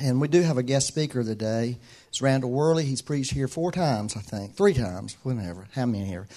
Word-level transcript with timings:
And 0.00 0.20
we 0.20 0.28
do 0.28 0.42
have 0.42 0.58
a 0.58 0.62
guest 0.62 0.86
speaker 0.86 1.24
today. 1.24 1.76
It's 2.08 2.22
Randall 2.22 2.50
Worley. 2.50 2.84
He's 2.84 3.02
preached 3.02 3.32
here 3.32 3.48
four 3.48 3.72
times, 3.72 4.16
I 4.16 4.20
think, 4.20 4.54
three 4.54 4.72
times, 4.72 5.16
whenever, 5.24 5.66
how 5.72 5.86
many 5.86 6.04
here. 6.04 6.28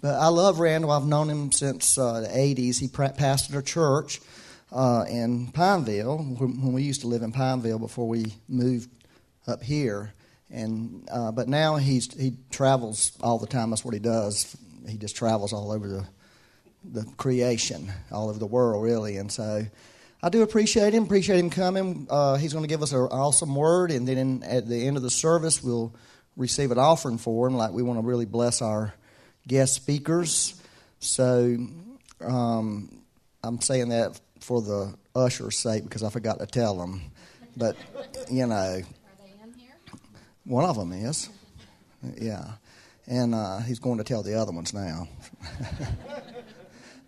But 0.00 0.14
I 0.14 0.28
love 0.28 0.60
Randall. 0.60 0.92
I've 0.92 1.06
known 1.06 1.28
him 1.28 1.50
since 1.50 1.98
uh, 1.98 2.20
the 2.20 2.28
80s. 2.28 2.78
He 2.78 2.86
pastored 2.86 3.58
a 3.58 3.62
church 3.62 4.20
uh, 4.70 5.06
in 5.10 5.50
Pineville 5.50 6.18
when 6.18 6.72
we 6.72 6.84
used 6.84 7.00
to 7.00 7.08
live 7.08 7.22
in 7.22 7.32
Pineville 7.32 7.80
before 7.80 8.06
we 8.06 8.32
moved 8.48 8.88
up 9.48 9.60
here. 9.60 10.12
And 10.48 11.08
uh, 11.10 11.32
but 11.32 11.48
now 11.48 11.76
he's 11.76 12.12
he 12.14 12.36
travels 12.50 13.12
all 13.20 13.38
the 13.38 13.46
time. 13.46 13.70
That's 13.70 13.84
what 13.84 13.94
he 13.94 14.00
does. 14.00 14.56
He 14.88 14.98
just 14.98 15.16
travels 15.16 15.52
all 15.52 15.72
over 15.72 15.88
the 15.88 16.06
the 16.84 17.04
creation, 17.16 17.92
all 18.10 18.30
over 18.30 18.38
the 18.38 18.46
world, 18.46 18.84
really. 18.84 19.16
And 19.16 19.30
so 19.30 19.66
I 20.22 20.28
do 20.28 20.42
appreciate 20.42 20.92
him. 20.92 21.04
Appreciate 21.04 21.38
him 21.38 21.48
coming. 21.48 22.06
Uh, 22.10 22.36
he's 22.36 22.52
going 22.52 22.64
to 22.64 22.68
give 22.68 22.82
us 22.82 22.92
an 22.92 23.00
awesome 23.00 23.54
word, 23.54 23.90
and 23.90 24.06
then 24.06 24.18
in, 24.18 24.42
at 24.42 24.68
the 24.68 24.86
end 24.86 24.96
of 24.96 25.02
the 25.02 25.10
service, 25.10 25.62
we'll 25.62 25.94
receive 26.36 26.70
an 26.70 26.78
offering 26.78 27.16
for 27.18 27.46
him. 27.46 27.54
Like 27.54 27.72
we 27.72 27.82
want 27.82 27.98
to 27.98 28.06
really 28.06 28.26
bless 28.26 28.60
our 28.60 28.92
guest 29.48 29.74
speakers. 29.74 30.60
So 30.98 31.56
um, 32.20 33.02
I'm 33.42 33.60
saying 33.60 33.88
that 33.88 34.20
for 34.40 34.60
the 34.60 34.94
usher's 35.14 35.58
sake 35.58 35.84
because 35.84 36.02
I 36.02 36.10
forgot 36.10 36.38
to 36.40 36.46
tell 36.46 36.76
them. 36.76 37.02
But 37.56 37.76
you 38.30 38.46
know, 38.46 38.82
one 40.44 40.64
of 40.64 40.76
them 40.76 40.92
is, 40.92 41.30
yeah, 42.18 42.44
and 43.06 43.34
uh, 43.34 43.60
he's 43.60 43.78
going 43.78 43.98
to 43.98 44.04
tell 44.04 44.22
the 44.22 44.34
other 44.34 44.52
ones 44.52 44.74
now. 44.74 45.08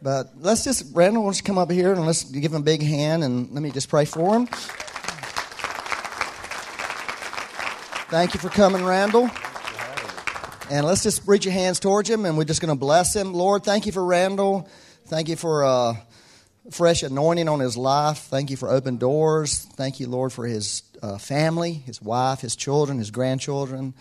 But 0.02 0.33
let's 0.41 0.65
just, 0.65 0.97
Randall 0.97 1.23
wants 1.23 1.38
to 1.38 1.45
come 1.45 1.59
up 1.59 1.70
here 1.70 1.92
and 1.92 2.05
let's 2.05 2.24
give 2.24 2.52
him 2.52 2.62
a 2.62 2.65
big 2.65 2.83
hand 2.83 3.23
and 3.23 3.52
let 3.52 3.62
me 3.62 3.70
just 3.70 3.88
pray 3.88 4.05
for 4.05 4.34
him. 4.34 4.48
Thank 8.11 8.34
you 8.34 8.41
for 8.41 8.48
coming, 8.48 8.84
Randall. 8.84 9.30
And 10.70 10.84
let's 10.84 11.05
just 11.05 11.27
reach 11.28 11.44
your 11.44 11.55
hands 11.55 11.78
towards 11.78 12.11
him 12.11 12.25
and 12.25 12.36
we're 12.36 12.44
just 12.44 12.61
going 12.61 12.75
to 12.75 12.78
bless 12.78 13.14
him. 13.14 13.33
Lord, 13.33 13.62
thank 13.62 13.86
you 13.86 13.92
for 13.92 14.05
Randall. 14.05 14.69
Thank 15.06 15.28
you 15.28 15.36
for 15.36 15.64
uh, 15.64 15.94
fresh 16.72 17.05
anointing 17.05 17.48
on 17.48 17.61
his 17.61 17.77
life. 17.77 18.19
Thank 18.19 18.50
you 18.50 18.56
for 18.56 18.70
open 18.70 18.97
doors. 18.97 19.66
Thank 19.77 20.00
you, 20.00 20.09
Lord, 20.09 20.33
for 20.33 20.47
his 20.47 20.83
uh, 21.00 21.19
family, 21.19 21.75
his 21.75 22.03
wife, 22.03 22.41
his 22.41 22.56
children, 22.56 22.98
his 22.98 23.12
grandchildren. 23.12 23.94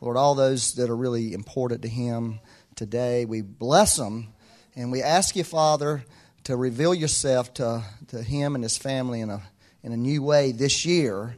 Lord, 0.00 0.16
all 0.16 0.36
those 0.36 0.74
that 0.74 0.88
are 0.88 0.96
really 0.96 1.32
important 1.32 1.82
to 1.82 1.88
him 1.88 2.38
today. 2.76 3.24
We 3.24 3.42
bless 3.42 3.96
them 3.96 4.28
and 4.78 4.92
we 4.92 5.02
ask 5.02 5.34
you, 5.34 5.42
Father, 5.42 6.04
to 6.44 6.56
reveal 6.56 6.94
yourself 6.94 7.52
to, 7.54 7.82
to 8.06 8.22
him 8.22 8.54
and 8.54 8.62
his 8.62 8.78
family 8.78 9.20
in 9.20 9.28
a, 9.28 9.42
in 9.82 9.90
a 9.90 9.96
new 9.96 10.22
way 10.22 10.52
this 10.52 10.86
year, 10.86 11.34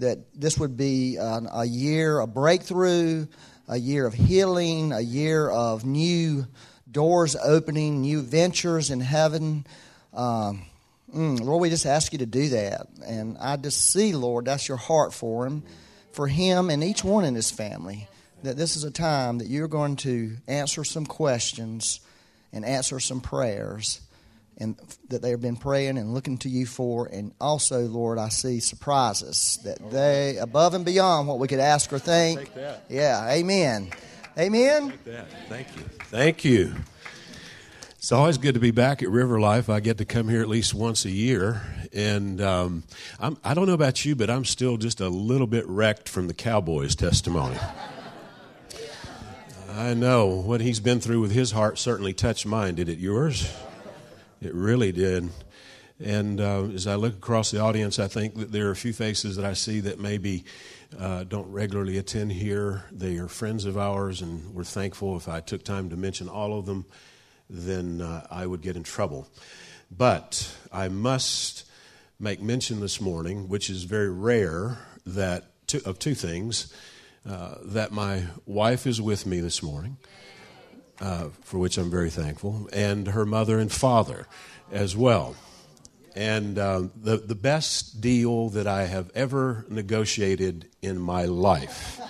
that 0.00 0.18
this 0.34 0.58
would 0.58 0.76
be 0.76 1.14
a, 1.14 1.40
a 1.52 1.64
year 1.64 2.18
of 2.18 2.34
breakthrough, 2.34 3.28
a 3.68 3.76
year 3.76 4.06
of 4.06 4.12
healing, 4.12 4.90
a 4.90 5.00
year 5.00 5.48
of 5.48 5.84
new 5.84 6.48
doors 6.90 7.36
opening, 7.36 8.00
new 8.00 8.22
ventures 8.22 8.90
in 8.90 8.98
heaven. 8.98 9.64
Um, 10.12 10.66
mm, 11.14 11.40
Lord, 11.40 11.62
we 11.62 11.70
just 11.70 11.86
ask 11.86 12.12
you 12.12 12.18
to 12.18 12.26
do 12.26 12.48
that. 12.48 12.88
And 13.06 13.38
I 13.38 13.56
just 13.56 13.92
see, 13.92 14.14
Lord, 14.14 14.46
that's 14.46 14.66
your 14.66 14.78
heart 14.78 15.14
for 15.14 15.46
him, 15.46 15.62
for 16.10 16.26
him 16.26 16.70
and 16.70 16.82
each 16.82 17.04
one 17.04 17.24
in 17.24 17.36
his 17.36 17.52
family, 17.52 18.08
that 18.42 18.56
this 18.56 18.74
is 18.74 18.82
a 18.82 18.90
time 18.90 19.38
that 19.38 19.46
you're 19.46 19.68
going 19.68 19.94
to 19.96 20.38
answer 20.48 20.82
some 20.82 21.06
questions 21.06 22.00
and 22.52 22.64
answer 22.64 23.00
some 23.00 23.20
prayers 23.20 24.00
and 24.60 24.76
that 25.08 25.22
they 25.22 25.30
have 25.30 25.40
been 25.40 25.56
praying 25.56 25.96
and 25.96 26.12
looking 26.12 26.36
to 26.38 26.48
you 26.48 26.66
for. 26.66 27.06
And 27.06 27.32
also, 27.40 27.80
Lord, 27.80 28.18
I 28.18 28.28
see 28.28 28.60
surprises 28.60 29.58
that 29.64 29.90
they 29.90 30.36
above 30.36 30.74
and 30.74 30.84
beyond 30.84 31.26
what 31.26 31.38
we 31.38 31.48
could 31.48 31.60
ask 31.60 31.92
or 31.92 31.98
think. 31.98 32.50
Yeah, 32.88 33.26
amen. 33.30 33.90
Amen. 34.38 34.92
Thank 35.48 35.76
you. 35.76 35.82
Thank 35.82 36.44
you. 36.44 36.74
It's 37.96 38.12
always 38.12 38.38
good 38.38 38.54
to 38.54 38.60
be 38.60 38.70
back 38.70 39.02
at 39.02 39.10
River 39.10 39.40
Life. 39.40 39.68
I 39.68 39.80
get 39.80 39.98
to 39.98 40.04
come 40.04 40.28
here 40.28 40.40
at 40.40 40.48
least 40.48 40.72
once 40.72 41.04
a 41.04 41.10
year, 41.10 41.60
and 41.92 42.40
um, 42.40 42.84
I'm, 43.18 43.36
I 43.44 43.52
do 43.52 43.60
not 43.60 43.68
know 43.68 43.74
about 43.74 44.06
you, 44.06 44.16
but 44.16 44.30
I'm 44.30 44.46
still 44.46 44.78
just 44.78 45.00
a 45.00 45.08
little 45.08 45.46
bit 45.46 45.66
wrecked 45.66 46.08
from 46.08 46.26
the 46.26 46.32
Cowboys' 46.32 46.94
testimony. 46.94 47.58
I 49.72 49.94
know 49.94 50.26
what 50.26 50.60
he's 50.60 50.80
been 50.80 50.98
through 50.98 51.20
with 51.20 51.30
his 51.30 51.52
heart 51.52 51.78
certainly 51.78 52.12
touched 52.12 52.44
mine. 52.44 52.74
Did 52.74 52.88
it 52.88 52.98
yours? 52.98 53.48
It 54.42 54.52
really 54.52 54.90
did. 54.90 55.30
And 56.02 56.40
uh, 56.40 56.64
as 56.74 56.88
I 56.88 56.96
look 56.96 57.14
across 57.14 57.52
the 57.52 57.60
audience, 57.60 58.00
I 58.00 58.08
think 58.08 58.34
that 58.34 58.50
there 58.50 58.66
are 58.66 58.72
a 58.72 58.76
few 58.76 58.92
faces 58.92 59.36
that 59.36 59.44
I 59.44 59.52
see 59.52 59.78
that 59.80 60.00
maybe 60.00 60.44
uh, 60.98 61.22
don't 61.22 61.50
regularly 61.52 61.98
attend 61.98 62.32
here. 62.32 62.84
They 62.90 63.18
are 63.18 63.28
friends 63.28 63.64
of 63.64 63.78
ours, 63.78 64.22
and 64.22 64.52
we're 64.54 64.64
thankful. 64.64 65.16
If 65.16 65.28
I 65.28 65.38
took 65.38 65.62
time 65.62 65.88
to 65.90 65.96
mention 65.96 66.28
all 66.28 66.58
of 66.58 66.66
them, 66.66 66.84
then 67.48 68.00
uh, 68.00 68.26
I 68.28 68.46
would 68.46 68.62
get 68.62 68.74
in 68.74 68.82
trouble. 68.82 69.28
But 69.88 70.52
I 70.72 70.88
must 70.88 71.64
make 72.18 72.42
mention 72.42 72.80
this 72.80 73.00
morning, 73.00 73.48
which 73.48 73.70
is 73.70 73.84
very 73.84 74.10
rare, 74.10 74.78
that 75.06 75.44
two, 75.68 75.80
of 75.84 76.00
two 76.00 76.14
things. 76.14 76.72
Uh, 77.28 77.56
that 77.62 77.92
my 77.92 78.24
wife 78.46 78.86
is 78.86 78.98
with 78.98 79.26
me 79.26 79.40
this 79.40 79.62
morning, 79.62 79.98
uh, 81.02 81.28
for 81.42 81.58
which 81.58 81.76
I'm 81.76 81.90
very 81.90 82.08
thankful, 82.08 82.66
and 82.72 83.08
her 83.08 83.26
mother 83.26 83.58
and 83.58 83.70
father 83.70 84.26
as 84.72 84.96
well. 84.96 85.36
And 86.16 86.58
uh, 86.58 86.84
the, 86.96 87.18
the 87.18 87.34
best 87.34 88.00
deal 88.00 88.48
that 88.50 88.66
I 88.66 88.86
have 88.86 89.10
ever 89.14 89.66
negotiated 89.68 90.68
in 90.80 90.98
my 90.98 91.26
life, 91.26 92.00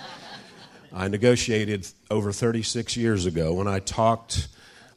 I 0.93 1.09
negotiated 1.09 1.87
over 2.09 2.31
36 2.31 2.95
years 2.95 3.25
ago 3.25 3.53
when 3.53 3.67
I 3.67 3.79
talked 3.79 4.47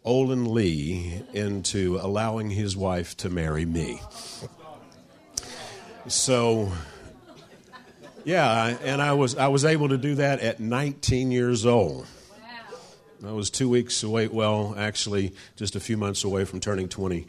Olin 0.05 0.55
Lee 0.55 1.23
into 1.33 1.99
allowing 2.01 2.51
his 2.51 2.77
wife 2.77 3.17
to 3.19 3.29
marry 3.29 3.65
me. 3.65 4.01
So 6.07 6.73
yeah, 8.25 8.77
and 8.83 9.03
I 9.03 9.13
was 9.13 9.37
I 9.37 9.49
was 9.49 9.65
able 9.65 9.89
to 9.91 9.99
do 9.99 10.17
that 10.17 10.41
at 10.41 10.61
19 10.61 11.31
years 11.31 11.67
old. 11.67 12.07
Wow. 13.23 13.29
I 13.29 13.33
was 13.33 13.51
two 13.51 13.69
weeks 13.69 14.03
away. 14.03 14.29
Well, 14.29 14.75
actually, 14.77 15.35
just 15.57 15.77
a 15.77 15.81
few 15.81 15.97
months 15.97 16.25
away 16.25 16.45
from 16.45 16.61
turning 16.61 16.89
20. 16.89 17.27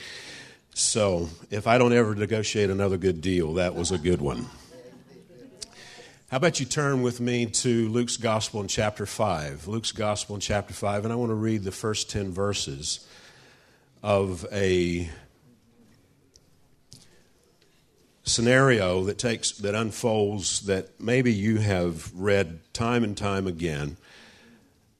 So, 0.74 1.30
if 1.52 1.68
I 1.68 1.78
don't 1.78 1.94
ever 1.94 2.16
negotiate 2.16 2.70
another 2.70 2.98
good 2.98 3.22
deal, 3.22 3.54
that 3.54 3.76
was 3.76 3.92
a 3.92 3.98
good 3.98 4.22
one. 4.22 4.48
How 6.30 6.38
about 6.38 6.60
you 6.60 6.66
turn 6.66 7.02
with 7.02 7.22
me 7.22 7.46
to 7.46 7.88
Luke's 7.90 8.18
Gospel 8.18 8.60
in 8.60 8.68
chapter 8.68 9.06
5? 9.06 9.68
Luke's 9.68 9.94
Gospel 9.94 10.36
in 10.36 10.42
chapter 10.42 10.74
5, 10.74 11.06
and 11.06 11.14
I 11.14 11.16
want 11.16 11.30
to 11.30 11.36
read 11.36 11.64
the 11.64 11.72
first 11.72 12.10
10 12.10 12.32
verses 12.32 13.08
of 14.04 14.46
a 14.52 15.10
scenario 18.25 19.03
that 19.03 19.18
takes 19.18 19.52
that 19.52 19.75
unfolds 19.75 20.62
that 20.62 21.00
maybe 21.00 21.31
you 21.31 21.58
have 21.58 22.12
read 22.13 22.59
time 22.74 23.03
and 23.03 23.16
time 23.16 23.47
again, 23.47 23.97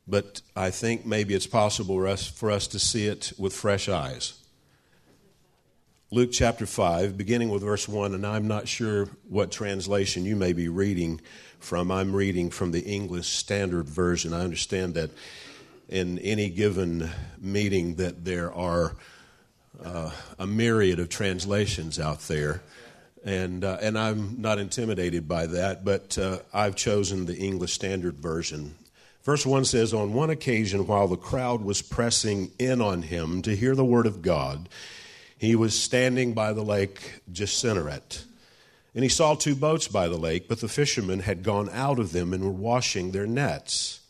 but 0.08 0.42
I 0.56 0.70
think 0.70 1.06
maybe 1.06 1.34
it's 1.34 1.48
possible 1.48 1.96
for 1.96 2.08
us, 2.08 2.28
for 2.28 2.52
us 2.52 2.68
to 2.68 2.80
see 2.80 3.08
it 3.08 3.34
with 3.38 3.54
fresh 3.54 3.90
eyes. 3.90 4.40
Luke 6.12 6.30
chapter 6.32 6.68
5, 6.68 7.18
beginning 7.18 7.50
with 7.50 7.64
verse 7.64 7.90
1, 7.90 8.14
and 8.14 8.26
I'm 8.26 8.48
not 8.48 8.68
sure 8.68 9.10
what 9.28 9.52
translation 9.52 10.24
you 10.24 10.36
may 10.36 10.54
be 10.54 10.70
reading 10.70 11.20
from. 11.60 11.92
I'm 11.92 12.16
reading 12.16 12.52
from 12.52 12.72
the 12.72 12.82
English 12.82 13.28
Standard 13.28 13.90
Version. 13.90 14.32
I 14.32 14.42
understand 14.42 14.94
that 14.94 15.10
in 15.90 16.20
any 16.20 16.50
given 16.50 17.10
meeting 17.40 17.96
that 17.96 18.24
there 18.24 18.54
are 18.54 18.96
uh, 19.84 20.12
a 20.38 20.46
myriad 20.46 21.00
of 21.00 21.10
translations 21.10 22.00
out 22.00 22.20
there 22.22 22.62
and 23.26 23.64
uh, 23.64 23.80
and 23.82 23.98
I'm 23.98 24.40
not 24.40 24.60
intimidated 24.60 25.28
by 25.28 25.48
that, 25.48 25.84
but 25.84 26.18
uh, 26.18 26.40
I've 26.54 26.76
chosen 26.76 27.26
the 27.26 27.36
English 27.36 27.74
Standard 27.74 28.16
Version. 28.20 28.76
Verse 29.24 29.44
1 29.44 29.66
says, 29.66 29.92
On 29.92 30.14
one 30.14 30.30
occasion, 30.30 30.86
while 30.86 31.08
the 31.08 31.18
crowd 31.18 31.64
was 31.64 31.82
pressing 31.82 32.52
in 32.60 32.80
on 32.80 33.02
him 33.02 33.42
to 33.42 33.56
hear 33.56 33.74
the 33.74 33.84
word 33.84 34.06
of 34.06 34.22
God, 34.22 34.70
he 35.36 35.56
was 35.56 35.78
standing 35.78 36.34
by 36.34 36.54
the 36.54 36.62
lake 36.62 37.22
Gennesaret. 37.32 38.24
And 38.94 39.04
he 39.04 39.10
saw 39.10 39.34
two 39.34 39.56
boats 39.56 39.88
by 39.88 40.08
the 40.08 40.18
lake, 40.18 40.48
but 40.48 40.62
the 40.62 40.68
fishermen 40.68 41.22
had 41.22 41.42
gone 41.42 41.70
out 41.72 41.98
of 41.98 42.12
them 42.12 42.34
and 42.34 42.44
were 42.44 42.52
washing 42.52 43.12
their 43.12 43.26
nets. 43.26 44.02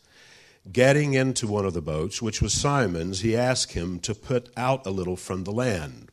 Getting 0.70 1.14
into 1.14 1.46
one 1.46 1.64
of 1.64 1.72
the 1.72 1.80
boats, 1.80 2.20
which 2.20 2.42
was 2.42 2.52
Simon's, 2.52 3.20
he 3.20 3.34
asked 3.34 3.72
him 3.72 3.98
to 4.00 4.14
put 4.14 4.50
out 4.54 4.86
a 4.86 4.90
little 4.90 5.16
from 5.16 5.44
the 5.44 5.50
land 5.50 6.10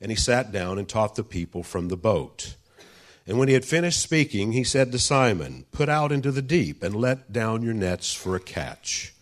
and 0.00 0.10
he 0.10 0.16
sat 0.16 0.52
down 0.52 0.78
and 0.78 0.88
taught 0.88 1.14
the 1.14 1.24
people 1.24 1.62
from 1.62 1.88
the 1.88 1.96
boat. 1.96 2.56
And 3.26 3.38
when 3.38 3.48
he 3.48 3.54
had 3.54 3.64
finished 3.64 4.00
speaking, 4.00 4.52
he 4.52 4.62
said 4.62 4.92
to 4.92 4.98
Simon, 4.98 5.66
Put 5.72 5.88
out 5.88 6.12
into 6.12 6.30
the 6.30 6.42
deep 6.42 6.82
and 6.82 6.94
let 6.94 7.32
down 7.32 7.62
your 7.62 7.74
nets 7.74 8.14
for 8.14 8.36
a 8.36 8.40
catch. 8.40 9.12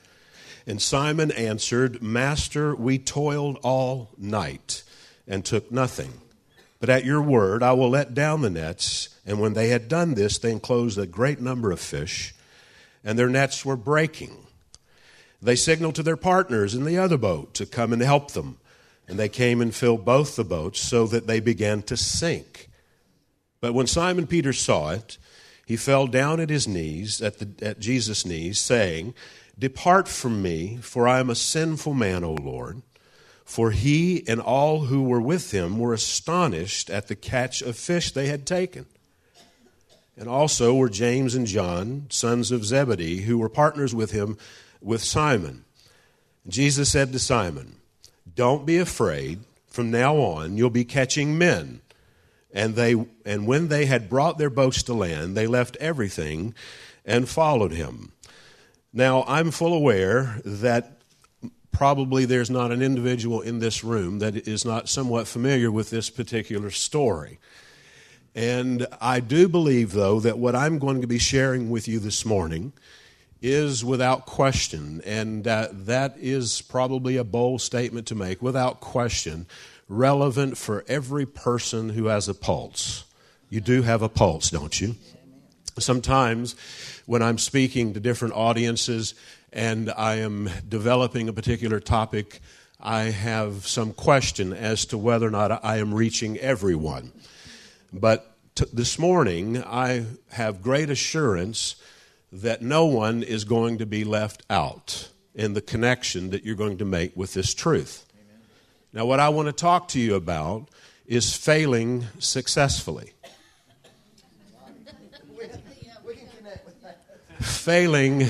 And 0.67 0.81
Simon 0.81 1.31
answered, 1.33 2.03
Master, 2.03 2.75
we 2.75 2.99
toiled 2.99 3.59
all 3.63 4.11
night 4.19 4.83
and 5.27 5.45
took 5.45 5.71
nothing. 5.71 6.21
But 6.81 6.91
at 6.91 7.05
your 7.05 7.23
word, 7.23 7.63
I 7.63 7.73
will 7.73 7.91
let 7.91 8.15
down 8.15 8.43
the 8.43 8.51
nets. 8.51 9.09
And 9.25 9.41
when 9.41 9.55
they 9.55 9.69
had 9.69 9.89
done 9.89 10.15
this, 10.15 10.37
they 10.39 10.53
enclosed 10.53 10.99
a 10.99 11.07
great 11.07 11.41
number 11.41 11.71
of 11.71 11.81
fish, 11.81 12.35
and 13.03 13.19
their 13.19 13.29
nets 13.29 13.65
were 13.65 13.77
breaking. 13.77 14.37
They 15.41 15.57
signaled 15.57 15.95
to 15.95 16.03
their 16.03 16.17
partners 16.17 16.75
in 16.75 16.85
the 16.85 16.99
other 16.99 17.17
boat 17.17 17.55
to 17.55 17.67
come 17.67 17.93
and 17.93 18.03
help 18.03 18.33
them. 18.33 18.59
And 19.07 19.19
they 19.19 19.29
came 19.29 19.61
and 19.61 19.75
filled 19.75 20.05
both 20.05 20.37
the 20.37 20.45
boats 20.45 20.81
so 20.81 21.07
that 21.07 21.27
they 21.27 21.41
began 21.41 21.83
to 21.83 21.97
sink. 21.97 22.71
But 23.61 23.75
when 23.75 23.87
Simon 23.87 24.27
Peter 24.27 24.53
saw 24.53 24.91
it, 24.91 25.19
he 25.67 25.77
fell 25.77 26.07
down 26.07 26.41
at 26.41 26.51
his 26.51 26.69
knees, 26.69 27.23
at, 27.23 27.39
the, 27.39 27.67
at 27.67 27.81
Jesus' 27.81 28.27
knees, 28.27 28.59
saying, 28.59 29.15
Depart 29.59 30.09
from 30.09 30.43
me, 30.43 30.79
for 30.81 31.07
I 31.07 31.21
am 31.21 31.31
a 31.31 31.35
sinful 31.35 31.95
man, 31.95 32.25
O 32.25 32.33
Lord. 32.33 32.83
For 33.45 33.71
he 33.71 34.27
and 34.27 34.41
all 34.41 34.87
who 34.87 35.03
were 35.03 35.21
with 35.21 35.53
him 35.53 35.79
were 35.79 35.93
astonished 35.93 36.91
at 36.91 37.09
the 37.09 37.15
catch 37.15 37.63
of 37.63 37.77
fish 37.77 38.11
they 38.11 38.27
had 38.27 38.47
taken. 38.47 38.87
And 40.17 40.29
also 40.29 40.75
were 40.75 40.89
James 40.89 41.35
and 41.35 41.47
John, 41.47 42.07
sons 42.09 42.51
of 42.51 42.65
Zebedee, 42.65 43.23
who 43.23 43.39
were 43.39 43.49
partners 43.49 43.95
with 43.95 44.13
him 44.13 44.39
with 44.81 45.03
Simon. 45.03 45.65
Jesus 46.47 46.93
said 46.93 47.13
to 47.13 47.19
Simon, 47.19 47.77
Don't 48.35 48.67
be 48.67 48.79
afraid. 48.79 49.41
From 49.69 49.91
now 49.91 50.17
on, 50.17 50.57
you'll 50.57 50.71
be 50.71 50.85
catching 50.85 51.37
men. 51.37 51.81
And, 52.53 52.77
they, 52.77 52.95
and 53.25 53.47
when 53.47 53.69
they 53.69 53.87
had 53.87 54.09
brought 54.09 54.39
their 54.39 54.51
boats 54.51 54.83
to 54.85 54.95
land, 54.95 55.37
they 55.37 55.47
left 55.47 55.77
everything 55.81 56.55
and 57.05 57.29
followed 57.29 57.73
him. 57.73 58.13
Now, 58.93 59.25
I'm 59.27 59.51
full 59.51 59.75
aware 59.75 60.41
that 60.45 61.01
probably 61.73 62.25
there's 62.25 62.51
not 62.51 62.71
an 62.71 62.81
individual 62.81 63.41
in 63.41 63.59
this 63.59 63.83
room 63.83 64.21
that 64.21 64.37
is 64.47 64.65
not 64.65 64.89
somewhat 64.89 65.27
familiar 65.27 65.73
with 65.73 65.91
this 65.91 66.09
particular 66.09 66.71
story. 66.71 67.41
And 68.37 68.87
I 69.01 69.19
do 69.19 69.49
believe, 69.49 69.93
though, 69.93 70.21
that 70.21 70.39
what 70.39 70.55
I'm 70.55 70.79
going 70.79 71.01
to 71.01 71.07
be 71.09 71.19
sharing 71.19 71.71
with 71.71 71.89
you 71.89 71.99
this 71.99 72.25
morning 72.25 72.73
is 73.45 73.85
without 73.85 74.25
question, 74.25 75.03
and 75.05 75.47
uh, 75.47 75.69
that 75.71 76.17
is 76.19 76.63
probably 76.63 77.19
a 77.19 77.25
bold 77.25 77.61
statement 77.61 78.07
to 78.07 78.15
make, 78.15 78.41
without 78.41 78.81
question, 78.81 79.47
relevant 79.87 80.57
for 80.57 80.83
every 80.89 81.27
person 81.27 81.91
who 81.91 82.07
has 82.07 82.27
a 82.27 82.33
pulse. 82.33 83.05
You 83.51 83.61
do 83.61 83.83
have 83.83 84.01
a 84.01 84.09
pulse, 84.09 84.49
don't 84.49 84.81
you? 84.81 84.97
Sometimes 85.79 86.57
when 87.05 87.21
I'm 87.21 87.37
speaking 87.37 87.93
to 87.93 88.01
different 88.01 88.33
audiences 88.33 89.15
and 89.53 89.91
I 89.91 90.17
am 90.17 90.49
developing 90.67 91.29
a 91.29 91.35
particular 91.35 91.81
topic, 91.81 92.41
I 92.81 93.03
have 93.03 93.67
some 93.67 93.93
question 93.93 94.55
as 94.55 94.87
to 94.87 94.97
whether 94.97 95.29
or 95.29 95.31
not 95.31 95.63
I 95.63 95.77
am 95.77 95.93
reaching 95.93 96.39
everyone. 96.39 97.13
But 97.93 98.35
t- 98.55 98.65
this 98.73 98.99
morning, 98.99 99.63
I 99.63 100.07
have 100.31 100.63
great 100.63 100.89
assurance 100.89 101.77
that 102.35 102.63
no 102.63 102.85
one 102.85 103.23
is 103.23 103.45
going 103.45 103.79
to 103.79 103.87
be 103.87 104.03
left 104.03 104.43
out 104.51 105.09
in 105.37 105.55
the 105.55 105.61
connection 105.61 106.31
that 106.31 106.45
you're 106.45 106.57
going 106.57 106.79
to 106.79 106.85
make 106.85 107.17
with 107.17 107.33
this 107.33 107.55
truth. 107.55 108.05
Now, 108.93 109.07
what 109.07 109.21
I 109.21 109.29
want 109.29 109.47
to 109.47 109.53
talk 109.53 109.89
to 109.89 110.01
you 110.01 110.17
about 110.17 110.69
is 111.07 111.35
failing 111.35 112.07
successfully. 112.19 113.13
failing 117.41 118.27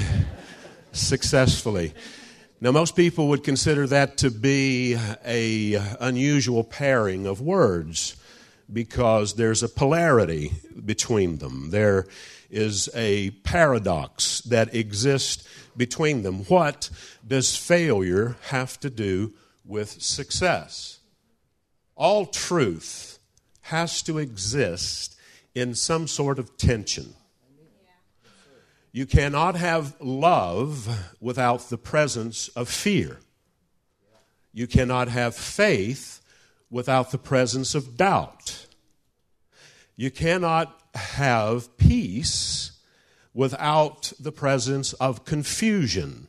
successfully. 0.92 1.92
Now, 2.60 2.72
most 2.72 2.94
people 2.94 3.28
would 3.28 3.42
consider 3.42 3.86
that 3.88 4.16
to 4.18 4.30
be 4.30 4.96
a 5.24 5.74
unusual 6.00 6.62
pairing 6.62 7.26
of 7.26 7.40
words 7.40 8.16
because 8.72 9.34
there's 9.34 9.62
a 9.62 9.68
polarity 9.68 10.52
between 10.84 11.38
them. 11.38 11.70
There 11.70 12.06
is 12.50 12.88
a 12.94 13.30
paradox 13.42 14.40
that 14.42 14.74
exists 14.74 15.48
between 15.76 16.22
them. 16.22 16.44
What 16.44 16.90
does 17.26 17.56
failure 17.56 18.36
have 18.48 18.78
to 18.80 18.90
do 18.90 19.32
with 19.64 20.02
success? 20.02 21.00
All 21.96 22.26
truth 22.26 23.18
has 23.62 24.02
to 24.02 24.18
exist 24.18 25.16
in 25.54 25.74
some 25.74 26.06
sort 26.06 26.38
of 26.38 26.56
tension. 26.56 27.14
You 28.92 29.06
cannot 29.06 29.56
have 29.56 29.96
love 30.00 31.14
without 31.20 31.68
the 31.68 31.78
presence 31.78 32.48
of 32.48 32.68
fear. 32.68 33.18
You 34.52 34.68
cannot 34.68 35.08
have 35.08 35.34
faith 35.34 36.20
without 36.70 37.10
the 37.10 37.18
presence 37.18 37.74
of 37.74 37.96
doubt. 37.96 38.66
You 39.96 40.10
cannot 40.10 40.80
have 40.94 41.76
peace 41.76 42.72
without 43.32 44.12
the 44.18 44.32
presence 44.32 44.92
of 44.94 45.24
confusion. 45.24 46.28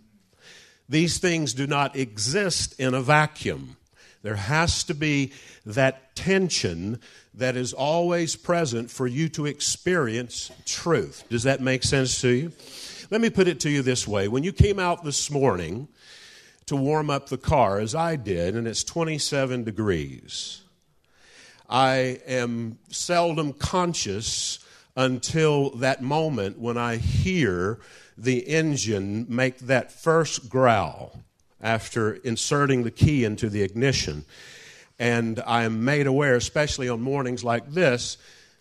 These 0.89 1.17
things 1.17 1.53
do 1.53 1.67
not 1.67 1.95
exist 1.95 2.79
in 2.79 2.93
a 2.93 3.01
vacuum. 3.01 3.77
There 4.21 4.35
has 4.35 4.83
to 4.85 4.95
be 4.95 5.33
that 5.65 6.15
tension 6.15 6.99
that 7.35 7.55
is 7.55 7.73
always 7.73 8.35
present 8.35 8.89
for 8.89 9.05
you 9.05 9.29
to 9.29 9.45
experience 9.45 10.51
truth. 10.65 11.23
Does 11.29 11.43
that 11.43 11.61
make 11.61 11.83
sense 11.83 12.21
to 12.21 12.29
you? 12.29 12.51
Let 13.11 13.21
me 13.21 13.29
put 13.29 13.47
it 13.47 13.59
to 13.61 13.69
you 13.69 13.83
this 13.83 14.07
way. 14.07 14.27
When 14.27 14.43
you 14.43 14.51
came 14.51 14.79
out 14.79 15.03
this 15.03 15.29
morning 15.29 15.87
to 16.65 16.75
warm 16.75 17.11
up 17.11 17.29
the 17.29 17.37
car, 17.37 17.79
as 17.79 17.93
I 17.93 18.15
did, 18.15 18.55
and 18.55 18.67
it's 18.67 18.83
27 18.83 19.63
degrees, 19.63 20.61
I 21.69 22.19
am 22.27 22.77
seldom 22.89 23.53
conscious 23.53 24.59
until 24.95 25.71
that 25.71 26.01
moment 26.01 26.59
when 26.59 26.77
I 26.77 26.97
hear 26.97 27.79
the 28.17 28.47
engine 28.47 29.25
make 29.27 29.59
that 29.59 29.91
first 29.91 30.49
growl 30.49 31.19
after 31.61 32.13
inserting 32.13 32.83
the 32.83 32.91
key 32.91 33.23
into 33.23 33.49
the 33.49 33.61
ignition. 33.61 34.25
And 34.97 35.41
I 35.45 35.63
am 35.63 35.83
made 35.83 36.07
aware, 36.07 36.35
especially 36.35 36.87
on 36.87 37.01
mornings 37.01 37.43
like 37.43 37.71
this, 37.71 38.17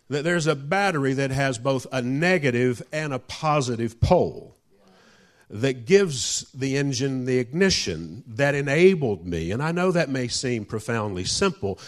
that 0.09 0.25
there's 0.25 0.47
a 0.47 0.57
battery 0.57 1.13
that 1.15 1.31
has 1.31 1.59
both 1.59 1.87
a 1.93 2.03
negative 2.03 2.83
and 2.93 3.13
a 3.13 3.19
positive 3.19 4.01
pole 4.01 4.57
that 5.51 5.87
gives 5.87 6.51
the 6.53 6.77
engine 6.77 7.27
the 7.27 7.39
ignition 7.39 8.25
that 8.27 8.55
enabled 8.55 9.27
me. 9.27 9.51
And 9.51 9.63
I 9.63 9.73
know 9.73 9.93
that 9.93 10.09
may 10.09 10.27
seem 10.29 10.65
profoundly 10.65 11.25
simple, 11.25 11.79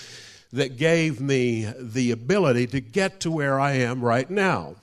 that 0.57 0.79
gave 0.79 1.21
me 1.21 1.71
the 1.79 2.11
ability 2.11 2.67
to 2.67 2.81
get 2.81 3.21
to 3.21 3.31
where 3.31 3.61
I 3.61 3.73
am 3.73 4.03
right 4.03 4.29
now. 4.29 4.77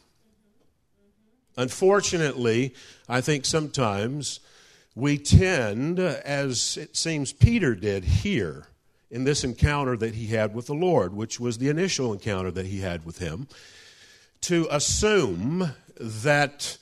Unfortunately, 1.57 2.73
I 3.09 3.21
think 3.21 3.45
sometimes 3.45 4.39
we 4.95 5.17
tend, 5.17 5.99
as 5.99 6.77
it 6.77 6.95
seems 6.95 7.33
Peter 7.33 7.73
did 7.73 8.03
here 8.03 8.67
in 9.09 9.23
this 9.23 9.43
encounter 9.43 9.97
that 9.97 10.13
he 10.13 10.27
had 10.27 10.53
with 10.53 10.67
the 10.67 10.75
Lord, 10.75 11.15
which 11.15 11.39
was 11.39 11.57
the 11.57 11.69
initial 11.69 12.13
encounter 12.13 12.51
that 12.51 12.67
he 12.67 12.81
had 12.81 13.03
with 13.03 13.17
him, 13.17 13.47
to 14.41 14.67
assume 14.69 15.73
that 15.97 16.77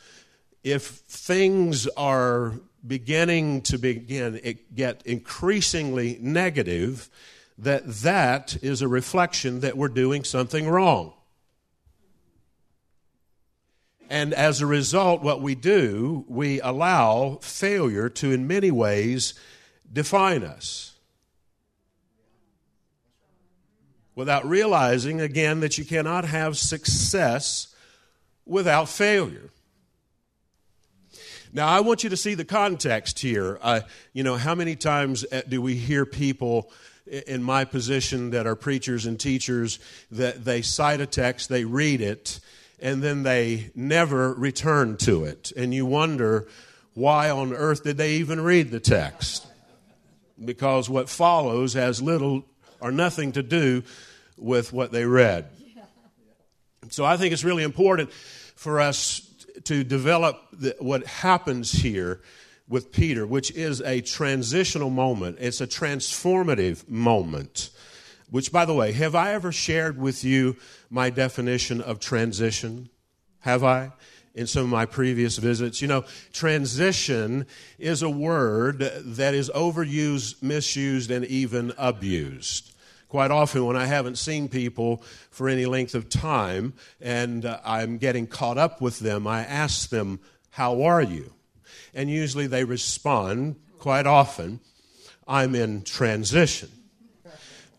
if 0.64 0.84
things 0.84 1.88
are 1.96 2.54
beginning 2.86 3.62
to 3.62 3.78
begin 3.78 4.58
get 4.76 5.02
increasingly 5.06 6.18
negative 6.22 7.10
that 7.62 7.88
that 7.88 8.58
is 8.64 8.82
a 8.82 8.88
reflection 8.88 9.60
that 9.60 9.78
we're 9.78 9.88
doing 9.88 10.24
something 10.24 10.68
wrong. 10.68 11.14
And 14.10 14.34
as 14.34 14.60
a 14.60 14.66
result, 14.66 15.22
what 15.22 15.42
we 15.42 15.56
do, 15.56 16.26
we 16.28 16.60
allow 16.60 17.38
failure 17.42 18.10
to, 18.10 18.32
in 18.32 18.48
many 18.48 18.72
ways, 18.72 19.36
define 19.92 20.44
us. 20.44 20.96
Without 24.16 24.46
realizing, 24.46 25.22
again, 25.22 25.62
that 25.62 25.78
you 25.78 25.86
cannot 25.86 26.26
have 26.26 26.58
success 26.58 27.74
without 28.46 28.90
failure. 28.90 29.52
Now, 31.54 31.68
I 31.68 31.80
want 31.82 32.04
you 32.04 32.10
to 32.10 32.18
see 32.18 32.34
the 32.34 32.44
context 32.44 33.20
here. 33.20 33.60
Uh, 33.62 33.82
you 34.14 34.24
know, 34.24 34.36
how 34.36 34.56
many 34.56 34.76
times 34.76 35.26
uh, 35.32 35.42
do 35.48 35.62
we 35.62 35.76
hear 35.76 36.06
people 36.06 36.72
in 37.12 37.44
my 37.44 37.66
position 37.66 38.30
that 38.32 38.48
are 38.48 38.56
preachers 38.56 39.06
and 39.06 39.20
teachers 39.20 39.80
that 40.12 40.46
they 40.46 40.62
cite 40.62 41.02
a 41.02 41.06
text, 41.06 41.50
they 41.50 41.66
read 41.66 42.00
it, 42.00 42.40
and 42.80 43.04
then 43.04 43.24
they 43.24 43.72
never 43.76 44.34
return 44.34 44.98
to 44.98 45.26
it. 45.26 45.52
And 45.58 45.74
you 45.74 45.86
wonder 45.86 46.48
why 46.94 47.30
on 47.30 47.54
earth 47.54 47.84
did 47.84 47.98
they 47.98 48.14
even 48.16 48.42
read 48.42 48.72
the 48.72 48.80
text? 48.80 49.46
Because 50.44 50.90
what 50.90 51.10
follows 51.10 51.74
has 51.74 52.02
little 52.02 52.46
or 52.80 52.92
nothing 52.92 53.34
to 53.34 53.44
do 53.44 53.84
with 54.38 54.74
what 54.74 54.92
they 54.92 55.06
read. 55.06 55.46
So 56.90 57.06
I 57.06 57.18
think 57.18 57.34
it's 57.34 57.44
really 57.44 57.64
important 57.64 58.12
for 58.56 58.80
us 58.80 59.22
to 59.66 59.84
develop 59.84 60.42
the, 60.52 60.76
what 60.80 61.06
happens 61.06 61.72
here 61.72 62.22
with 62.72 62.92
Peter, 62.92 63.28
which 63.28 63.52
is 63.52 63.82
a 63.82 64.02
transitional 64.02 64.90
moment. 64.90 65.38
It's 65.40 65.62
a 65.62 65.68
transformative 65.68 66.90
moment 66.90 67.70
which, 68.32 68.52
by 68.52 68.64
the 68.64 68.74
way, 68.74 68.94
have 68.94 69.14
I 69.14 69.34
ever 69.34 69.52
shared 69.52 70.00
with 70.00 70.24
you 70.24 70.56
my 70.90 71.10
definition 71.10 71.82
of 71.82 72.00
transition? 72.00 72.90
Have 73.42 73.64
I? 73.64 73.92
In 74.34 74.48
some 74.48 74.64
of 74.64 74.70
my 74.70 74.86
previous 74.86 75.38
visits. 75.38 75.82
You 75.82 75.90
know, 75.90 76.06
transition 76.32 77.46
is 77.78 78.02
a 78.02 78.10
word 78.10 78.80
that 78.80 79.34
is 79.34 79.50
overused, 79.50 80.42
misused, 80.42 81.12
and 81.12 81.26
even 81.26 81.74
abused. 81.78 82.74
Quite 83.10 83.32
often, 83.32 83.66
when 83.66 83.76
I 83.76 83.88
haven't 83.88 84.18
seen 84.18 84.48
people 84.48 85.04
for 85.30 85.50
any 85.50 85.66
length 85.66 85.94
of 85.94 86.08
time 86.08 86.74
and 87.02 87.46
uh, 87.46 87.60
I'm 87.66 87.98
getting 87.98 88.26
caught 88.26 88.58
up 88.58 88.80
with 88.80 89.00
them, 89.00 89.28
I 89.28 89.44
ask 89.44 89.90
them, 89.90 90.22
How 90.52 90.84
are 90.84 91.02
you? 91.02 91.34
And 91.94 92.10
usually 92.10 92.48
they 92.48 92.64
respond 92.64 93.56
quite 93.80 94.06
often, 94.06 94.60
I'm 95.28 95.56
in 95.56 95.84
transition. 95.84 96.70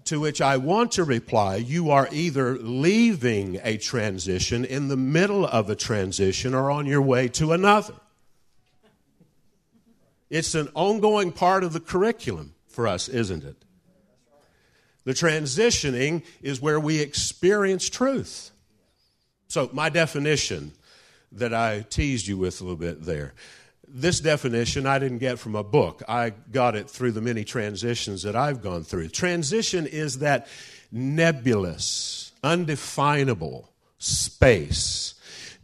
To 0.07 0.21
which 0.21 0.41
I 0.41 0.57
want 0.57 0.93
to 0.93 1.05
reply, 1.05 1.57
you 1.57 1.91
are 1.91 2.09
either 2.11 2.59
leaving 2.59 3.61
a 3.63 3.77
transition, 3.77 4.65
in 4.65 4.89
the 4.89 4.97
middle 4.97 5.47
of 5.47 5.71
a 5.71 5.77
transition, 5.77 6.55
or 6.55 6.71
on 6.71 6.87
your 6.87 7.03
way 7.03 7.29
to 7.29 7.53
another. 7.53 7.95
It's 10.29 10.55
an 10.55 10.71
ongoing 10.75 11.31
part 11.31 11.63
of 11.63 11.73
the 11.73 11.81
curriculum 11.81 12.55
for 12.67 12.89
us, 12.89 13.09
isn't 13.09 13.45
it? 13.45 13.65
The 15.05 15.13
transitioning 15.13 16.25
is 16.41 16.61
where 16.61 16.81
we 16.81 17.01
experience 17.01 17.89
truth. 17.89 18.51
So, 19.49 19.69
my 19.73 19.89
definition 19.89 20.73
that 21.33 21.53
I 21.55 21.85
teased 21.89 22.27
you 22.27 22.39
with 22.39 22.61
a 22.61 22.65
little 22.65 22.77
bit 22.77 23.05
there 23.05 23.35
this 23.95 24.21
definition 24.21 24.87
I 24.87 24.99
didn't 24.99 25.19
get 25.19 25.39
from 25.39 25.55
a 25.55 25.63
book. 25.63 26.03
I 26.09 26.31
got 26.31 26.75
it 26.75 26.89
through 26.89 27.13
the 27.13 27.21
many 27.21 27.45
transitions 27.45 28.23
that 28.23 28.35
I've 28.35 28.63
gone 28.63 28.85
through. 28.85 29.09
Transition 29.09 29.87
is 29.87 30.19
that 30.19 30.47
nebulous, 30.91 32.33
undefinable 32.43 33.71
space 33.99 35.15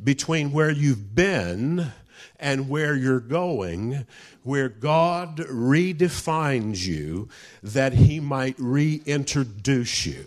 between 0.02 0.52
where 0.52 0.70
you've 0.70 1.14
been 1.14 1.92
and 2.38 2.68
where 2.68 2.94
you're 2.94 3.18
going, 3.18 4.06
where 4.42 4.68
God 4.68 5.38
redefines 5.38 6.86
you 6.86 7.28
that 7.62 7.94
He 7.94 8.20
might 8.20 8.54
reintroduce 8.58 10.06
you. 10.06 10.26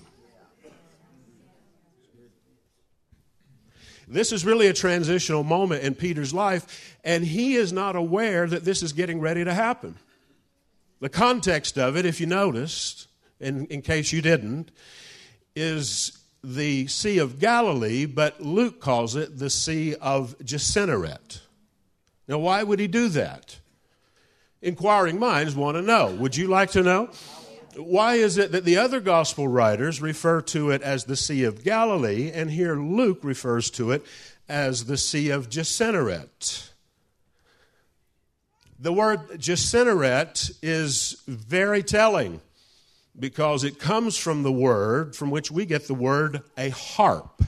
This 4.11 4.33
is 4.33 4.45
really 4.45 4.67
a 4.67 4.73
transitional 4.73 5.43
moment 5.43 5.83
in 5.83 5.95
Peter's 5.95 6.33
life, 6.33 6.97
and 7.01 7.23
he 7.23 7.55
is 7.55 7.71
not 7.71 7.95
aware 7.95 8.45
that 8.45 8.65
this 8.65 8.83
is 8.83 8.91
getting 8.91 9.21
ready 9.21 9.45
to 9.45 9.53
happen. 9.53 9.95
The 10.99 11.07
context 11.07 11.77
of 11.77 11.95
it, 11.95 12.05
if 12.05 12.19
you 12.19 12.27
noticed, 12.27 13.07
in, 13.39 13.67
in 13.67 13.81
case 13.81 14.11
you 14.11 14.21
didn't, 14.21 14.71
is 15.55 16.19
the 16.43 16.87
Sea 16.87 17.19
of 17.19 17.39
Galilee, 17.39 18.05
but 18.05 18.41
Luke 18.41 18.81
calls 18.81 19.15
it 19.15 19.39
the 19.39 19.49
Sea 19.49 19.95
of 19.95 20.35
Gennesaret. 20.43 21.39
Now, 22.27 22.39
why 22.39 22.63
would 22.63 22.79
he 22.79 22.87
do 22.87 23.07
that? 23.09 23.59
Inquiring 24.61 25.19
minds 25.19 25.55
want 25.55 25.77
to 25.77 25.81
know. 25.81 26.11
Would 26.15 26.35
you 26.35 26.47
like 26.47 26.71
to 26.71 26.83
know? 26.83 27.11
Why 27.75 28.15
is 28.15 28.37
it 28.37 28.51
that 28.51 28.65
the 28.65 28.77
other 28.77 28.99
gospel 28.99 29.47
writers 29.47 30.01
refer 30.01 30.41
to 30.41 30.71
it 30.71 30.81
as 30.81 31.05
the 31.05 31.15
Sea 31.15 31.43
of 31.43 31.63
Galilee, 31.63 32.31
and 32.33 32.51
here 32.51 32.75
Luke 32.75 33.19
refers 33.23 33.69
to 33.71 33.91
it 33.91 34.05
as 34.49 34.85
the 34.85 34.97
Sea 34.97 35.29
of 35.29 35.49
Gennesaret? 35.49 36.69
The 38.79 38.93
word 38.93 39.39
Gennesaret 39.39 40.51
is 40.61 41.21
very 41.27 41.83
telling 41.83 42.41
because 43.17 43.63
it 43.63 43.79
comes 43.79 44.17
from 44.17 44.43
the 44.43 44.51
word 44.51 45.15
from 45.15 45.29
which 45.29 45.51
we 45.51 45.65
get 45.65 45.87
the 45.87 45.93
word 45.93 46.41
a 46.57 46.69
harp. 46.69 47.43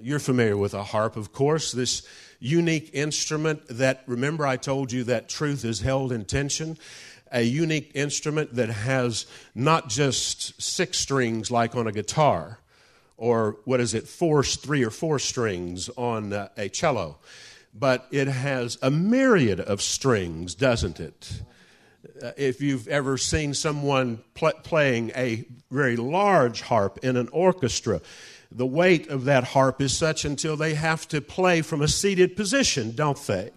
You're 0.00 0.18
familiar 0.18 0.56
with 0.56 0.74
a 0.74 0.82
harp, 0.82 1.16
of 1.16 1.32
course, 1.32 1.72
this 1.72 2.06
unique 2.38 2.90
instrument 2.92 3.62
that, 3.68 4.02
remember, 4.06 4.46
I 4.46 4.56
told 4.56 4.92
you 4.92 5.04
that 5.04 5.28
truth 5.28 5.64
is 5.64 5.80
held 5.80 6.12
in 6.12 6.26
tension 6.26 6.76
a 7.36 7.42
unique 7.42 7.92
instrument 7.94 8.54
that 8.54 8.70
has 8.70 9.26
not 9.54 9.90
just 9.90 10.60
six 10.60 10.98
strings 10.98 11.50
like 11.50 11.76
on 11.76 11.86
a 11.86 11.92
guitar, 11.92 12.58
or 13.18 13.58
what 13.64 13.78
is 13.78 13.92
it, 13.92 14.08
four, 14.08 14.42
three 14.42 14.82
or 14.82 14.90
four 14.90 15.18
strings 15.18 15.90
on 15.98 16.32
uh, 16.32 16.48
a 16.56 16.70
cello, 16.70 17.18
but 17.74 18.06
it 18.10 18.26
has 18.26 18.78
a 18.80 18.90
myriad 18.90 19.60
of 19.60 19.82
strings, 19.82 20.54
doesn't 20.54 20.98
it? 20.98 21.42
Uh, 22.22 22.32
if 22.38 22.62
you've 22.62 22.88
ever 22.88 23.18
seen 23.18 23.52
someone 23.52 24.18
pl- 24.32 24.52
playing 24.62 25.12
a 25.14 25.44
very 25.70 25.96
large 25.96 26.62
harp 26.62 26.98
in 27.02 27.18
an 27.18 27.28
orchestra, 27.32 28.00
the 28.50 28.66
weight 28.66 29.08
of 29.08 29.24
that 29.24 29.44
harp 29.44 29.82
is 29.82 29.94
such 29.94 30.24
until 30.24 30.56
they 30.56 30.72
have 30.72 31.06
to 31.08 31.20
play 31.20 31.60
from 31.60 31.82
a 31.82 31.88
seated 31.88 32.34
position, 32.34 32.94
don't 32.94 33.20
they? 33.26 33.50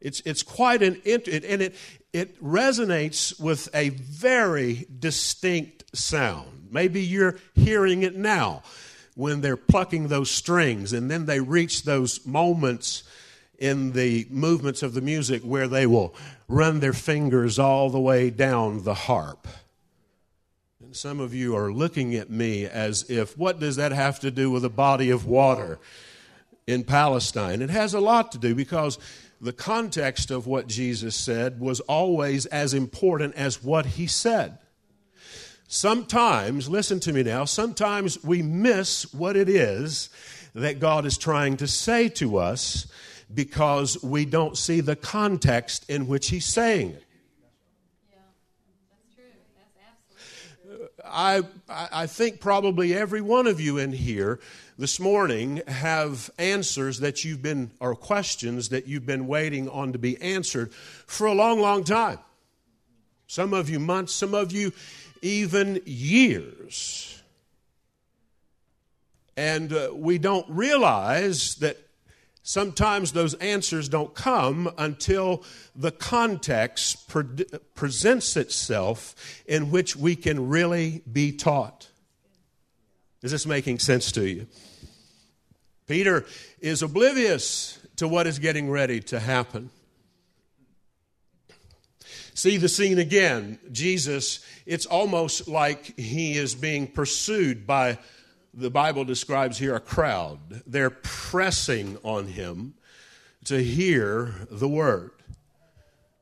It's, 0.00 0.20
it's 0.24 0.42
quite 0.42 0.82
an, 0.82 1.00
and 1.04 1.62
it, 1.62 1.74
it 2.12 2.42
resonates 2.42 3.40
with 3.40 3.68
a 3.74 3.90
very 3.90 4.86
distinct 4.98 5.96
sound. 5.96 6.68
Maybe 6.70 7.02
you're 7.02 7.36
hearing 7.54 8.02
it 8.02 8.16
now 8.16 8.62
when 9.14 9.40
they're 9.40 9.56
plucking 9.56 10.08
those 10.08 10.30
strings, 10.30 10.92
and 10.92 11.10
then 11.10 11.26
they 11.26 11.40
reach 11.40 11.82
those 11.82 12.24
moments 12.24 13.02
in 13.58 13.92
the 13.92 14.26
movements 14.30 14.82
of 14.82 14.94
the 14.94 15.00
music 15.00 15.42
where 15.42 15.68
they 15.68 15.86
will 15.86 16.14
run 16.48 16.80
their 16.80 16.92
fingers 16.94 17.58
all 17.58 17.90
the 17.90 18.00
way 18.00 18.30
down 18.30 18.84
the 18.84 18.94
harp. 18.94 19.46
And 20.82 20.96
some 20.96 21.20
of 21.20 21.34
you 21.34 21.54
are 21.54 21.70
looking 21.70 22.14
at 22.14 22.30
me 22.30 22.64
as 22.64 23.08
if, 23.10 23.36
what 23.36 23.60
does 23.60 23.76
that 23.76 23.92
have 23.92 24.18
to 24.20 24.30
do 24.30 24.50
with 24.50 24.64
a 24.64 24.70
body 24.70 25.10
of 25.10 25.26
water 25.26 25.78
in 26.66 26.84
Palestine? 26.84 27.60
It 27.60 27.70
has 27.70 27.92
a 27.92 28.00
lot 28.00 28.32
to 28.32 28.38
do 28.38 28.54
because 28.54 28.98
the 29.40 29.52
context 29.52 30.30
of 30.30 30.46
what 30.46 30.66
Jesus 30.66 31.14
said 31.16 31.60
was 31.60 31.80
always 31.80 32.46
as 32.46 32.74
important 32.74 33.34
as 33.34 33.62
what 33.62 33.86
he 33.86 34.06
said. 34.06 34.58
Sometimes, 35.66 36.68
listen 36.68 37.00
to 37.00 37.12
me 37.12 37.22
now, 37.22 37.44
sometimes 37.44 38.22
we 38.24 38.42
miss 38.42 39.12
what 39.14 39.36
it 39.36 39.48
is 39.48 40.10
that 40.54 40.80
God 40.80 41.06
is 41.06 41.16
trying 41.16 41.56
to 41.58 41.68
say 41.68 42.08
to 42.10 42.38
us 42.38 42.86
because 43.32 44.02
we 44.02 44.24
don't 44.24 44.58
see 44.58 44.80
the 44.80 44.96
context 44.96 45.88
in 45.88 46.08
which 46.08 46.28
he's 46.30 46.44
saying 46.46 46.90
it. 46.90 47.04
I, 51.04 51.42
I 51.68 52.06
think 52.06 52.40
probably 52.40 52.94
every 52.94 53.20
one 53.20 53.46
of 53.46 53.60
you 53.60 53.78
in 53.78 53.92
here 53.92 54.40
this 54.78 54.98
morning 54.98 55.62
have 55.66 56.30
answers 56.38 57.00
that 57.00 57.24
you've 57.24 57.42
been, 57.42 57.70
or 57.80 57.94
questions 57.94 58.70
that 58.70 58.86
you've 58.86 59.06
been 59.06 59.26
waiting 59.26 59.68
on 59.68 59.92
to 59.92 59.98
be 59.98 60.20
answered 60.20 60.72
for 60.72 61.26
a 61.26 61.34
long, 61.34 61.60
long 61.60 61.84
time. 61.84 62.18
Some 63.26 63.52
of 63.52 63.68
you 63.68 63.78
months, 63.78 64.12
some 64.12 64.34
of 64.34 64.52
you 64.52 64.72
even 65.22 65.80
years. 65.84 67.22
And 69.36 69.72
uh, 69.72 69.90
we 69.94 70.18
don't 70.18 70.46
realize 70.48 71.56
that 71.56 71.76
sometimes 72.42 73.12
those 73.12 73.34
answers 73.34 73.88
don't 73.88 74.14
come 74.14 74.70
until 74.78 75.44
the 75.74 75.90
context 75.90 77.08
pre- 77.08 77.44
presents 77.74 78.36
itself 78.36 79.42
in 79.46 79.70
which 79.70 79.96
we 79.96 80.16
can 80.16 80.48
really 80.48 81.02
be 81.10 81.32
taught. 81.32 81.88
Is 83.22 83.32
this 83.32 83.46
making 83.46 83.78
sense 83.78 84.12
to 84.12 84.28
you? 84.28 84.46
Peter 85.86 86.24
is 86.60 86.82
oblivious 86.82 87.78
to 87.96 88.08
what 88.08 88.26
is 88.26 88.38
getting 88.38 88.70
ready 88.70 89.00
to 89.00 89.20
happen. 89.20 89.70
See 92.32 92.56
the 92.56 92.68
scene 92.68 92.98
again. 92.98 93.58
Jesus, 93.70 94.40
it's 94.64 94.86
almost 94.86 95.48
like 95.48 95.98
he 95.98 96.38
is 96.38 96.54
being 96.54 96.86
pursued 96.86 97.66
by, 97.66 97.98
the 98.52 98.70
Bible 98.70 99.04
describes 99.04 99.58
here, 99.58 99.74
a 99.74 99.80
crowd. 99.80 100.62
They're 100.66 100.90
pressing 100.90 101.98
on 102.02 102.26
him 102.26 102.74
to 103.44 103.62
hear 103.62 104.46
the 104.50 104.68
word. 104.68 105.12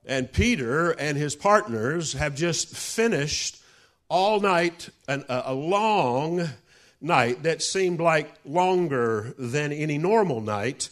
And 0.04 0.32
Peter 0.32 0.90
and 0.92 1.18
his 1.18 1.34
partners 1.34 2.14
have 2.14 2.34
just 2.34 2.68
finished 2.74 3.60
all 4.08 4.40
night 4.40 4.88
an, 5.06 5.24
a 5.28 5.52
long 5.52 6.48
night 7.00 7.42
that 7.42 7.62
seemed 7.62 8.00
like 8.00 8.32
longer 8.44 9.34
than 9.38 9.72
any 9.72 9.98
normal 9.98 10.40
night 10.40 10.88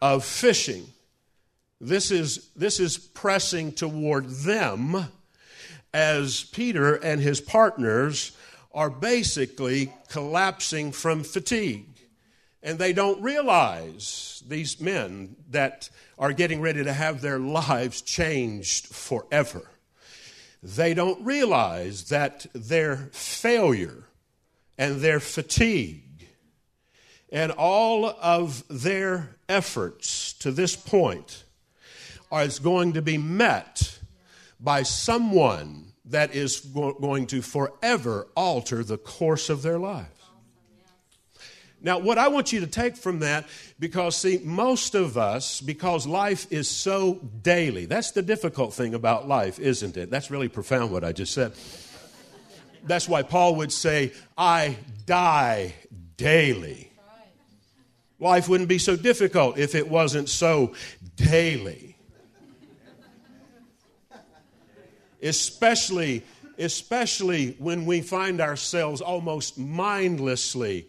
of 0.00 0.24
fishing. 0.24 0.86
This 1.80 2.10
is, 2.10 2.48
this 2.56 2.80
is 2.80 2.98
pressing 2.98 3.72
toward 3.72 4.28
them 4.28 5.06
as 5.92 6.44
Peter 6.44 6.94
and 6.94 7.20
his 7.20 7.40
partners 7.40 8.36
are 8.72 8.90
basically 8.90 9.92
collapsing 10.08 10.92
from 10.92 11.24
fatigue. 11.24 11.86
And 12.62 12.78
they 12.78 12.92
don't 12.92 13.22
realize, 13.22 14.42
these 14.46 14.80
men, 14.80 15.36
that 15.50 15.88
are 16.18 16.32
getting 16.32 16.60
ready 16.60 16.84
to 16.84 16.92
have 16.92 17.20
their 17.20 17.38
lives 17.38 18.02
changed 18.02 18.86
forever. 18.86 19.62
they 20.62 20.92
don't 20.92 21.24
realize 21.24 22.10
that 22.10 22.46
their 22.52 23.08
failure 23.12 24.04
and 24.76 25.00
their 25.00 25.20
fatigue 25.20 26.28
and 27.32 27.52
all 27.52 28.06
of 28.06 28.64
their 28.68 29.36
efforts 29.48 30.32
to 30.34 30.50
this 30.50 30.76
point 30.76 31.44
is 32.32 32.58
going 32.58 32.92
to 32.92 33.02
be 33.02 33.16
met 33.18 33.98
by 34.58 34.82
someone 34.82 35.89
that 36.10 36.34
is 36.34 36.60
going 36.60 37.26
to 37.28 37.42
forever 37.42 38.26
alter 38.36 38.84
the 38.84 38.98
course 38.98 39.48
of 39.48 39.62
their 39.62 39.78
lives. 39.78 40.08
Now, 41.82 41.98
what 41.98 42.18
I 42.18 42.28
want 42.28 42.52
you 42.52 42.60
to 42.60 42.66
take 42.66 42.96
from 42.96 43.20
that, 43.20 43.48
because 43.78 44.14
see, 44.14 44.38
most 44.44 44.94
of 44.94 45.16
us, 45.16 45.62
because 45.62 46.06
life 46.06 46.46
is 46.52 46.68
so 46.68 47.14
daily, 47.42 47.86
that's 47.86 48.10
the 48.10 48.20
difficult 48.20 48.74
thing 48.74 48.92
about 48.92 49.26
life, 49.26 49.58
isn't 49.58 49.96
it? 49.96 50.10
That's 50.10 50.30
really 50.30 50.48
profound 50.48 50.92
what 50.92 51.04
I 51.04 51.12
just 51.12 51.32
said. 51.32 51.52
That's 52.84 53.08
why 53.08 53.22
Paul 53.22 53.56
would 53.56 53.72
say, 53.72 54.12
I 54.36 54.76
die 55.06 55.74
daily. 56.18 56.92
Life 58.18 58.48
wouldn't 58.50 58.68
be 58.68 58.78
so 58.78 58.96
difficult 58.96 59.56
if 59.56 59.74
it 59.74 59.88
wasn't 59.88 60.28
so 60.28 60.74
daily. 61.16 61.89
Especially, 65.22 66.22
especially 66.58 67.56
when 67.58 67.86
we 67.86 68.00
find 68.00 68.40
ourselves 68.40 69.00
almost 69.00 69.58
mindlessly 69.58 70.88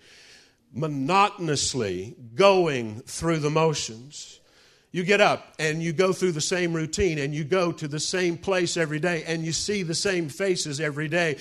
monotonously 0.73 2.15
going 2.35 3.01
through 3.01 3.39
the 3.39 3.49
motions. 3.49 4.39
You 4.91 5.03
get 5.03 5.21
up 5.21 5.53
and 5.57 5.81
you 5.81 5.93
go 5.93 6.11
through 6.11 6.33
the 6.33 6.41
same 6.41 6.73
routine 6.73 7.17
and 7.17 7.33
you 7.33 7.43
go 7.43 7.71
to 7.71 7.87
the 7.87 7.99
same 7.99 8.37
place 8.37 8.75
every 8.75 8.99
day 8.99 9.23
and 9.25 9.43
you 9.43 9.53
see 9.53 9.83
the 9.83 9.95
same 9.95 10.27
faces 10.27 10.79
every 10.79 11.07
day. 11.07 11.37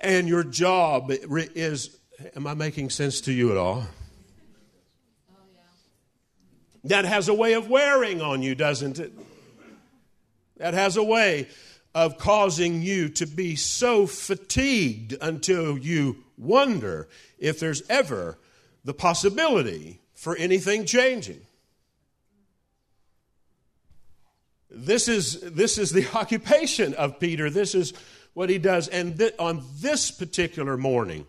And 0.00 0.28
your 0.28 0.44
job 0.44 1.10
is 1.10 1.96
am 2.36 2.46
I 2.46 2.54
making 2.54 2.90
sense 2.90 3.20
to 3.22 3.32
you 3.32 3.50
at 3.50 3.56
all? 3.56 3.84
That 6.84 7.04
has 7.04 7.28
a 7.28 7.34
way 7.34 7.54
of 7.54 7.68
wearing 7.68 8.20
on 8.20 8.42
you, 8.42 8.54
doesn't 8.54 8.98
it? 8.98 9.12
That 10.58 10.74
has 10.74 10.96
a 10.96 11.02
way 11.02 11.48
of 11.94 12.18
causing 12.18 12.82
you 12.82 13.08
to 13.08 13.26
be 13.26 13.54
so 13.56 14.06
fatigued 14.06 15.14
until 15.20 15.76
you 15.76 16.24
wonder 16.38 17.08
if 17.38 17.60
there's 17.60 17.82
ever 17.88 18.38
the 18.84 18.94
possibility 18.94 20.00
for 20.14 20.36
anything 20.36 20.86
changing. 20.86 21.40
This 24.70 25.06
is, 25.06 25.40
this 25.40 25.76
is 25.76 25.90
the 25.90 26.06
occupation 26.14 26.94
of 26.94 27.20
Peter. 27.20 27.50
This 27.50 27.74
is 27.74 27.92
what 28.32 28.48
he 28.48 28.58
does. 28.58 28.88
And 28.88 29.18
th- 29.18 29.34
on 29.38 29.62
this 29.80 30.10
particular 30.10 30.76
morning, 30.76 31.26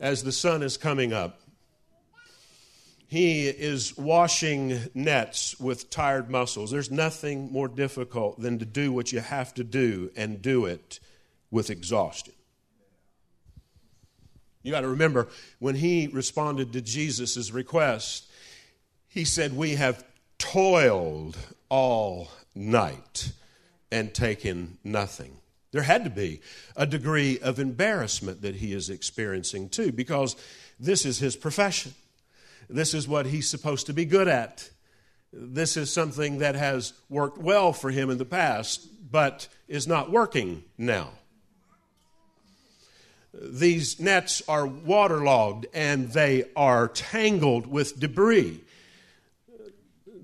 as 0.00 0.22
the 0.22 0.32
sun 0.32 0.62
is 0.62 0.76
coming 0.76 1.12
up, 1.12 1.40
he 3.08 3.48
is 3.48 3.96
washing 3.96 4.80
nets 4.92 5.58
with 5.58 5.88
tired 5.88 6.28
muscles. 6.28 6.70
There's 6.70 6.90
nothing 6.90 7.50
more 7.50 7.66
difficult 7.66 8.38
than 8.38 8.58
to 8.58 8.66
do 8.66 8.92
what 8.92 9.12
you 9.12 9.20
have 9.20 9.54
to 9.54 9.64
do 9.64 10.10
and 10.14 10.42
do 10.42 10.66
it 10.66 11.00
with 11.50 11.70
exhaustion. 11.70 12.34
You 14.62 14.72
got 14.72 14.82
to 14.82 14.88
remember 14.88 15.28
when 15.58 15.76
he 15.76 16.08
responded 16.08 16.74
to 16.74 16.82
Jesus' 16.82 17.50
request, 17.50 18.28
he 19.08 19.24
said, 19.24 19.56
We 19.56 19.76
have 19.76 20.04
toiled 20.36 21.38
all 21.70 22.30
night 22.54 23.32
and 23.90 24.12
taken 24.12 24.76
nothing. 24.84 25.38
There 25.72 25.82
had 25.82 26.04
to 26.04 26.10
be 26.10 26.42
a 26.76 26.84
degree 26.84 27.38
of 27.38 27.58
embarrassment 27.58 28.42
that 28.42 28.56
he 28.56 28.74
is 28.74 28.90
experiencing 28.90 29.70
too, 29.70 29.92
because 29.92 30.36
this 30.78 31.06
is 31.06 31.18
his 31.18 31.36
profession. 31.36 31.94
This 32.68 32.94
is 32.94 33.08
what 33.08 33.26
he's 33.26 33.48
supposed 33.48 33.86
to 33.86 33.92
be 33.92 34.04
good 34.04 34.28
at. 34.28 34.70
This 35.32 35.76
is 35.76 35.92
something 35.92 36.38
that 36.38 36.54
has 36.54 36.92
worked 37.08 37.38
well 37.38 37.72
for 37.72 37.90
him 37.90 38.10
in 38.10 38.18
the 38.18 38.24
past, 38.24 38.88
but 39.10 39.48
is 39.68 39.86
not 39.86 40.10
working 40.10 40.64
now 40.76 41.10
these 43.40 44.00
nets 44.00 44.42
are 44.48 44.66
waterlogged 44.66 45.66
and 45.74 46.10
they 46.10 46.44
are 46.56 46.88
tangled 46.88 47.66
with 47.66 47.98
debris. 47.98 48.60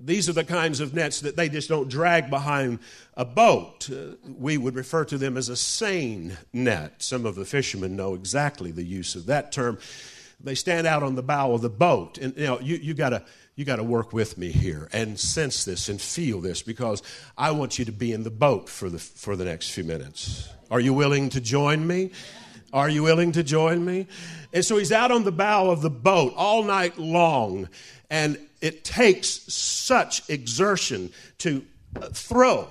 These 0.03 0.29
are 0.29 0.33
the 0.33 0.43
kinds 0.43 0.81
of 0.81 0.93
nets 0.93 1.21
that 1.21 1.35
they 1.35 1.49
just 1.49 1.67
don't 1.67 1.89
drag 1.89 2.29
behind 2.29 2.79
a 3.15 3.25
boat. 3.25 3.89
Uh, 3.89 4.15
we 4.37 4.57
would 4.57 4.75
refer 4.75 5.03
to 5.05 5.17
them 5.17 5.35
as 5.35 5.49
a 5.49 5.55
seine 5.55 6.33
net. 6.53 7.01
Some 7.01 7.25
of 7.25 7.35
the 7.35 7.45
fishermen 7.45 7.95
know 7.95 8.13
exactly 8.13 8.71
the 8.71 8.83
use 8.83 9.15
of 9.15 9.25
that 9.27 9.51
term. 9.51 9.79
They 10.45 10.55
stand 10.55 10.85
out 10.85 11.03
on 11.03 11.15
the 11.15 11.23
bow 11.23 11.53
of 11.53 11.61
the 11.61 11.69
boat, 11.69 12.17
and 12.19 12.37
you 12.37 12.45
know 12.45 12.59
you, 12.59 12.75
you 12.75 12.93
gotta 12.93 13.25
you 13.55 13.65
got 13.65 13.77
to 13.77 13.83
work 13.83 14.13
with 14.13 14.37
me 14.37 14.51
here 14.51 14.89
and 14.91 15.19
sense 15.19 15.65
this 15.65 15.89
and 15.89 15.99
feel 15.99 16.41
this 16.41 16.61
because 16.61 17.01
I 17.37 17.51
want 17.51 17.79
you 17.79 17.85
to 17.85 17.91
be 17.91 18.11
in 18.11 18.23
the 18.23 18.29
boat 18.29 18.69
for 18.69 18.89
the, 18.89 18.99
for 18.99 19.35
the 19.37 19.45
next 19.45 19.71
few 19.71 19.85
minutes. 19.85 20.49
Are 20.69 20.81
you 20.81 20.93
willing 20.93 21.29
to 21.29 21.41
join 21.41 21.87
me? 21.87 22.11
Are 22.73 22.89
you 22.89 23.03
willing 23.03 23.31
to 23.31 23.43
join 23.43 23.85
me? 23.85 24.07
And 24.51 24.65
so 24.65 24.77
he's 24.77 24.91
out 24.91 25.09
on 25.09 25.23
the 25.23 25.31
bow 25.31 25.69
of 25.69 25.81
the 25.81 25.89
boat 25.89 26.33
all 26.35 26.63
night 26.63 26.99
long, 26.99 27.69
and 28.09 28.37
it 28.59 28.83
takes 28.83 29.29
such 29.29 30.29
exertion 30.29 31.11
to 31.39 31.65
throw 32.11 32.67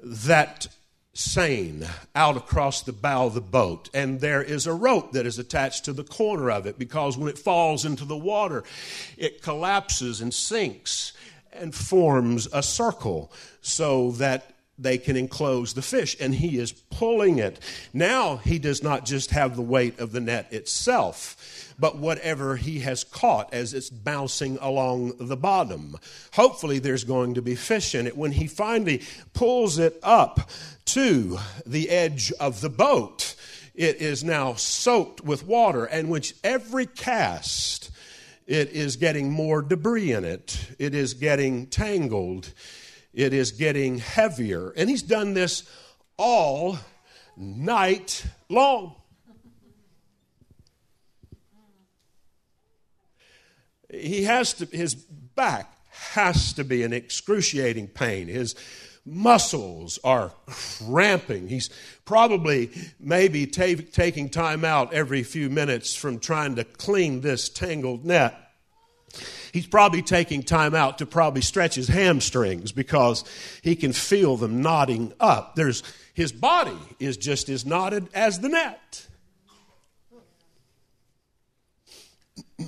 that 0.00 0.68
seine 1.16 1.86
out 2.14 2.36
across 2.36 2.82
the 2.82 2.92
bow 2.92 3.26
of 3.26 3.34
the 3.34 3.40
boat. 3.40 3.88
And 3.94 4.20
there 4.20 4.42
is 4.42 4.66
a 4.66 4.74
rope 4.74 5.12
that 5.12 5.24
is 5.24 5.38
attached 5.38 5.86
to 5.86 5.94
the 5.94 6.04
corner 6.04 6.50
of 6.50 6.66
it 6.66 6.78
because 6.78 7.16
when 7.16 7.28
it 7.28 7.38
falls 7.38 7.86
into 7.86 8.04
the 8.04 8.16
water, 8.16 8.64
it 9.16 9.40
collapses 9.40 10.20
and 10.20 10.32
sinks 10.32 11.14
and 11.52 11.74
forms 11.74 12.46
a 12.52 12.62
circle 12.62 13.32
so 13.62 14.10
that 14.12 14.55
they 14.78 14.98
can 14.98 15.16
enclose 15.16 15.74
the 15.74 15.82
fish, 15.82 16.16
and 16.20 16.34
he 16.34 16.58
is 16.58 16.72
pulling 16.72 17.38
it. 17.38 17.58
Now 17.92 18.36
he 18.36 18.58
does 18.58 18.82
not 18.82 19.06
just 19.06 19.30
have 19.30 19.56
the 19.56 19.62
weight 19.62 19.98
of 19.98 20.12
the 20.12 20.20
net 20.20 20.52
itself, 20.52 21.74
but 21.78 21.98
whatever 21.98 22.56
he 22.56 22.80
has 22.80 23.04
caught 23.04 23.52
as 23.52 23.74
it's 23.74 23.90
bouncing 23.90 24.58
along 24.60 25.14
the 25.18 25.36
bottom. 25.36 25.96
Hopefully, 26.34 26.78
there's 26.78 27.04
going 27.04 27.34
to 27.34 27.42
be 27.42 27.54
fish 27.54 27.94
in 27.94 28.06
it. 28.06 28.16
When 28.16 28.32
he 28.32 28.46
finally 28.46 29.02
pulls 29.32 29.78
it 29.78 29.98
up 30.02 30.50
to 30.86 31.38
the 31.64 31.90
edge 31.90 32.32
of 32.32 32.60
the 32.60 32.70
boat, 32.70 33.34
it 33.74 33.96
is 33.96 34.24
now 34.24 34.54
soaked 34.54 35.22
with 35.22 35.46
water, 35.46 35.84
and 35.84 36.08
which 36.08 36.34
every 36.44 36.86
cast, 36.86 37.90
it 38.46 38.70
is 38.70 38.96
getting 38.96 39.30
more 39.30 39.60
debris 39.62 40.12
in 40.12 40.24
it, 40.24 40.68
it 40.78 40.94
is 40.94 41.14
getting 41.14 41.66
tangled 41.66 42.52
it 43.16 43.32
is 43.32 43.50
getting 43.50 43.98
heavier. 43.98 44.70
And 44.76 44.90
he's 44.90 45.02
done 45.02 45.32
this 45.32 45.68
all 46.18 46.78
night 47.36 48.24
long. 48.50 48.94
He 53.90 54.24
has 54.24 54.52
to, 54.54 54.66
his 54.66 54.94
back 54.94 55.72
has 55.88 56.52
to 56.54 56.64
be 56.64 56.82
in 56.82 56.92
excruciating 56.92 57.88
pain. 57.88 58.28
His 58.28 58.54
muscles 59.06 59.98
are 60.04 60.32
cramping. 60.46 61.48
He's 61.48 61.70
probably 62.04 62.70
maybe 63.00 63.46
taking 63.46 64.28
time 64.28 64.62
out 64.62 64.92
every 64.92 65.22
few 65.22 65.48
minutes 65.48 65.94
from 65.94 66.18
trying 66.18 66.56
to 66.56 66.64
clean 66.64 67.22
this 67.22 67.48
tangled 67.48 68.04
net 68.04 68.45
he's 69.52 69.66
probably 69.66 70.02
taking 70.02 70.42
time 70.42 70.74
out 70.74 70.98
to 70.98 71.06
probably 71.06 71.42
stretch 71.42 71.74
his 71.74 71.88
hamstrings 71.88 72.72
because 72.72 73.24
he 73.62 73.76
can 73.76 73.92
feel 73.92 74.36
them 74.36 74.60
knotting 74.62 75.12
up. 75.20 75.54
There's, 75.54 75.82
his 76.14 76.32
body 76.32 76.78
is 76.98 77.16
just 77.16 77.48
as 77.48 77.64
knotted 77.64 78.08
as 78.14 78.40
the 78.40 78.48
net. 78.48 79.06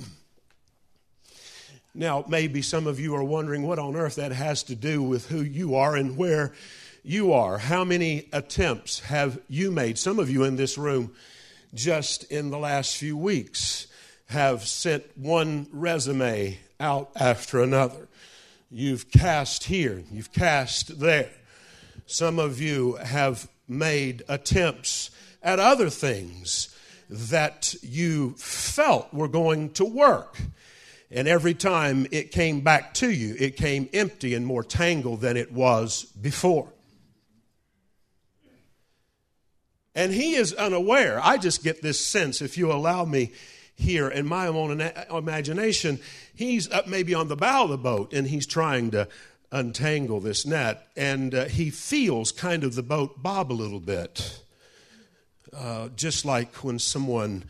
Now, 1.95 2.23
maybe 2.29 2.61
some 2.61 2.87
of 2.87 2.99
you 2.99 3.15
are 3.15 3.23
wondering 3.23 3.63
what 3.63 3.77
on 3.77 3.95
earth 3.95 4.15
that 4.15 4.31
has 4.31 4.63
to 4.63 4.75
do 4.75 5.03
with 5.03 5.27
who 5.27 5.41
you 5.41 5.75
are 5.75 5.97
and 5.97 6.15
where 6.15 6.53
you 7.03 7.33
are. 7.33 7.57
How 7.57 7.83
many 7.83 8.29
attempts 8.31 8.99
have 9.01 9.39
you 9.49 9.69
made? 9.69 9.97
Some 9.97 10.19
of 10.19 10.29
you 10.29 10.43
in 10.43 10.55
this 10.55 10.77
room 10.77 11.13
just 11.73 12.23
in 12.31 12.51
the 12.51 12.57
last 12.57 12.95
few 12.95 13.17
weeks 13.17 13.87
have 14.29 14.63
sent 14.67 15.17
one 15.17 15.67
resume 15.71 16.59
out 16.79 17.09
after 17.15 17.61
another. 17.61 18.07
You've 18.69 19.09
cast 19.09 19.63
here, 19.63 20.03
you've 20.11 20.31
cast 20.31 20.99
there. 20.99 21.31
Some 22.05 22.37
of 22.37 22.61
you 22.61 22.95
have 22.95 23.47
made 23.67 24.23
attempts 24.27 25.09
at 25.41 25.59
other 25.59 25.89
things 25.89 26.75
that 27.09 27.75
you 27.81 28.35
felt 28.37 29.11
were 29.11 29.27
going 29.27 29.71
to 29.71 29.85
work. 29.85 30.37
And 31.09 31.27
every 31.27 31.55
time 31.55 32.05
it 32.11 32.31
came 32.31 32.61
back 32.61 32.93
to 32.95 33.09
you, 33.09 33.35
it 33.39 33.57
came 33.57 33.89
empty 33.93 34.35
and 34.35 34.45
more 34.45 34.63
tangled 34.63 35.21
than 35.21 35.37
it 35.37 35.51
was 35.51 36.03
before. 36.03 36.71
And 39.95 40.13
he 40.13 40.35
is 40.35 40.53
unaware. 40.53 41.19
I 41.21 41.37
just 41.37 41.63
get 41.63 41.81
this 41.81 41.99
sense, 41.99 42.43
if 42.43 42.59
you 42.59 42.71
allow 42.71 43.05
me 43.05 43.31
here 43.79 44.09
in 44.09 44.27
my 44.27 44.47
own 44.47 44.81
imagination, 45.09 45.99
he's 46.35 46.69
up 46.69 46.87
maybe 46.87 47.13
on 47.13 47.29
the 47.29 47.35
bow 47.37 47.63
of 47.63 47.69
the 47.69 47.77
boat 47.77 48.13
and 48.13 48.27
he's 48.27 48.45
trying 48.45 48.91
to 48.91 49.07
untangle 49.51 50.19
this 50.19 50.45
net. 50.45 50.87
And 50.97 51.33
uh, 51.33 51.45
he 51.45 51.69
feels 51.69 52.31
kind 52.31 52.63
of 52.63 52.75
the 52.75 52.83
boat 52.83 53.23
bob 53.23 53.51
a 53.51 53.53
little 53.53 53.79
bit. 53.79 54.43
Uh, 55.53 55.89
just 55.95 56.25
like 56.25 56.53
when 56.57 56.77
someone 56.77 57.45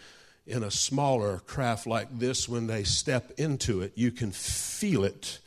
in 0.46 0.64
a 0.64 0.72
smaller 0.72 1.40
craft 1.40 1.88
like 1.88 2.08
this, 2.18 2.48
when 2.48 2.68
they 2.68 2.84
step 2.84 3.32
into 3.38 3.82
it, 3.82 3.92
you 3.96 4.12
can 4.12 4.32
feel 4.32 5.04
it 5.04 5.40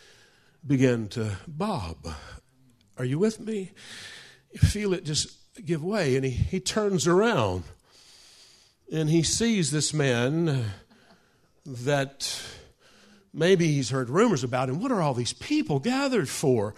begin 0.66 1.08
to 1.08 1.38
bob. 1.46 2.08
Are 2.98 3.04
you 3.04 3.18
with 3.18 3.40
me? 3.40 3.70
You 4.52 4.60
feel 4.60 4.92
it 4.92 5.04
just 5.04 5.38
give 5.64 5.82
way, 5.82 6.16
and 6.16 6.24
he, 6.24 6.30
he 6.30 6.60
turns 6.60 7.06
around 7.06 7.64
and 8.92 9.08
he 9.08 9.22
sees 9.22 9.70
this 9.70 9.94
man 9.94 10.66
that 11.64 12.40
maybe 13.32 13.66
he's 13.72 13.88
heard 13.88 14.10
rumors 14.10 14.44
about 14.44 14.68
him. 14.68 14.80
What 14.80 14.92
are 14.92 15.00
all 15.00 15.14
these 15.14 15.32
people 15.32 15.78
gathered 15.78 16.28
for? 16.28 16.74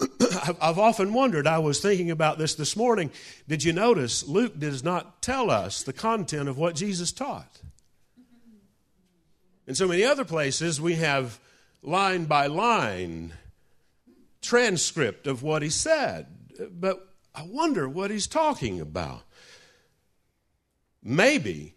I've 0.60 0.78
often 0.78 1.12
wondered, 1.12 1.46
I 1.46 1.58
was 1.58 1.80
thinking 1.80 2.10
about 2.10 2.38
this 2.38 2.54
this 2.54 2.74
morning. 2.74 3.10
Did 3.46 3.62
you 3.64 3.74
notice 3.74 4.26
Luke 4.26 4.58
does 4.58 4.82
not 4.82 5.20
tell 5.20 5.50
us 5.50 5.82
the 5.82 5.92
content 5.92 6.48
of 6.48 6.56
what 6.56 6.74
Jesus 6.74 7.12
taught? 7.12 7.60
In 9.66 9.74
so 9.74 9.86
many 9.86 10.04
other 10.04 10.24
places, 10.24 10.80
we 10.80 10.94
have 10.94 11.38
line 11.82 12.24
by 12.24 12.46
line 12.46 13.34
transcript 14.40 15.26
of 15.26 15.42
what 15.42 15.60
he 15.60 15.68
said. 15.68 16.26
But 16.70 17.06
I 17.34 17.42
wonder 17.42 17.88
what 17.88 18.10
he's 18.10 18.26
talking 18.26 18.80
about. 18.80 19.22
Maybe 21.02 21.74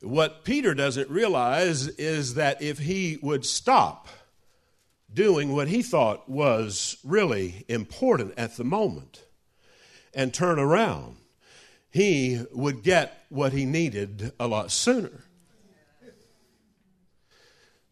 what 0.00 0.44
Peter 0.44 0.74
doesn't 0.74 1.10
realize 1.10 1.88
is 1.88 2.34
that 2.34 2.62
if 2.62 2.78
he 2.78 3.18
would 3.22 3.44
stop 3.44 4.08
doing 5.12 5.52
what 5.52 5.68
he 5.68 5.82
thought 5.82 6.28
was 6.28 6.96
really 7.04 7.64
important 7.68 8.34
at 8.36 8.56
the 8.56 8.64
moment 8.64 9.24
and 10.14 10.32
turn 10.32 10.58
around, 10.58 11.16
he 11.90 12.42
would 12.52 12.82
get 12.82 13.24
what 13.28 13.52
he 13.52 13.64
needed 13.64 14.32
a 14.40 14.48
lot 14.48 14.70
sooner. 14.70 15.24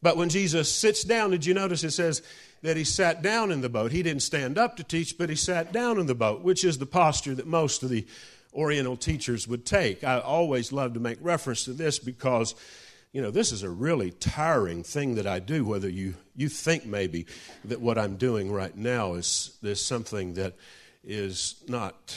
But 0.03 0.17
when 0.17 0.31
Jesus 0.31 0.75
sits 0.75 1.05
down, 1.05 1.31
did 1.31 1.45
you 1.45 1.53
notice 1.53 1.85
it 1.85 1.91
says 1.91 2.23
that 2.63 2.79
he 2.79 2.85
sat 2.85 3.21
down 3.21 3.53
in 3.53 3.61
the 3.61 3.69
boat? 3.69 3.93
He 3.93 4.03
didn't 4.03 4.23
stand 4.23 4.57
up 4.57 4.77
to 4.77 4.85
teach, 4.85 5.19
but 5.19 5.29
he 5.29 5.37
sat 5.37 5.73
down 5.73 6.01
in 6.01 6.07
the 6.07 6.15
boat, 6.15 6.41
which 6.41 6.65
is 6.65 6.79
the 6.79 6.87
posture 6.87 7.35
that 7.35 7.47
most 7.47 7.83
of 7.83 7.91
the 7.91 8.07
Oriental 8.53 8.97
teachers 8.97 9.47
would 9.47 9.65
take. 9.65 10.03
I 10.05 10.19
always 10.19 10.73
love 10.73 10.95
to 10.95 11.01
make 11.01 11.19
reference 11.21 11.65
to 11.65 11.73
this 11.73 11.99
because, 11.99 12.55
you 13.13 13.23
know, 13.23 13.31
this 13.31 13.53
is 13.53 13.63
a 13.63 13.71
really 13.71 14.11
tiring 14.11 14.83
thing 14.83 15.15
that 15.17 15.27
I 15.27 15.39
do, 15.39 15.65
whether 15.65 15.89
you, 15.89 16.15
you 16.35 16.49
think 16.49 16.85
maybe 16.85 17.27
that 17.65 17.81
what 17.81 17.99
I'm 17.99 18.17
doing 18.17 18.51
right 18.51 18.77
now 18.77 19.15
is, 19.15 19.57
is 19.63 19.85
something 19.85 20.35
that 20.35 20.55
is 21.05 21.63
not 21.69 22.17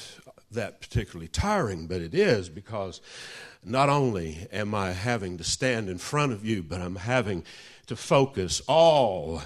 that 0.52 0.82
particularly 0.82 1.28
tiring, 1.28 1.88
but 1.88 2.02
it 2.02 2.14
is 2.14 2.50
because 2.50 3.02
not 3.64 3.90
only 3.90 4.48
am 4.52 4.76
I 4.76 4.92
having 4.92 5.38
to 5.38 5.44
stand 5.44 5.90
in 5.90 5.98
front 5.98 6.32
of 6.32 6.46
you, 6.46 6.64
but 6.64 6.82
I'm 6.82 6.96
having 6.96 7.44
to 7.88 7.96
focus 7.96 8.62
all 8.68 9.42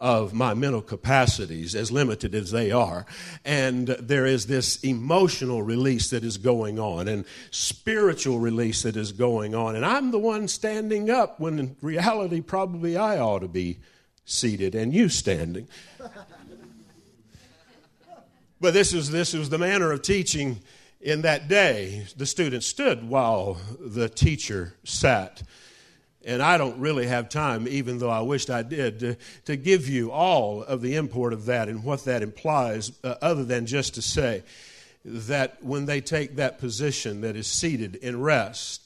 of 0.00 0.32
my 0.32 0.54
mental 0.54 0.80
capacities, 0.80 1.74
as 1.74 1.92
limited 1.92 2.34
as 2.34 2.50
they 2.50 2.70
are. 2.70 3.04
And 3.44 3.88
there 3.88 4.24
is 4.24 4.46
this 4.46 4.82
emotional 4.82 5.62
release 5.62 6.10
that 6.10 6.24
is 6.24 6.38
going 6.38 6.78
on 6.78 7.08
and 7.08 7.24
spiritual 7.50 8.38
release 8.38 8.82
that 8.82 8.96
is 8.96 9.12
going 9.12 9.54
on. 9.54 9.76
And 9.76 9.84
I'm 9.84 10.10
the 10.10 10.18
one 10.18 10.48
standing 10.48 11.10
up 11.10 11.38
when 11.38 11.58
in 11.58 11.76
reality, 11.82 12.40
probably 12.40 12.96
I 12.96 13.18
ought 13.18 13.40
to 13.40 13.48
be 13.48 13.78
seated 14.24 14.74
and 14.74 14.94
you 14.94 15.08
standing. 15.08 15.68
but 18.60 18.72
this 18.72 18.94
is, 18.94 19.10
this 19.10 19.34
was 19.34 19.50
the 19.50 19.58
manner 19.58 19.92
of 19.92 20.02
teaching 20.02 20.60
in 21.00 21.22
that 21.22 21.48
day. 21.48 22.06
The 22.16 22.26
students 22.26 22.66
stood 22.66 23.06
while 23.06 23.58
the 23.78 24.08
teacher 24.08 24.74
sat 24.84 25.42
and 26.24 26.42
I 26.42 26.58
don't 26.58 26.78
really 26.78 27.06
have 27.06 27.28
time, 27.28 27.66
even 27.68 27.98
though 27.98 28.10
I 28.10 28.20
wished 28.20 28.50
I 28.50 28.62
did, 28.62 29.00
to, 29.00 29.16
to 29.46 29.56
give 29.56 29.88
you 29.88 30.10
all 30.10 30.62
of 30.62 30.80
the 30.80 30.96
import 30.96 31.32
of 31.32 31.46
that 31.46 31.68
and 31.68 31.82
what 31.84 32.04
that 32.04 32.22
implies, 32.22 32.92
uh, 33.02 33.14
other 33.20 33.44
than 33.44 33.66
just 33.66 33.94
to 33.94 34.02
say 34.02 34.42
that 35.04 35.62
when 35.62 35.86
they 35.86 36.00
take 36.00 36.36
that 36.36 36.58
position 36.58 37.22
that 37.22 37.36
is 37.36 37.46
seated 37.46 37.96
in 37.96 38.20
rest, 38.20 38.82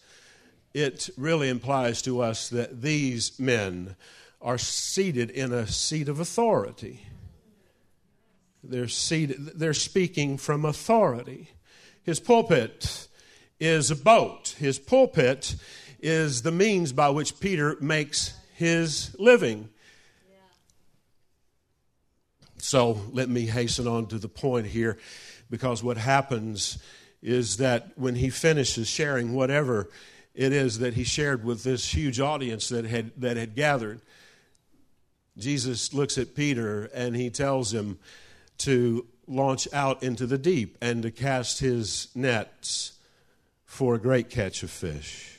it 0.72 1.10
really 1.16 1.48
implies 1.48 2.02
to 2.02 2.20
us 2.20 2.48
that 2.48 2.82
these 2.82 3.38
men 3.38 3.96
are 4.40 4.58
seated 4.58 5.30
in 5.30 5.52
a 5.52 5.66
seat 5.66 6.08
of 6.08 6.20
authority. 6.20 7.02
They're, 8.62 8.88
seated, 8.88 9.58
they're 9.58 9.74
speaking 9.74 10.38
from 10.38 10.64
authority. 10.64 11.50
His 12.02 12.20
pulpit 12.20 13.08
is 13.58 13.90
a 13.90 13.96
boat. 13.96 14.54
His 14.58 14.78
pulpit 14.78 15.56
is 16.00 16.42
the 16.42 16.52
means 16.52 16.92
by 16.92 17.10
which 17.10 17.40
Peter 17.40 17.76
makes 17.80 18.34
his 18.54 19.14
living. 19.18 19.68
So 22.58 23.00
let 23.12 23.28
me 23.28 23.46
hasten 23.46 23.86
on 23.86 24.06
to 24.06 24.18
the 24.18 24.28
point 24.28 24.66
here 24.66 24.98
because 25.50 25.82
what 25.82 25.96
happens 25.96 26.78
is 27.22 27.58
that 27.58 27.92
when 27.96 28.14
he 28.14 28.30
finishes 28.30 28.88
sharing 28.88 29.34
whatever 29.34 29.88
it 30.34 30.52
is 30.52 30.78
that 30.80 30.94
he 30.94 31.04
shared 31.04 31.44
with 31.44 31.64
this 31.64 31.94
huge 31.94 32.20
audience 32.20 32.68
that 32.68 32.84
had, 32.84 33.12
that 33.16 33.36
had 33.36 33.54
gathered, 33.54 34.00
Jesus 35.38 35.92
looks 35.94 36.18
at 36.18 36.34
Peter 36.34 36.90
and 36.94 37.14
he 37.14 37.30
tells 37.30 37.72
him 37.72 37.98
to 38.58 39.06
launch 39.26 39.68
out 39.72 40.02
into 40.02 40.26
the 40.26 40.38
deep 40.38 40.76
and 40.80 41.02
to 41.02 41.10
cast 41.10 41.60
his 41.60 42.08
nets 42.14 42.92
for 43.64 43.94
a 43.94 43.98
great 43.98 44.30
catch 44.30 44.62
of 44.62 44.70
fish. 44.70 45.35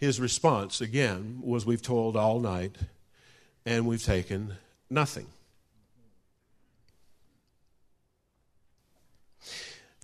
His 0.00 0.18
response, 0.18 0.80
again, 0.80 1.40
was 1.42 1.66
We've 1.66 1.82
toiled 1.82 2.16
all 2.16 2.40
night 2.40 2.76
and 3.66 3.86
we've 3.86 4.02
taken 4.02 4.54
nothing. 4.88 5.26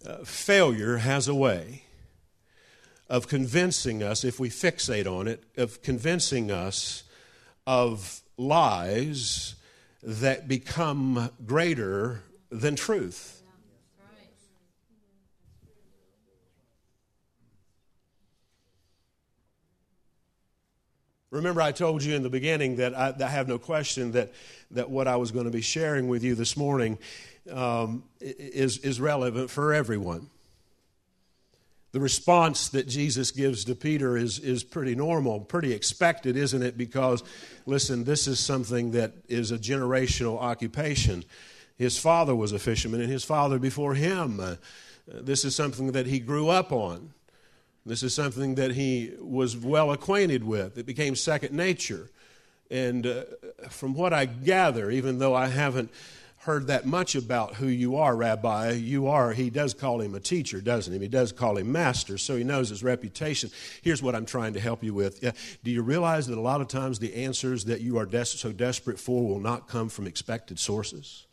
Uh, 0.06 0.18
failure 0.18 0.98
has 0.98 1.26
a 1.26 1.34
way 1.34 1.84
of 3.08 3.26
convincing 3.26 4.02
us, 4.02 4.22
if 4.22 4.38
we 4.38 4.50
fixate 4.50 5.06
on 5.06 5.26
it, 5.26 5.42
of 5.56 5.80
convincing 5.80 6.50
us 6.50 7.04
of 7.66 8.20
lies 8.36 9.54
that 10.02 10.46
become 10.46 11.30
greater 11.46 12.22
than 12.50 12.76
truth. 12.76 13.35
Remember, 21.36 21.60
I 21.60 21.72
told 21.72 22.02
you 22.02 22.14
in 22.14 22.22
the 22.22 22.30
beginning 22.30 22.76
that 22.76 22.96
I, 22.96 23.14
I, 23.18 23.28
have 23.28 23.46
no 23.46 23.58
question 23.58 24.12
that, 24.12 24.32
that 24.70 24.88
what 24.88 25.06
I 25.06 25.16
was 25.16 25.30
going 25.30 25.44
to 25.44 25.50
be 25.50 25.60
sharing 25.60 26.08
with 26.08 26.24
you 26.24 26.34
this 26.34 26.56
morning 26.56 26.98
um, 27.52 28.04
is, 28.20 28.78
is 28.78 29.00
relevant 29.00 29.50
for 29.50 29.74
everyone. 29.74 30.30
The 31.92 32.00
response 32.00 32.70
that 32.70 32.88
Jesus 32.88 33.30
gives 33.30 33.64
to 33.66 33.74
Peter 33.74 34.16
is, 34.16 34.38
is 34.38 34.64
pretty 34.64 34.94
normal, 34.94 35.40
pretty 35.40 35.72
expected, 35.72 36.36
isn't 36.36 36.62
it? 36.62 36.76
Because, 36.76 37.22
listen, 37.66 38.04
this 38.04 38.26
is 38.26 38.40
something 38.40 38.92
that 38.92 39.12
is 39.28 39.50
a 39.50 39.58
generational 39.58 40.40
occupation. 40.40 41.22
His 41.76 41.98
father 41.98 42.34
was 42.34 42.52
a 42.52 42.58
fisherman, 42.58 43.02
and 43.02 43.10
his 43.10 43.24
father 43.24 43.58
before 43.58 43.94
him. 43.94 44.40
Uh, 44.40 44.56
this 45.06 45.44
is 45.44 45.54
something 45.54 45.92
that 45.92 46.06
he 46.06 46.18
grew 46.18 46.48
up 46.48 46.72
on. 46.72 47.12
This 47.86 48.02
is 48.02 48.12
something 48.12 48.56
that 48.56 48.72
he 48.72 49.12
was 49.20 49.56
well 49.56 49.92
acquainted 49.92 50.42
with. 50.42 50.76
It 50.76 50.86
became 50.86 51.14
second 51.14 51.54
nature. 51.54 52.10
And 52.68 53.06
uh, 53.06 53.22
from 53.70 53.94
what 53.94 54.12
I 54.12 54.24
gather, 54.24 54.90
even 54.90 55.20
though 55.20 55.36
I 55.36 55.46
haven't 55.46 55.92
heard 56.38 56.66
that 56.66 56.84
much 56.84 57.14
about 57.14 57.54
who 57.54 57.68
you 57.68 57.96
are, 57.96 58.16
Rabbi, 58.16 58.72
you 58.72 59.06
are, 59.06 59.32
he 59.32 59.50
does 59.50 59.72
call 59.72 60.00
him 60.00 60.16
a 60.16 60.20
teacher, 60.20 60.60
doesn't 60.60 60.92
he? 60.92 60.98
He 60.98 61.08
does 61.08 61.30
call 61.30 61.58
him 61.58 61.70
master, 61.70 62.18
so 62.18 62.36
he 62.36 62.42
knows 62.42 62.70
his 62.70 62.82
reputation. 62.82 63.50
Here's 63.82 64.02
what 64.02 64.16
I'm 64.16 64.26
trying 64.26 64.54
to 64.54 64.60
help 64.60 64.82
you 64.82 64.92
with. 64.92 65.20
Do 65.62 65.70
you 65.70 65.82
realize 65.82 66.26
that 66.26 66.38
a 66.38 66.40
lot 66.40 66.60
of 66.60 66.66
times 66.66 66.98
the 66.98 67.14
answers 67.14 67.66
that 67.66 67.82
you 67.82 67.98
are 67.98 68.06
des- 68.06 68.24
so 68.24 68.50
desperate 68.50 68.98
for 68.98 69.26
will 69.26 69.40
not 69.40 69.68
come 69.68 69.88
from 69.88 70.08
expected 70.08 70.58
sources? 70.58 71.25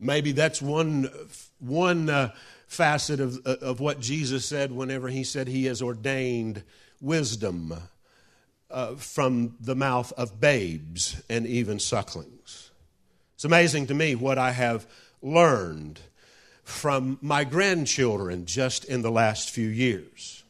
Maybe 0.00 0.32
that's 0.32 0.62
one, 0.62 1.10
one 1.58 2.08
uh, 2.08 2.32
facet 2.66 3.20
of, 3.20 3.40
uh, 3.44 3.56
of 3.60 3.80
what 3.80 4.00
Jesus 4.00 4.46
said 4.46 4.70
whenever 4.70 5.08
he 5.08 5.24
said 5.24 5.48
he 5.48 5.64
has 5.66 5.82
ordained 5.82 6.62
wisdom 7.00 7.74
uh, 8.70 8.94
from 8.94 9.56
the 9.60 9.74
mouth 9.74 10.12
of 10.12 10.40
babes 10.40 11.20
and 11.28 11.46
even 11.46 11.78
sucklings. 11.78 12.70
It's 13.34 13.44
amazing 13.44 13.86
to 13.86 13.94
me 13.94 14.14
what 14.14 14.38
I 14.38 14.52
have 14.52 14.86
learned 15.22 16.00
from 16.62 17.18
my 17.22 17.44
grandchildren 17.44 18.44
just 18.46 18.84
in 18.84 19.02
the 19.02 19.10
last 19.10 19.50
few 19.50 19.68
years. 19.68 20.44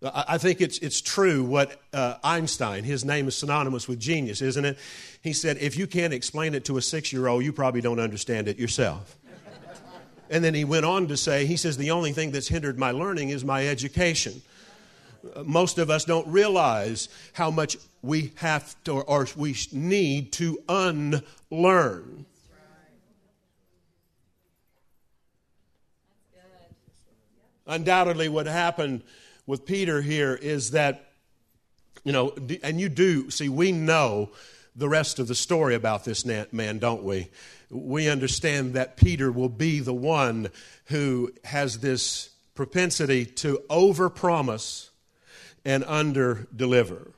I 0.00 0.38
think 0.38 0.60
it's, 0.60 0.78
it's 0.78 1.00
true 1.00 1.42
what 1.42 1.80
uh, 1.92 2.14
Einstein, 2.22 2.84
his 2.84 3.04
name 3.04 3.26
is 3.26 3.36
synonymous 3.36 3.88
with 3.88 3.98
genius, 3.98 4.40
isn't 4.42 4.64
it? 4.64 4.78
He 5.22 5.32
said, 5.32 5.58
if 5.58 5.76
you 5.76 5.88
can't 5.88 6.12
explain 6.12 6.54
it 6.54 6.64
to 6.66 6.76
a 6.76 6.82
six 6.82 7.12
year 7.12 7.26
old, 7.26 7.42
you 7.42 7.52
probably 7.52 7.80
don't 7.80 7.98
understand 7.98 8.46
it 8.46 8.58
yourself. 8.58 9.16
and 10.30 10.44
then 10.44 10.54
he 10.54 10.64
went 10.64 10.84
on 10.84 11.08
to 11.08 11.16
say, 11.16 11.46
he 11.46 11.56
says, 11.56 11.76
the 11.76 11.90
only 11.90 12.12
thing 12.12 12.30
that's 12.30 12.46
hindered 12.46 12.78
my 12.78 12.92
learning 12.92 13.30
is 13.30 13.44
my 13.44 13.66
education. 13.66 14.40
Uh, 15.34 15.42
most 15.42 15.78
of 15.78 15.90
us 15.90 16.04
don't 16.04 16.28
realize 16.28 17.08
how 17.32 17.50
much 17.50 17.76
we 18.00 18.30
have 18.36 18.80
to 18.84 19.00
or 19.00 19.26
we 19.36 19.56
need 19.72 20.30
to 20.34 20.60
unlearn. 20.68 22.24
Undoubtedly, 27.66 28.28
what 28.28 28.46
happened 28.46 29.02
with 29.48 29.64
Peter 29.64 30.02
here 30.02 30.34
is 30.34 30.72
that, 30.72 31.06
you 32.04 32.12
know, 32.12 32.34
and 32.62 32.78
you 32.78 32.90
do 32.90 33.30
see, 33.30 33.48
we 33.48 33.72
know 33.72 34.28
the 34.76 34.90
rest 34.90 35.18
of 35.18 35.26
the 35.26 35.34
story 35.34 35.74
about 35.74 36.04
this 36.04 36.26
man, 36.26 36.78
don't 36.78 37.02
we? 37.02 37.30
We 37.70 38.10
understand 38.10 38.74
that 38.74 38.98
Peter 38.98 39.32
will 39.32 39.48
be 39.48 39.80
the 39.80 39.94
one 39.94 40.50
who 40.88 41.32
has 41.44 41.78
this 41.78 42.28
propensity 42.54 43.24
to 43.24 43.58
overpromise 43.70 44.90
and 45.64 45.82
underdeliver. 45.84 47.12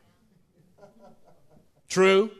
True? 1.88 2.30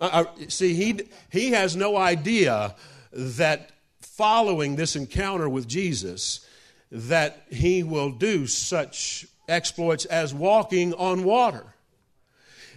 Uh, 0.00 0.04
uh, 0.04 0.24
see, 0.46 0.74
he, 0.74 1.00
he 1.32 1.50
has 1.50 1.74
no 1.74 1.96
idea 1.96 2.76
that 3.10 3.72
following 4.00 4.76
this 4.76 4.94
encounter 4.94 5.48
with 5.48 5.66
Jesus, 5.66 6.46
that 6.92 7.46
he 7.50 7.82
will 7.82 8.10
do 8.10 8.46
such 8.46 9.26
exploits 9.48 10.04
as 10.04 10.34
walking 10.34 10.92
on 10.94 11.24
water 11.24 11.64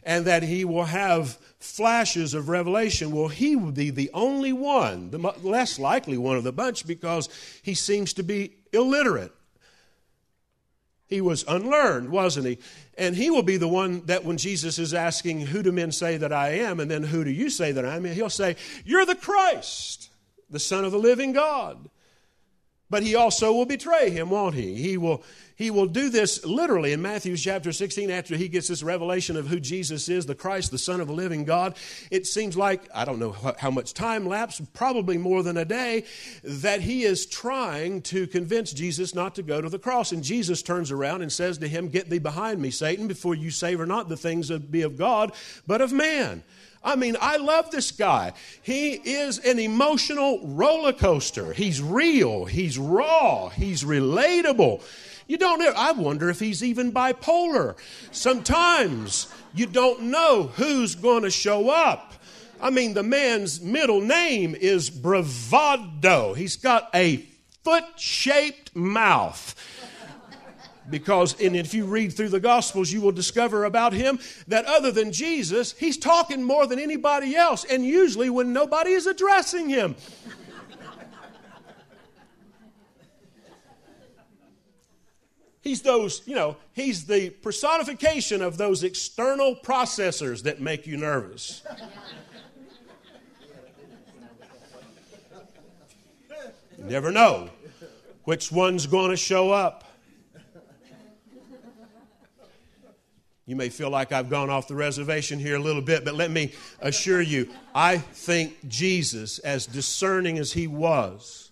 and 0.03 0.25
that 0.25 0.41
he 0.41 0.63
will 0.63 0.85
have 0.85 1.37
flashes 1.59 2.33
of 2.33 2.47
revelation. 2.47 3.11
Well, 3.11 3.27
he 3.27 3.55
would 3.55 3.73
be 3.73 3.89
the 3.89 4.09
only 4.13 4.53
one, 4.53 5.11
the 5.11 5.17
less 5.17 5.77
likely 5.77 6.17
one 6.17 6.37
of 6.37 6.45
the 6.45 6.53
bunch, 6.53 6.87
because 6.87 7.27
he 7.61 7.73
seems 7.73 8.13
to 8.13 8.23
be 8.23 8.53
illiterate. 8.71 9.33
He 11.07 11.21
was 11.21 11.43
unlearned, 11.47 12.09
wasn't 12.09 12.47
he? 12.47 12.59
And 12.97 13.15
he 13.15 13.29
will 13.29 13.43
be 13.43 13.57
the 13.57 13.67
one 13.67 14.05
that 14.05 14.23
when 14.23 14.37
Jesus 14.37 14.79
is 14.79 14.93
asking, 14.93 15.41
Who 15.41 15.61
do 15.61 15.71
men 15.71 15.91
say 15.91 16.17
that 16.17 16.31
I 16.31 16.49
am? 16.49 16.79
and 16.79 16.89
then 16.89 17.03
who 17.03 17.23
do 17.23 17.31
you 17.31 17.49
say 17.49 17.73
that 17.73 17.85
I 17.85 17.95
am? 17.97 18.05
He'll 18.05 18.29
say, 18.29 18.55
You're 18.85 19.05
the 19.05 19.15
Christ, 19.15 20.09
the 20.49 20.59
Son 20.59 20.85
of 20.85 20.91
the 20.91 20.99
living 20.99 21.33
God. 21.33 21.89
But 22.87 23.01
he 23.01 23.15
also 23.15 23.51
will 23.51 23.65
betray 23.65 24.11
him, 24.11 24.29
won't 24.29 24.53
he? 24.53 24.75
He 24.75 24.95
will, 24.95 25.23
he 25.55 25.71
will 25.71 25.87
do 25.87 26.09
this 26.09 26.45
literally 26.45 26.93
in 26.93 27.01
Matthew 27.01 27.35
chapter 27.35 27.71
16 27.71 28.11
after 28.11 28.37
he 28.37 28.47
gets 28.47 28.67
this 28.67 28.83
revelation 28.83 29.35
of 29.35 29.47
who 29.47 29.59
Jesus 29.59 30.07
is, 30.07 30.27
the 30.27 30.35
Christ, 30.35 30.69
the 30.69 30.77
Son 30.77 31.01
of 31.01 31.07
the 31.07 31.13
living 31.13 31.45
God. 31.45 31.77
It 32.11 32.27
seems 32.27 32.55
like, 32.55 32.87
I 32.93 33.03
don't 33.03 33.17
know 33.17 33.35
how 33.57 33.71
much 33.71 33.95
time 33.95 34.27
lapsed, 34.27 34.71
probably 34.73 35.17
more 35.17 35.41
than 35.41 35.57
a 35.57 35.65
day, 35.65 36.03
that 36.43 36.81
he 36.81 37.03
is 37.03 37.25
trying 37.25 38.03
to 38.03 38.27
convince 38.27 38.71
Jesus 38.71 39.15
not 39.15 39.33
to 39.35 39.43
go 39.43 39.61
to 39.61 39.69
the 39.69 39.79
cross. 39.79 40.11
And 40.11 40.23
Jesus 40.23 40.61
turns 40.61 40.91
around 40.91 41.23
and 41.23 41.31
says 41.31 41.57
to 41.59 41.67
him, 41.67 41.89
Get 41.89 42.11
thee 42.11 42.19
behind 42.19 42.61
me, 42.61 42.69
Satan, 42.69 43.07
before 43.07 43.33
you 43.33 43.49
savor 43.49 43.87
not 43.87 44.09
the 44.09 44.17
things 44.17 44.49
that 44.49 44.69
be 44.69 44.83
of 44.83 44.95
God, 44.95 45.31
but 45.65 45.81
of 45.81 45.91
man. 45.91 46.43
I 46.85 46.95
mean, 46.95 47.17
I 47.19 47.37
love 47.37 47.71
this 47.71 47.91
guy. 47.91 48.33
He 48.61 48.91
is 48.93 49.39
an 49.39 49.57
emotional 49.57 50.39
roller 50.43 50.93
coaster. 50.93 51.51
He's 51.51 51.81
real, 51.81 52.45
he's 52.45 52.77
raw, 52.77 53.49
he's 53.49 53.83
relatable. 53.83 54.83
You 55.27 55.37
don't 55.37 55.57
know. 55.57 55.73
I 55.75 55.91
wonder 55.93 56.29
if 56.29 56.39
he's 56.39 56.63
even 56.63 56.91
bipolar. 56.91 57.75
Sometimes 58.11 59.27
you 59.55 59.65
don't 59.65 60.03
know 60.03 60.51
who's 60.55 60.93
going 60.93 61.23
to 61.23 61.31
show 61.31 61.71
up. 61.71 62.13
I 62.61 62.69
mean, 62.69 62.93
the 62.93 63.03
man's 63.03 63.59
middle 63.59 64.01
name 64.01 64.53
is 64.53 64.91
Bravado. 64.91 66.35
He's 66.35 66.55
got 66.55 66.89
a 66.93 67.25
foot 67.63 67.85
shaped 67.97 68.75
mouth 68.75 69.55
because 70.89 71.39
and 71.41 71.55
if 71.55 71.73
you 71.73 71.85
read 71.85 72.13
through 72.13 72.29
the 72.29 72.39
gospels 72.39 72.91
you 72.91 73.01
will 73.01 73.11
discover 73.11 73.65
about 73.65 73.93
him 73.93 74.19
that 74.47 74.65
other 74.65 74.91
than 74.91 75.11
jesus 75.11 75.73
he's 75.73 75.97
talking 75.97 76.43
more 76.43 76.67
than 76.67 76.79
anybody 76.79 77.35
else 77.35 77.65
and 77.65 77.85
usually 77.85 78.29
when 78.29 78.53
nobody 78.53 78.91
is 78.91 79.07
addressing 79.07 79.69
him. 79.69 79.95
He's 85.65 85.81
those 85.81 86.21
you 86.27 86.35
know 86.35 86.57
he's 86.73 87.05
the 87.05 87.31
personification 87.31 88.43
of 88.43 88.57
those 88.57 88.83
external 88.83 89.55
processors 89.55 90.43
that 90.43 90.61
make 90.61 90.85
you 90.85 90.95
nervous. 90.95 91.63
You 96.77 96.83
never 96.83 97.09
know 97.11 97.49
which 98.25 98.51
one's 98.51 98.85
going 98.85 99.09
to 99.09 99.17
show 99.17 99.49
up 99.49 99.84
You 103.45 103.55
may 103.55 103.69
feel 103.69 103.91
like 103.91 104.11
I've 104.11 104.29
gone 104.29 104.49
off 104.49 104.67
the 104.67 104.75
reservation 104.75 105.37
here 105.37 105.55
a 105.55 105.59
little 105.59 105.81
bit, 105.81 106.03
but 106.03 106.15
let 106.15 106.31
me 106.31 106.53
assure 106.79 107.21
you, 107.21 107.49
I 107.75 107.99
think 107.99 108.67
Jesus, 108.67 109.37
as 109.39 109.67
discerning 109.67 110.39
as 110.39 110.53
he 110.53 110.65
was 110.65 111.51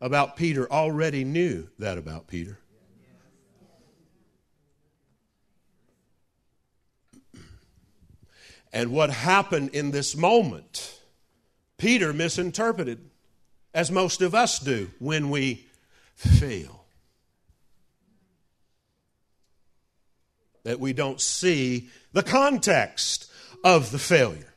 about 0.00 0.36
Peter, 0.36 0.70
already 0.70 1.24
knew 1.24 1.68
that 1.78 1.96
about 1.96 2.26
Peter. 2.26 2.58
And 8.74 8.92
what 8.92 9.08
happened 9.08 9.70
in 9.70 9.90
this 9.92 10.14
moment, 10.14 11.00
Peter 11.78 12.12
misinterpreted, 12.12 12.98
as 13.72 13.90
most 13.90 14.20
of 14.20 14.34
us 14.34 14.58
do 14.58 14.90
when 14.98 15.30
we 15.30 15.66
fail. 16.14 16.75
That 20.66 20.80
we 20.80 20.92
don't 20.92 21.20
see 21.20 21.88
the 22.12 22.24
context 22.24 23.30
of 23.62 23.92
the 23.92 24.00
failure. 24.00 24.52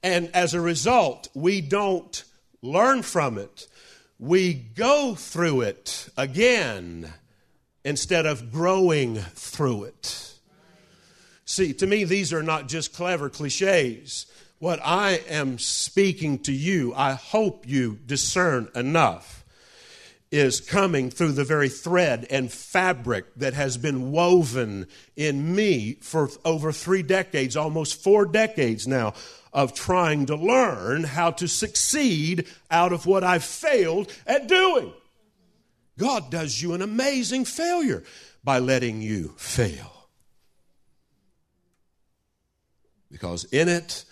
And 0.00 0.30
as 0.32 0.54
a 0.54 0.60
result, 0.60 1.26
we 1.34 1.60
don't 1.60 2.22
learn 2.62 3.02
from 3.02 3.36
it. 3.36 3.66
We 4.20 4.54
go 4.54 5.16
through 5.16 5.62
it 5.62 6.08
again 6.16 7.12
instead 7.84 8.24
of 8.24 8.52
growing 8.52 9.16
through 9.16 9.84
it. 9.84 10.32
See, 11.44 11.72
to 11.74 11.88
me, 11.88 12.04
these 12.04 12.32
are 12.32 12.44
not 12.44 12.68
just 12.68 12.94
clever 12.94 13.28
cliches. 13.28 14.26
What 14.60 14.78
I 14.84 15.22
am 15.28 15.58
speaking 15.58 16.38
to 16.44 16.52
you, 16.52 16.94
I 16.94 17.14
hope 17.14 17.66
you 17.66 17.98
discern 18.06 18.68
enough 18.76 19.44
is 20.30 20.60
coming 20.60 21.10
through 21.10 21.32
the 21.32 21.44
very 21.44 21.68
thread 21.68 22.26
and 22.30 22.50
fabric 22.50 23.26
that 23.36 23.54
has 23.54 23.76
been 23.76 24.10
woven 24.10 24.86
in 25.14 25.54
me 25.54 25.94
for 26.00 26.28
over 26.44 26.72
three 26.72 27.02
decades, 27.02 27.56
almost 27.56 28.02
four 28.02 28.26
decades 28.26 28.88
now, 28.88 29.14
of 29.52 29.72
trying 29.72 30.26
to 30.26 30.36
learn 30.36 31.04
how 31.04 31.30
to 31.30 31.46
succeed 31.46 32.46
out 32.70 32.92
of 32.92 33.06
what 33.06 33.24
I've 33.24 33.44
failed 33.44 34.12
at 34.26 34.48
doing. 34.48 34.92
God 35.98 36.30
does 36.30 36.60
you 36.60 36.74
an 36.74 36.82
amazing 36.82 37.44
failure 37.44 38.04
by 38.44 38.58
letting 38.58 39.00
you 39.00 39.32
fail. 39.38 40.08
Because 43.10 43.44
in 43.44 43.68
it, 43.68 44.04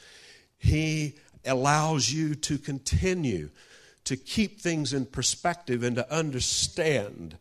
He 0.57 1.17
allows 1.45 2.11
you 2.11 2.35
to 2.37 2.57
continue 2.57 3.51
to 4.05 4.17
keep 4.17 4.61
things 4.61 4.93
in 4.93 5.07
perspective 5.07 5.83
and 5.83 5.97
to 5.97 6.13
understand 6.13 7.37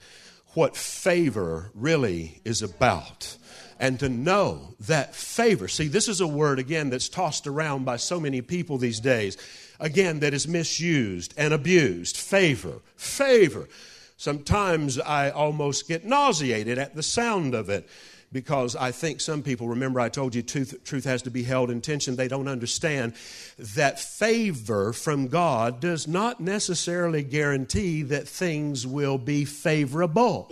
what 0.53 0.75
favor 0.75 1.71
really 1.73 2.41
is 2.45 2.61
about 2.61 3.37
and 3.79 3.99
to 3.99 4.07
know 4.07 4.75
that 4.79 5.15
favor. 5.15 5.67
See, 5.67 5.87
this 5.87 6.07
is 6.07 6.21
a 6.21 6.27
word, 6.27 6.59
again, 6.59 6.89
that's 6.89 7.09
tossed 7.09 7.47
around 7.47 7.85
by 7.85 7.97
so 7.97 8.19
many 8.19 8.41
people 8.41 8.77
these 8.77 8.99
days, 8.99 9.37
again, 9.79 10.19
that 10.19 10.33
is 10.33 10.47
misused 10.47 11.33
and 11.37 11.53
abused. 11.53 12.15
Favor, 12.15 12.81
favor. 12.95 13.67
Sometimes 14.15 14.99
I 14.99 15.31
almost 15.31 15.87
get 15.87 16.05
nauseated 16.05 16.77
at 16.77 16.95
the 16.95 17.03
sound 17.03 17.55
of 17.55 17.69
it 17.69 17.89
because 18.33 18.75
I 18.75 18.91
think 18.91 19.21
some 19.21 19.43
people, 19.43 19.69
remember 19.69 19.99
I 19.99 20.09
told 20.09 20.35
you 20.35 20.41
truth, 20.41 20.83
truth, 20.83 21.05
has 21.05 21.21
to 21.21 21.31
be 21.31 21.43
held 21.43 21.69
in 21.69 21.79
tension, 21.79 22.15
they 22.15 22.27
don't 22.27 22.47
understand 22.47 23.13
that 23.57 23.99
favor 23.99 24.91
from 24.91 25.27
God 25.27 25.79
does 25.79 26.07
not 26.07 26.41
necessarily 26.41 27.23
guarantee 27.23 28.01
that 28.03 28.27
things 28.27 28.85
will 28.85 29.17
be 29.17 29.45
favorable. 29.45 30.51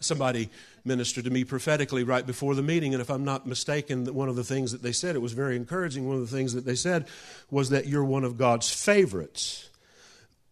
Somebody 0.00 0.50
ministered 0.84 1.24
to 1.24 1.30
me 1.30 1.42
prophetically 1.44 2.04
right 2.04 2.24
before 2.24 2.54
the 2.54 2.62
meeting. 2.62 2.94
And 2.94 3.00
if 3.00 3.10
I'm 3.10 3.24
not 3.24 3.46
mistaken, 3.46 4.06
one 4.14 4.28
of 4.28 4.36
the 4.36 4.44
things 4.44 4.72
that 4.72 4.82
they 4.82 4.92
said, 4.92 5.16
it 5.16 5.20
was 5.20 5.32
very 5.32 5.56
encouraging. 5.56 6.06
One 6.06 6.16
of 6.16 6.30
the 6.30 6.36
things 6.36 6.52
that 6.54 6.64
they 6.64 6.76
said 6.76 7.06
was 7.50 7.70
that 7.70 7.86
you're 7.86 8.04
one 8.04 8.22
of 8.22 8.38
God's 8.38 8.72
favorites. 8.72 9.68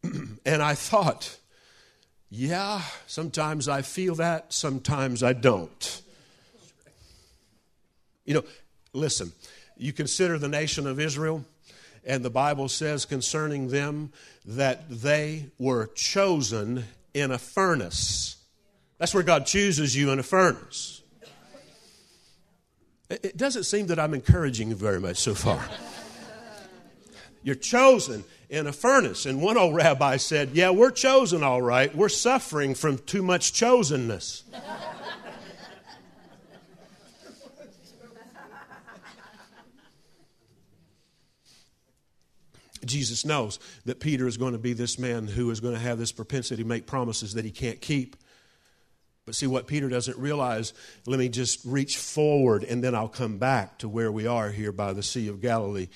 and 0.47 0.63
I 0.63 0.75
thought, 0.75 1.39
yeah, 2.31 2.83
sometimes 3.07 3.69
I 3.69 3.83
feel 3.83 4.17
that, 4.17 4.53
sometimes 4.53 5.23
I 5.23 5.33
don't. 5.33 6.03
You 8.25 8.35
know, 8.35 8.45
listen, 8.93 9.33
you 9.77 9.93
consider 9.93 10.39
the 10.39 10.49
nation 10.49 10.87
of 10.87 10.99
Israel, 10.99 11.45
and 12.05 12.25
the 12.25 12.31
Bible 12.31 12.69
says 12.69 13.05
concerning 13.05 13.69
them 13.69 14.13
that 14.45 14.89
they 14.89 15.47
were 15.59 15.87
chosen 15.95 16.85
in 17.13 17.31
a 17.31 17.39
furnace. 17.39 18.37
That's 18.99 19.15
where 19.15 19.23
God 19.23 19.47
chooses 19.47 19.97
you 19.97 20.11
in 20.11 20.19
a 20.19 20.23
furnace. 20.23 21.03
It 23.11 23.37
doesn't 23.37 23.65
seem 23.65 23.87
that 23.89 23.99
I'm 23.99 24.15
encouraging 24.15 24.71
you 24.71 24.75
very 24.75 25.01
much 25.01 25.19
so 25.19 25.35
far. 25.35 25.63
You're 27.45 27.55
chosen 27.55 28.25
in 28.49 28.67
a 28.67 28.73
furnace. 28.73 29.27
And 29.27 29.41
one 29.41 29.57
old 29.57 29.75
rabbi 29.75 30.17
said, 30.17 30.51
Yeah, 30.55 30.71
we're 30.71 30.91
chosen 30.91 31.45
all 31.45 31.63
right. 31.63 31.95
We're 31.95 32.09
suffering 32.09 32.75
from 32.75 32.99
too 32.99 33.23
much 33.23 33.53
chosenness. 33.53 34.43
Jesus 42.85 43.25
knows 43.25 43.59
that 43.87 44.01
Peter 44.01 44.27
is 44.27 44.37
going 44.37 44.53
to 44.53 44.59
be 44.59 44.73
this 44.73 44.99
man 44.99 45.27
who 45.27 45.51
is 45.51 45.61
going 45.61 45.75
to 45.75 45.81
have 45.81 45.99
this 45.99 46.13
propensity 46.13 46.63
to 46.63 46.69
make 46.69 46.87
promises 46.87 47.35
that 47.35 47.45
he 47.45 47.51
can't 47.51 47.81
keep. 47.81 48.17
But 49.27 49.35
see, 49.35 49.47
what 49.47 49.67
Peter 49.67 49.89
doesn't 49.89 50.19
realize, 50.19 50.75
let 51.07 51.19
me 51.19 51.31
just 51.31 51.65
reach 51.65 51.97
forward 51.97 52.63
and 52.63 52.85
then 52.85 52.95
I'll 52.95 53.09
come 53.09 53.39
back 53.39 53.79
to 53.79 53.89
where 53.89 54.13
we 54.13 54.27
are 54.27 54.51
here 54.51 54.71
by 54.71 54.93
the 54.93 55.03
Sea 55.03 55.29
of 55.29 55.41
Galilee. 55.41 55.89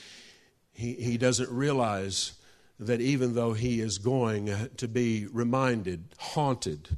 He, 0.79 0.93
he 0.93 1.19
doesn't 1.19 1.51
realize 1.51 2.35
that 2.79 3.01
even 3.01 3.35
though 3.35 3.53
he 3.53 3.81
is 3.81 3.99
going 3.99 4.71
to 4.77 4.87
be 4.87 5.27
reminded, 5.27 6.05
haunted 6.19 6.97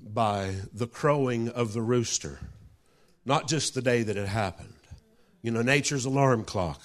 by 0.00 0.56
the 0.72 0.88
crowing 0.88 1.48
of 1.48 1.74
the 1.74 1.80
rooster, 1.80 2.40
not 3.24 3.46
just 3.46 3.74
the 3.74 3.82
day 3.82 4.02
that 4.02 4.16
it 4.16 4.26
happened, 4.26 4.74
you 5.42 5.52
know, 5.52 5.62
nature's 5.62 6.06
alarm 6.06 6.42
clock 6.42 6.82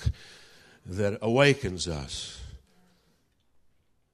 that 0.86 1.18
awakens 1.20 1.88
us. 1.88 2.40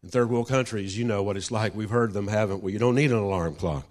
In 0.01 0.07
third 0.07 0.29
world 0.29 0.47
countries, 0.47 0.97
you 0.97 1.03
know 1.03 1.21
what 1.21 1.35
it's 1.35 1.51
like. 1.51 1.75
We've 1.75 1.89
heard 1.89 2.13
them, 2.13 2.29
haven't 2.29 2.63
we? 2.63 2.71
You 2.71 2.79
don't 2.79 2.95
need 2.95 3.11
an 3.11 3.17
alarm 3.17 3.55
clock 3.55 3.85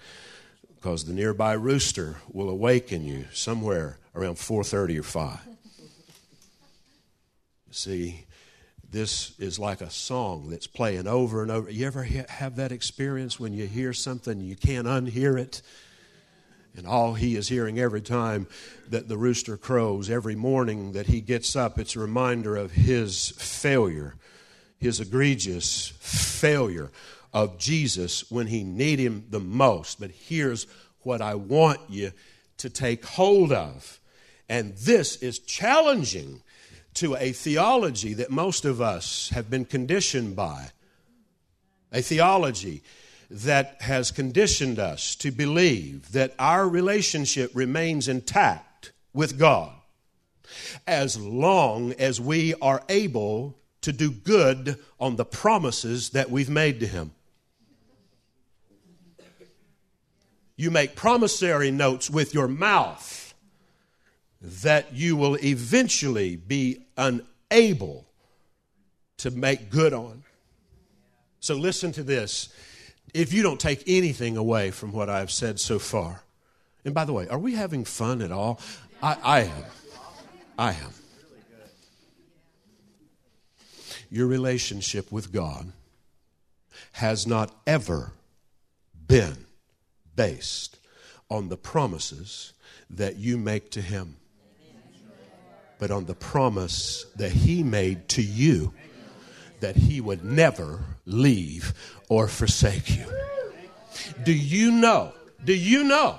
because 0.77 1.05
the 1.05 1.13
nearby 1.13 1.53
rooster 1.53 2.17
will 2.33 2.49
awaken 2.49 3.05
you 3.05 3.27
somewhere 3.35 3.99
around 4.15 4.37
4:30 4.37 4.99
or 4.99 5.03
5. 5.03 5.56
See, 7.71 8.27
this 8.91 9.39
is 9.39 9.59
like 9.59 9.81
a 9.81 9.91
song 9.91 10.49
that's 10.49 10.67
playing 10.67 11.07
over 11.07 11.43
and 11.43 11.51
over. 11.51 11.69
You 11.69 11.87
ever 11.87 12.05
have 12.05 12.57
that 12.57 12.73
experience 12.73 13.39
when 13.41 13.53
you 13.53 13.67
hear 13.67 13.93
something 13.93 14.41
you 14.41 14.57
can't 14.57 14.87
unhear 14.87 15.39
it? 15.39 15.63
And 16.77 16.87
all 16.87 17.15
he 17.15 17.37
is 17.37 17.49
hearing 17.49 17.79
every 17.79 18.03
time 18.03 18.47
that 18.89 19.09
the 19.09 19.17
rooster 19.17 19.57
crows, 19.57 20.11
every 20.11 20.37
morning 20.37 20.93
that 20.93 21.07
he 21.07 21.21
gets 21.21 21.57
up, 21.57 21.79
it's 21.79 21.97
a 21.97 22.01
reminder 22.01 22.55
of 22.55 22.73
his 22.73 23.31
failure, 23.31 24.15
his 24.79 25.01
egregious 25.01 25.93
failure 25.99 26.91
of 27.33 27.59
Jesus 27.59 28.31
when 28.31 28.47
he 28.47 28.63
need 28.63 28.99
him 28.99 29.25
the 29.31 29.41
most. 29.41 29.99
But 29.99 30.11
here's 30.11 30.67
what 31.01 31.23
I 31.23 31.35
want 31.35 31.81
you 31.89 32.13
to 32.59 32.71
take 32.71 33.05
hold 33.05 33.53
of. 33.53 34.01
And 34.49 34.77
this 34.77 35.17
is 35.17 35.39
challenging 35.39 36.43
to 36.97 37.17
a 37.17 37.33
theology 37.33 38.15
that 38.15 38.31
most 38.31 38.65
of 38.65 38.81
us 38.81 39.31
have 39.31 39.51
been 39.51 39.65
conditioned 39.65 40.37
by. 40.37 40.71
A 41.93 42.03
theology 42.03 42.83
that 43.31 43.81
has 43.83 44.11
conditioned 44.11 44.79
us 44.79 45.15
to 45.17 45.31
believe 45.31 46.13
that 46.13 46.35
our 46.39 46.69
relationship 46.69 47.51
remains 47.55 48.09
intact 48.09 48.93
with 49.13 49.39
God 49.39 49.73
as 50.87 51.19
long 51.19 51.93
as 51.95 52.21
we 52.21 52.55
are 52.55 52.83
able 52.89 53.59
to 53.83 53.93
do 53.93 54.11
good 54.11 54.79
on 54.99 55.17
the 55.17 55.25
promises 55.25 56.11
that 56.11 56.31
we've 56.31 56.51
made 56.51 56.81
to 56.81 56.87
Him. 56.87 57.13
You 60.57 60.71
make 60.71 60.97
promissory 60.97 61.71
notes 61.71 62.09
with 62.09 62.33
your 62.33 62.49
mouth 62.49 63.26
that 64.41 64.93
you 64.93 65.17
will 65.17 65.37
eventually 65.37 66.37
be 66.37 66.87
unable 66.97 68.07
to 69.19 69.31
make 69.31 69.71
good 69.71 69.93
on. 69.93 70.23
So 71.41 71.55
listen 71.55 71.93
to 71.93 72.03
this 72.03 72.49
if 73.15 73.33
you 73.33 73.43
don't 73.43 73.61
take 73.61 73.83
anything 73.87 74.37
away 74.37 74.71
from 74.71 74.93
what 74.93 75.09
I've 75.09 75.31
said 75.31 75.59
so 75.59 75.79
far. 75.79 76.23
And 76.85 76.95
by 76.95 77.05
the 77.05 77.13
way, 77.13 77.27
are 77.29 77.39
we 77.39 77.55
having 77.55 77.85
fun 77.85 78.21
at 78.21 78.31
all? 78.31 78.61
I, 79.03 79.17
I 79.23 79.41
am. 79.41 79.65
I 80.59 80.71
am. 80.71 80.93
Your 84.11 84.27
relationship 84.27 85.11
with 85.11 85.33
God 85.33 85.73
has 86.93 87.27
not 87.27 87.55
ever 87.67 88.13
been 89.07 89.47
based 90.15 90.79
on 91.29 91.49
the 91.49 91.57
promises 91.57 92.53
that 92.89 93.17
you 93.17 93.37
make 93.37 93.71
to 93.73 93.81
Him, 93.81 94.17
but 95.79 95.91
on 95.91 96.07
the 96.07 96.15
promise 96.15 97.07
that 97.17 97.33
He 97.33 97.63
made 97.63 98.09
to 98.11 98.23
you 98.23 98.73
that 99.61 99.77
He 99.77 100.01
would 100.01 100.25
never 100.25 100.85
leave 101.05 101.75
or 102.09 102.29
forsake 102.29 102.97
you. 102.97 103.07
Do 104.25 104.33
you 104.33 104.71
know? 104.71 105.13
Do 105.45 105.55
you 105.55 105.85
know 105.85 106.19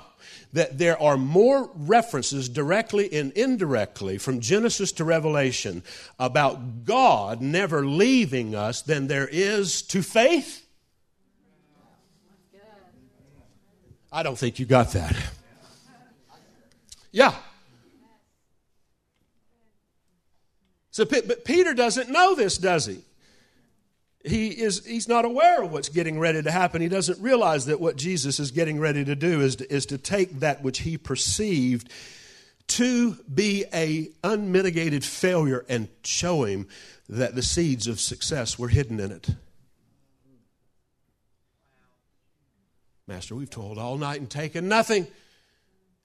that 0.52 0.78
there 0.78 1.00
are 1.00 1.16
more 1.16 1.70
references 1.74 2.48
directly 2.48 3.12
and 3.12 3.32
indirectly 3.32 4.18
from 4.18 4.40
Genesis 4.40 4.92
to 4.92 5.04
Revelation 5.04 5.82
about 6.18 6.84
God 6.84 7.40
never 7.40 7.84
leaving 7.84 8.54
us 8.54 8.82
than 8.82 9.06
there 9.06 9.28
is 9.30 9.82
to 9.82 10.02
faith? 10.02 10.64
I 14.10 14.22
don't 14.22 14.38
think 14.38 14.58
you 14.58 14.64
got 14.64 14.92
that. 14.92 15.14
Yeah. 17.12 17.34
So, 20.98 21.04
but 21.04 21.44
Peter 21.44 21.74
doesn't 21.74 22.10
know 22.10 22.34
this, 22.34 22.58
does 22.58 22.86
he? 22.86 22.98
he 24.24 24.48
is 24.48 24.84
he's 24.84 25.06
not 25.06 25.24
aware 25.24 25.62
of 25.62 25.70
what's 25.70 25.88
getting 25.88 26.18
ready 26.18 26.42
to 26.42 26.50
happen. 26.50 26.82
He 26.82 26.88
doesn't 26.88 27.22
realize 27.22 27.66
that 27.66 27.80
what 27.80 27.94
Jesus 27.94 28.40
is 28.40 28.50
getting 28.50 28.80
ready 28.80 29.04
to 29.04 29.14
do 29.14 29.40
is 29.40 29.54
to, 29.54 29.72
is 29.72 29.86
to 29.86 29.96
take 29.96 30.40
that 30.40 30.60
which 30.60 30.80
he 30.80 30.98
perceived 30.98 31.88
to 32.66 33.12
be 33.32 33.64
a 33.72 34.10
unmitigated 34.24 35.04
failure 35.04 35.64
and 35.68 35.86
show 36.02 36.42
him 36.42 36.66
that 37.08 37.36
the 37.36 37.42
seeds 37.42 37.86
of 37.86 38.00
success 38.00 38.58
were 38.58 38.66
hidden 38.66 38.98
in 38.98 39.12
it. 39.12 39.28
Master, 43.06 43.36
we've 43.36 43.48
toiled 43.48 43.78
all 43.78 43.98
night 43.98 44.18
and 44.18 44.28
taken 44.28 44.66
nothing. 44.66 45.06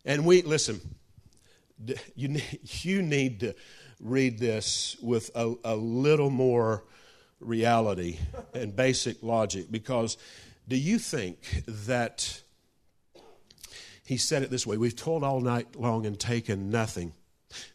And 0.06 0.24
we, 0.24 0.44
listen, 0.44 0.82
you 2.16 2.28
need, 2.28 2.60
you 2.84 3.02
need 3.02 3.40
to 3.40 3.56
read 4.04 4.38
this 4.38 4.98
with 5.02 5.32
a, 5.34 5.56
a 5.64 5.76
little 5.76 6.30
more 6.30 6.84
reality 7.40 8.20
and 8.54 8.76
basic 8.76 9.24
logic 9.24 9.72
because 9.72 10.18
do 10.68 10.78
you 10.78 11.00
think 11.00 11.64
that 11.68 12.42
he 14.06 14.18
said 14.18 14.44
it 14.44 14.50
this 14.50 14.68
way 14.68 14.78
we've 14.78 14.96
told 14.96 15.24
all 15.24 15.42
night 15.42 15.76
long 15.76 16.06
and 16.06 16.20
taken 16.20 16.70
nothing. 16.70 17.14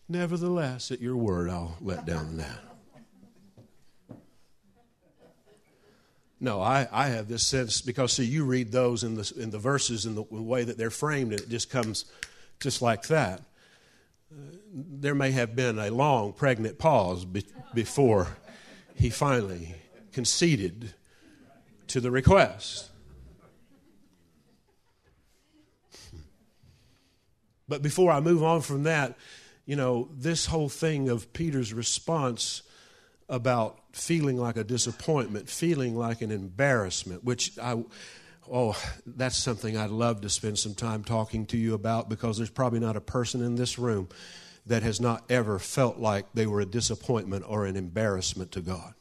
Nevertheless 0.09 0.91
at 0.91 1.01
your 1.01 1.17
word 1.17 1.49
i'll 1.49 1.77
let 1.81 2.05
down 2.05 2.37
the 2.37 2.47
no 6.41 6.61
I, 6.61 6.89
I 6.91 7.09
have 7.09 7.29
this 7.29 7.43
sense 7.43 7.81
because 7.81 8.13
see 8.13 8.25
you 8.25 8.45
read 8.45 8.73
those 8.73 9.05
in 9.05 9.15
the, 9.15 9.33
in 9.37 9.51
the 9.51 9.59
verses 9.59 10.05
in 10.05 10.15
the 10.15 10.23
way 10.23 10.65
that 10.65 10.77
they're 10.77 10.91
framed 10.91 11.33
and 11.33 11.41
it 11.41 11.49
just 11.49 11.71
comes 11.71 12.05
just 12.61 12.83
like 12.83 13.07
that 13.09 13.43
there 14.31 15.15
may 15.15 15.31
have 15.31 15.57
been 15.57 15.79
a 15.79 15.91
long 15.91 16.33
pregnant 16.33 16.79
pause 16.79 17.25
be, 17.25 17.45
before 17.75 18.37
he 18.95 19.11
finally 19.11 19.75
conceded 20.13 20.95
to 21.87 22.01
the 22.01 22.11
request. 22.11 22.91
But 27.69 27.83
before 27.83 28.11
I 28.11 28.21
move 28.21 28.43
on 28.43 28.63
from 28.63 28.85
that, 28.85 29.17
you 29.67 29.77
know, 29.77 30.09
this 30.13 30.47
whole 30.47 30.71
thing 30.71 31.11
of 31.11 31.33
Peter's 31.33 31.73
response 31.75 32.63
about 33.29 33.79
feeling 33.93 34.39
like 34.39 34.57
a 34.57 34.65
disappointment, 34.65 35.51
feeling 35.51 35.95
like 35.95 36.23
an 36.23 36.31
embarrassment, 36.31 37.25
which 37.25 37.59
I 37.59 37.85
Oh, 38.51 38.81
that's 39.05 39.37
something 39.37 39.77
I'd 39.77 39.91
love 39.91 40.23
to 40.23 40.31
spend 40.31 40.59
some 40.59 40.75
time 40.75 41.05
talking 41.05 41.45
to 41.47 41.59
you 41.59 41.75
about 41.75 42.09
because 42.09 42.39
there's 42.39 42.51
probably 42.51 42.81
not 42.81 42.97
a 42.97 43.01
person 43.01 43.43
in 43.43 43.57
this 43.57 43.79
room 43.79 44.09
that 44.67 44.83
has 44.83 45.01
not 45.01 45.25
ever 45.31 45.59
felt 45.59 45.99
like 45.99 46.27
they 46.33 46.47
were 46.47 46.61
a 46.61 46.67
disappointment 46.67 47.45
or 47.47 47.67
an 47.67 47.77
embarrassment 47.77 48.53
to 48.53 48.61
God. 48.61 48.95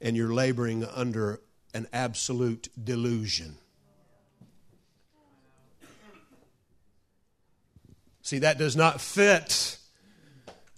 And 0.00 0.16
you're 0.16 0.32
laboring 0.32 0.84
under 0.84 1.40
an 1.74 1.86
absolute 1.92 2.68
delusion. 2.82 3.56
See, 8.22 8.38
that 8.38 8.58
does 8.58 8.76
not 8.76 9.00
fit 9.00 9.78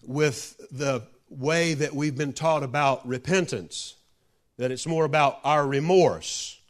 with 0.02 0.56
the 0.70 1.06
way 1.28 1.74
that 1.74 1.94
we've 1.94 2.16
been 2.16 2.32
taught 2.32 2.62
about 2.62 3.06
repentance, 3.06 3.94
that 4.59 4.70
it's 4.70 4.86
more 4.86 5.05
about 5.05 5.40
our 5.44 5.66
remorse, 5.66 6.61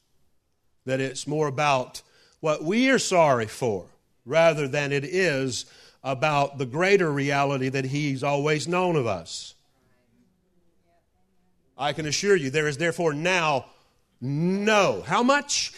that 0.84 1.00
it's 1.00 1.26
more 1.26 1.46
about 1.46 2.02
what 2.40 2.62
we 2.62 2.90
are 2.90 2.98
sorry 2.98 3.46
for, 3.46 3.86
rather 4.24 4.66
than 4.68 4.92
it 4.92 5.04
is 5.04 5.66
about 6.04 6.58
the 6.58 6.66
greater 6.66 7.10
reality 7.10 7.68
that 7.68 7.84
He's 7.86 8.22
always 8.22 8.66
known 8.66 8.96
of 8.96 9.06
us. 9.06 9.54
I 11.78 11.92
can 11.92 12.06
assure 12.06 12.36
you, 12.36 12.50
there 12.50 12.68
is 12.68 12.78
therefore 12.78 13.12
now 13.12 13.66
no. 14.20 15.02
How 15.04 15.22
much? 15.22 15.72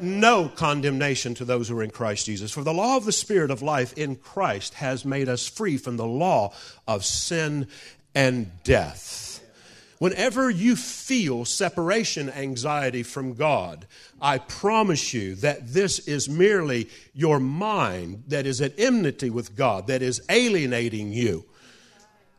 No 0.00 0.48
condemnation 0.48 1.34
to 1.34 1.44
those 1.44 1.68
who 1.68 1.78
are 1.78 1.82
in 1.82 1.90
Christ 1.90 2.26
Jesus. 2.26 2.52
For 2.52 2.62
the 2.62 2.72
law 2.72 2.96
of 2.96 3.04
the 3.04 3.12
Spirit 3.12 3.50
of 3.50 3.62
life 3.62 3.92
in 3.98 4.16
Christ 4.16 4.74
has 4.74 5.04
made 5.04 5.28
us 5.28 5.46
free 5.46 5.76
from 5.76 5.96
the 5.96 6.06
law 6.06 6.54
of 6.86 7.04
sin 7.04 7.66
and 8.14 8.50
death. 8.62 9.27
Whenever 9.98 10.48
you 10.48 10.76
feel 10.76 11.44
separation 11.44 12.30
anxiety 12.30 13.02
from 13.02 13.34
God, 13.34 13.86
I 14.20 14.38
promise 14.38 15.12
you 15.12 15.34
that 15.36 15.72
this 15.72 15.98
is 16.00 16.28
merely 16.28 16.88
your 17.14 17.40
mind 17.40 18.24
that 18.28 18.46
is 18.46 18.60
at 18.60 18.78
enmity 18.78 19.28
with 19.28 19.56
God, 19.56 19.88
that 19.88 20.02
is 20.02 20.22
alienating 20.28 21.12
you. 21.12 21.44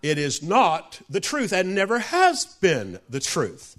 It 0.01 0.17
is 0.17 0.41
not 0.41 1.01
the 1.09 1.19
truth 1.19 1.51
and 1.51 1.75
never 1.75 1.99
has 1.99 2.45
been 2.45 2.99
the 3.09 3.19
truth. 3.19 3.77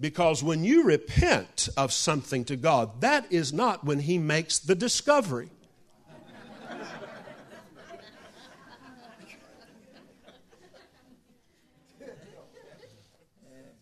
Because 0.00 0.42
when 0.42 0.64
you 0.64 0.84
repent 0.84 1.68
of 1.76 1.92
something 1.92 2.44
to 2.46 2.56
God, 2.56 3.02
that 3.02 3.30
is 3.30 3.52
not 3.52 3.84
when 3.84 3.98
He 4.00 4.16
makes 4.16 4.58
the 4.58 4.74
discovery. 4.74 5.50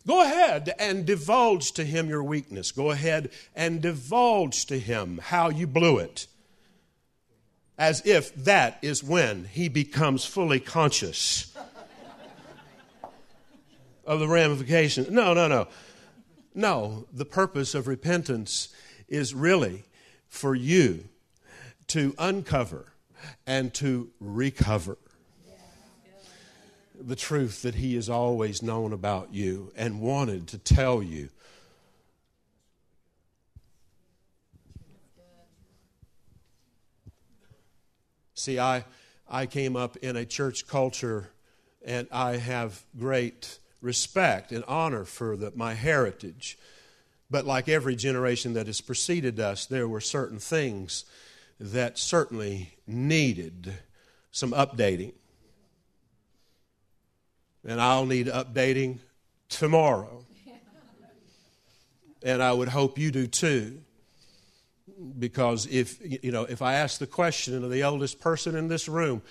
Go 0.09 0.23
ahead 0.23 0.73
and 0.79 1.05
divulge 1.05 1.73
to 1.73 1.85
him 1.85 2.09
your 2.09 2.23
weakness. 2.23 2.73
Go 2.73 2.91
ahead 2.91 3.29
and 3.55 3.83
divulge 3.83 4.65
to 4.67 4.79
him 4.79 5.21
how 5.23 5.51
you 5.51 5.67
blew 5.67 5.99
it. 5.99 6.27
As 7.77 8.01
if 8.07 8.35
that 8.35 8.79
is 8.81 9.05
when 9.05 9.45
he 9.45 9.69
becomes 9.69 10.25
fully 10.25 10.61
conscious 10.61 11.55
of 14.07 14.19
the 14.19 14.27
ramifications. 14.27 15.11
No, 15.11 15.35
no, 15.35 15.47
no. 15.47 15.69
No, 16.55 17.07
the 17.13 17.27
purpose 17.27 17.75
of 17.75 17.87
repentance 17.87 18.71
is 19.09 19.35
really 19.35 19.85
for 20.27 20.55
you 20.55 21.05
to 21.89 22.15
uncover 22.19 22.95
and 23.47 23.75
to 23.75 24.09
recover 24.21 24.97
the 27.01 27.17
truth 27.17 27.63
that 27.63 27.77
He 27.77 27.95
has 27.95 28.09
always 28.09 28.63
known 28.63 28.93
about 28.93 29.33
you 29.33 29.73
and 29.77 30.01
wanted 30.01 30.49
to 30.49 30.59
tell 30.59 31.03
you. 31.03 31.29
See, 38.35 38.59
I, 38.59 38.85
I 39.29 39.47
came 39.47 39.77
up 39.77 39.97
in 39.97 40.17
a 40.17 40.25
church 40.25 40.67
culture 40.67 41.31
and 41.85 42.07
I 42.13 42.37
have 42.37 42.85
great 42.97 43.59
respect 43.81 44.53
and 44.53 44.65
honor 44.67 45.05
for 45.05 45.37
the, 45.37 45.53
my 45.55 45.75
heritage. 45.75 46.59
But 47.31 47.45
like 47.45 47.69
every 47.69 47.97
generation 47.97 48.55
that 48.55 48.67
has 48.67 48.81
preceded 48.81 49.39
us, 49.41 49.67
there 49.67 49.89
were 49.89 50.01
certain 50.01 50.39
things 50.39 51.05
that 51.61 51.99
certainly 51.99 52.75
needed 52.87 53.75
some 54.31 54.53
updating 54.53 55.13
and 57.67 57.81
I'll 57.81 58.07
need 58.07 58.27
updating 58.27 58.99
tomorrow. 59.49 60.25
And 62.21 62.43
I 62.43 62.53
would 62.53 62.69
hope 62.69 62.99
you 62.99 63.13
do 63.13 63.29
too. 63.29 63.81
Because 65.21 65.69
if 65.71 66.01
you 66.03 66.33
know, 66.33 66.43
if 66.43 66.63
I 66.63 66.75
ask 66.75 66.99
the 66.99 67.07
question 67.07 67.63
of 67.63 67.71
the 67.71 67.85
oldest 67.85 68.21
person 68.21 68.57
in 68.57 68.67
this 68.67 68.89
room, 68.89 69.23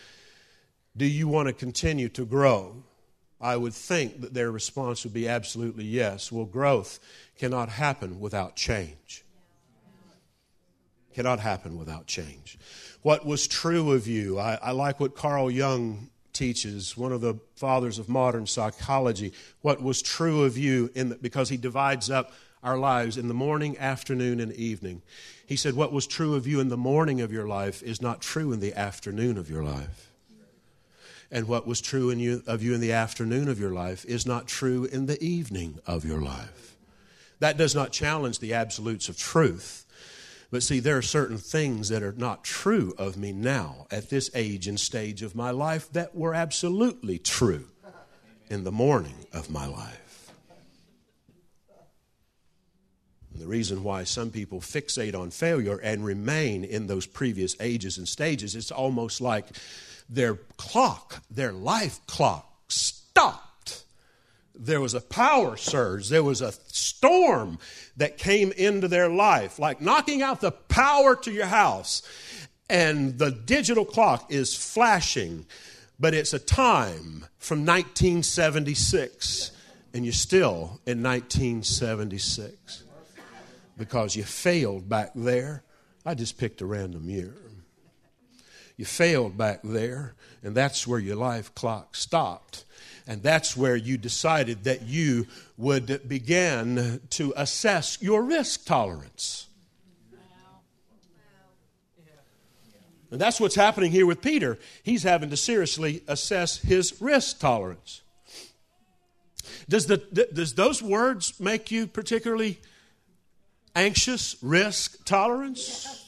do 0.95 1.05
you 1.05 1.27
want 1.27 1.47
to 1.47 1.53
continue 1.53 2.07
to 2.09 2.25
grow? 2.25 2.83
I 3.39 3.55
would 3.55 3.73
think 3.73 4.21
that 4.21 4.33
their 4.33 4.51
response 4.51 5.03
would 5.03 5.13
be 5.13 5.27
absolutely 5.27 5.83
yes. 5.83 6.31
Well, 6.31 6.45
growth 6.45 6.99
cannot 7.37 7.69
happen 7.69 8.19
without 8.19 8.55
change. 8.55 9.23
Cannot 11.13 11.39
happen 11.39 11.77
without 11.77 12.07
change. 12.07 12.57
What 13.01 13.25
was 13.25 13.47
true 13.47 13.91
of 13.91 14.07
you, 14.07 14.39
I, 14.39 14.57
I 14.61 14.71
like 14.71 14.99
what 14.99 15.15
Carl 15.15 15.51
Jung 15.51 16.09
teaches, 16.37 16.95
one 16.95 17.11
of 17.11 17.21
the 17.21 17.35
fathers 17.55 17.99
of 17.99 18.07
modern 18.07 18.45
psychology, 18.45 19.33
what 19.61 19.81
was 19.81 20.01
true 20.01 20.43
of 20.43 20.57
you 20.57 20.91
in 20.95 21.09
the, 21.09 21.15
because 21.15 21.49
he 21.49 21.57
divides 21.57 22.09
up 22.09 22.31
our 22.63 22.77
lives 22.77 23.17
in 23.17 23.27
the 23.27 23.33
morning, 23.33 23.77
afternoon, 23.77 24.39
and 24.39 24.53
evening. 24.53 25.01
He 25.45 25.55
said, 25.55 25.75
What 25.75 25.91
was 25.91 26.05
true 26.05 26.35
of 26.35 26.45
you 26.45 26.59
in 26.59 26.69
the 26.69 26.77
morning 26.77 27.21
of 27.21 27.31
your 27.31 27.47
life 27.47 27.81
is 27.81 28.01
not 28.01 28.21
true 28.21 28.51
in 28.51 28.59
the 28.59 28.73
afternoon 28.73 29.37
of 29.37 29.49
your 29.49 29.63
life. 29.63 30.11
And 31.31 31.47
what 31.47 31.67
was 31.67 31.81
true 31.81 32.11
you, 32.11 32.43
of 32.47 32.63
you 32.63 32.73
in 32.73 32.81
the 32.81 32.93
afternoon 32.93 33.49
of 33.49 33.59
your 33.59 33.71
life 33.71 34.05
is 34.05 34.25
not 34.25 34.47
true 34.47 34.85
in 34.85 35.07
the 35.07 35.21
evening 35.21 35.79
of 35.85 36.05
your 36.05 36.21
life. 36.21 36.75
That 37.39 37.57
does 37.57 37.75
not 37.75 37.91
challenge 37.91 38.39
the 38.39 38.53
absolutes 38.53 39.09
of 39.09 39.17
truth. 39.17 39.85
But 40.49 40.63
see, 40.63 40.79
there 40.79 40.97
are 40.97 41.01
certain 41.01 41.37
things 41.37 41.89
that 41.89 42.03
are 42.03 42.13
not 42.13 42.43
true 42.43 42.93
of 42.97 43.17
me 43.17 43.33
now 43.33 43.85
at 43.91 44.09
this 44.09 44.31
age 44.33 44.67
and 44.67 44.79
stage 44.79 45.21
of 45.21 45.35
my 45.35 45.51
life 45.51 45.91
that 45.91 46.15
were 46.15 46.33
absolutely 46.33 47.19
true 47.19 47.65
in 48.49 48.63
the 48.63 48.71
morning 48.71 49.25
of 49.33 49.49
my 49.49 49.65
life. 49.65 50.31
And 53.33 53.41
the 53.41 53.47
reason 53.47 53.83
why 53.83 54.05
some 54.05 54.31
people 54.31 54.61
fixate 54.61 55.19
on 55.19 55.31
failure 55.31 55.77
and 55.77 56.05
remain 56.05 56.63
in 56.63 56.87
those 56.87 57.05
previous 57.05 57.55
ages 57.59 57.97
and 57.97 58.07
stages, 58.07 58.55
it's 58.55 58.71
almost 58.71 59.19
like 59.19 59.45
their 60.09 60.35
clock, 60.55 61.23
their 61.29 61.51
life 61.51 61.99
clock, 62.07 62.49
stopped 62.69 63.46
there 64.59 64.81
was 64.81 64.93
a 64.93 65.01
power 65.01 65.57
surge, 65.57 66.09
there 66.09 66.23
was 66.23 66.41
a 66.41 66.51
storm 66.51 67.59
that 67.97 68.17
came 68.17 68.51
into 68.53 68.87
their 68.87 69.09
life, 69.09 69.59
like 69.59 69.81
knocking 69.81 70.21
out 70.21 70.41
the 70.41 70.51
power 70.51 71.15
to 71.15 71.31
your 71.31 71.45
house. 71.45 72.01
And 72.69 73.17
the 73.17 73.31
digital 73.31 73.85
clock 73.85 74.31
is 74.31 74.53
flashing, 74.55 75.45
but 75.99 76.13
it's 76.13 76.33
a 76.33 76.39
time 76.39 77.25
from 77.37 77.65
1976, 77.65 79.51
and 79.93 80.03
you're 80.05 80.11
still 80.11 80.81
in 80.85 81.01
1976 81.01 82.83
because 83.77 84.15
you 84.15 84.23
failed 84.23 84.89
back 84.89 85.11
there. 85.15 85.63
I 86.05 86.13
just 86.13 86.37
picked 86.37 86.61
a 86.61 86.65
random 86.65 87.09
year. 87.09 87.33
You 88.77 88.85
failed 88.85 89.37
back 89.37 89.61
there, 89.63 90.13
and 90.43 90.55
that's 90.55 90.87
where 90.87 90.99
your 90.99 91.15
life 91.15 91.53
clock 91.55 91.95
stopped. 91.95 92.63
And 93.07 93.23
that's 93.23 93.57
where 93.57 93.75
you 93.75 93.97
decided 93.97 94.65
that 94.65 94.83
you 94.83 95.27
would 95.57 96.07
begin 96.07 97.01
to 97.11 97.33
assess 97.35 97.97
your 98.01 98.21
risk 98.21 98.65
tolerance. 98.65 99.47
And 103.09 103.21
that's 103.21 103.39
what's 103.39 103.55
happening 103.55 103.91
here 103.91 104.05
with 104.05 104.21
Peter. 104.21 104.59
He's 104.83 105.03
having 105.03 105.29
to 105.29 105.37
seriously 105.37 106.03
assess 106.07 106.57
his 106.57 107.01
risk 107.01 107.39
tolerance. 107.39 108.01
Does, 109.69 109.87
the, 109.87 109.97
does 110.33 110.53
those 110.53 110.83
words 110.83 111.39
make 111.39 111.71
you 111.71 111.87
particularly 111.87 112.59
anxious? 113.75 114.35
Risk 114.41 115.05
tolerance? 115.05 116.06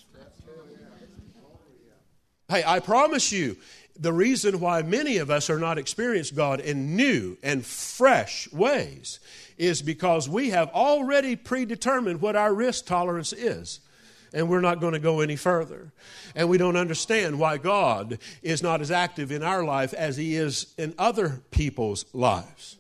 Hey, 2.50 2.64
I 2.66 2.80
promise 2.80 3.32
you, 3.32 3.58
the 4.00 4.12
reason 4.12 4.60
why 4.60 4.82
many 4.82 5.18
of 5.18 5.30
us 5.30 5.52
are 5.52 5.60
not 5.60 5.78
experiencing 5.78 6.36
God 6.36 6.60
in 6.60 6.96
new 6.96 7.38
and 7.44 7.64
fresh 7.64 8.52
ways 8.52 9.20
is 9.60 9.84
because 9.84 10.28
we 10.28 10.50
have 10.50 10.70
already 10.70 11.36
predetermined 11.36 12.22
what 12.22 12.36
our 12.36 12.52
risk 12.52 12.88
tolerance 12.88 13.34
is. 13.34 13.82
And 14.34 14.50
we're 14.50 14.62
not 14.62 14.80
going 14.80 14.94
to 14.94 15.00
go 15.00 15.20
any 15.20 15.36
further. 15.36 15.92
And 16.36 16.50
we 16.50 16.58
don't 16.58 16.76
understand 16.76 17.40
why 17.40 17.58
God 17.58 18.18
is 18.42 18.64
not 18.64 18.82
as 18.82 18.90
active 18.90 19.32
in 19.32 19.44
our 19.44 19.64
life 19.64 19.94
as 19.94 20.18
He 20.18 20.36
is 20.36 20.74
in 20.78 20.96
other 20.98 21.42
people's 21.52 22.06
lives. 22.14 22.79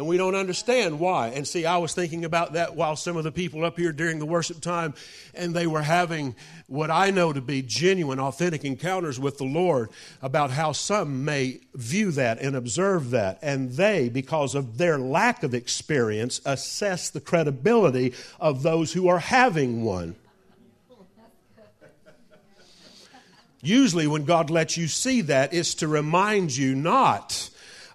And 0.00 0.08
we 0.08 0.16
don't 0.16 0.34
understand 0.34 0.98
why. 0.98 1.28
And 1.28 1.46
see, 1.46 1.66
I 1.66 1.76
was 1.76 1.92
thinking 1.92 2.24
about 2.24 2.54
that 2.54 2.74
while 2.74 2.96
some 2.96 3.18
of 3.18 3.24
the 3.24 3.30
people 3.30 3.66
up 3.66 3.76
here 3.76 3.92
during 3.92 4.18
the 4.18 4.24
worship 4.24 4.62
time, 4.62 4.94
and 5.34 5.52
they 5.52 5.66
were 5.66 5.82
having 5.82 6.34
what 6.68 6.90
I 6.90 7.10
know 7.10 7.34
to 7.34 7.42
be 7.42 7.60
genuine, 7.60 8.18
authentic 8.18 8.64
encounters 8.64 9.20
with 9.20 9.36
the 9.36 9.44
Lord 9.44 9.90
about 10.22 10.52
how 10.52 10.72
some 10.72 11.26
may 11.26 11.60
view 11.74 12.12
that 12.12 12.40
and 12.40 12.56
observe 12.56 13.10
that. 13.10 13.40
And 13.42 13.72
they, 13.72 14.08
because 14.08 14.54
of 14.54 14.78
their 14.78 14.98
lack 14.98 15.42
of 15.42 15.52
experience, 15.52 16.40
assess 16.46 17.10
the 17.10 17.20
credibility 17.20 18.14
of 18.40 18.62
those 18.62 18.94
who 18.94 19.06
are 19.06 19.18
having 19.18 19.84
one. 19.84 20.16
Usually, 23.60 24.06
when 24.06 24.24
God 24.24 24.48
lets 24.48 24.78
you 24.78 24.88
see 24.88 25.20
that, 25.20 25.52
it's 25.52 25.74
to 25.74 25.88
remind 25.88 26.56
you 26.56 26.74
not 26.74 27.50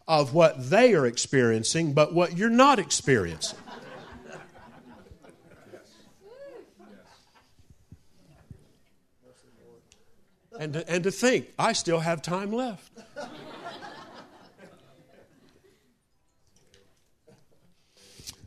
of 0.07 0.33
what 0.33 0.69
they 0.69 0.93
are 0.93 1.05
experiencing, 1.05 1.93
but 1.93 2.13
what 2.13 2.37
you're 2.37 2.49
not 2.49 2.79
experiencing. 2.79 3.57
And 10.59 10.73
to, 10.73 10.89
and 10.89 11.03
to 11.03 11.11
think, 11.11 11.49
I 11.59 11.73
still 11.73 11.99
have 11.99 12.21
time 12.21 12.51
left. 12.53 12.89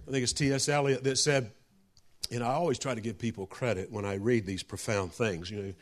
I 0.09 0.11
think 0.11 0.23
it's 0.23 0.33
T.S. 0.33 0.71
Eliot 0.71 1.05
that 1.05 1.19
said, 1.19 1.51
and 2.31 2.43
I 2.43 2.53
always 2.53 2.79
try 2.79 2.95
to 2.95 3.01
give 3.03 3.19
people 3.19 3.47
credit 3.47 3.93
when 3.93 4.07
I 4.07 4.15
read 4.15 4.47
these 4.47 4.63
profound 4.63 5.13
things. 5.13 5.51
You 5.51 5.63
know, 5.63 5.75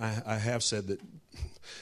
I, 0.00 0.22
I 0.26 0.34
have 0.38 0.64
said 0.64 0.88
that 0.88 1.00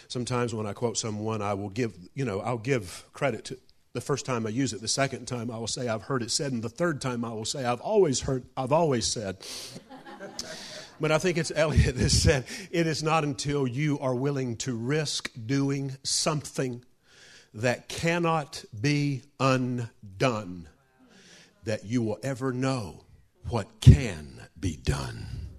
sometimes 0.09 0.55
when 0.55 0.67
I 0.67 0.73
quote 0.73 0.97
someone, 0.97 1.43
I 1.43 1.55
will 1.55 1.71
give, 1.71 1.95
you 2.15 2.25
know, 2.25 2.41
I'll 2.41 2.59
give 2.59 3.05
credit 3.13 3.45
to 3.47 3.59
the 3.93 4.01
first 4.01 4.25
time 4.25 4.47
I 4.47 4.51
use 4.51 4.73
it. 4.73 4.81
The 4.81 4.89
second 4.89 5.27
time 5.27 5.51
I 5.51 5.59
will 5.59 5.67
say 5.67 5.89
I've 5.89 6.03
heard 6.03 6.23
it 6.23 6.31
said, 6.31 6.53
and 6.53 6.63
the 6.63 6.69
third 6.69 7.01
time 7.01 7.25
I 7.25 7.31
will 7.31 7.45
say 7.45 7.65
I've 7.65 7.81
always 7.81 8.21
heard, 8.21 8.45
I've 8.57 8.73
always 8.73 9.07
said. 9.07 9.39
but 11.01 11.11
I 11.11 11.19
think 11.19 11.39
it's 11.39 11.53
Eliot 11.55 11.97
that 11.97 12.11
said, 12.11 12.45
it 12.71 12.87
is 12.87 13.03
not 13.03 13.25
until 13.25 13.67
you 13.67 13.99
are 13.99 14.15
willing 14.15 14.57
to 14.59 14.77
risk 14.77 15.31
doing 15.47 15.97
something 16.03 16.85
that 17.55 17.89
cannot 17.89 18.65
be 18.81 19.23
undone 19.41 20.69
that 21.65 21.85
you 21.85 22.03
will 22.03 22.19
ever 22.23 22.53
know 22.53 23.05
what 23.49 23.81
can 23.81 24.41
be 24.59 24.77
done. 24.77 25.50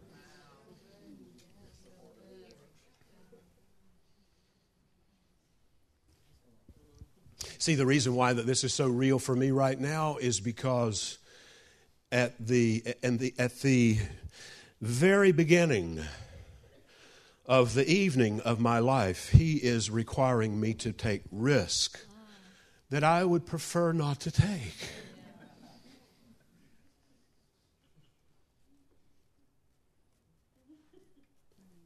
See, 7.62 7.76
the 7.76 7.86
reason 7.86 8.16
why 8.16 8.34
that 8.34 8.48
this 8.48 8.64
is 8.64 8.74
so 8.74 8.88
real 8.88 9.20
for 9.20 9.36
me 9.36 9.52
right 9.52 9.80
now 9.80 10.18
is 10.18 10.40
because 10.40 11.20
at 12.12 12.44
the, 12.44 12.84
and 13.04 13.20
the, 13.20 13.36
at 13.38 13.60
the 13.60 14.00
very 14.82 15.32
beginning 15.32 16.02
of 17.46 17.76
the 17.76 17.88
evening 17.88 18.40
of 18.40 18.60
my 18.60 18.80
life, 18.80 19.30
He 19.30 19.58
is 19.58 19.92
requiring 19.92 20.60
me 20.60 20.74
to 20.74 20.92
take 20.92 21.22
risk 21.32 22.04
that 22.90 23.04
I 23.04 23.24
would 23.24 23.46
prefer 23.46 23.92
not 23.92 24.20
to 24.22 24.32
take. 24.32 24.90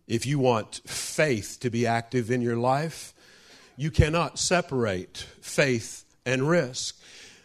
If 0.07 0.26
you 0.26 0.39
want 0.39 0.80
faith 0.86 1.57
to 1.59 1.69
be 1.69 1.86
active 1.86 2.32
in 2.32 2.39
your 2.39 2.55
life, 2.55 3.13
you 3.78 3.91
cannot 3.91 4.39
separate 4.39 5.26
faith 5.41 6.05
and 6.26 6.47
risk. 6.47 6.99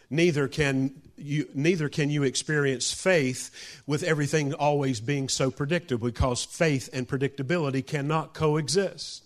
Neither 0.09 0.47
can 0.47 1.01
you, 1.17 1.47
neither 1.53 1.87
can 1.87 2.09
you 2.09 2.23
experience 2.23 2.91
faith 2.91 3.81
with 3.85 4.03
everything 4.03 4.53
always 4.53 4.99
being 4.99 5.29
so 5.29 5.51
predictable 5.51 6.07
because 6.07 6.43
faith 6.43 6.89
and 6.93 7.07
predictability 7.07 7.85
cannot 7.85 8.33
coexist. 8.33 9.23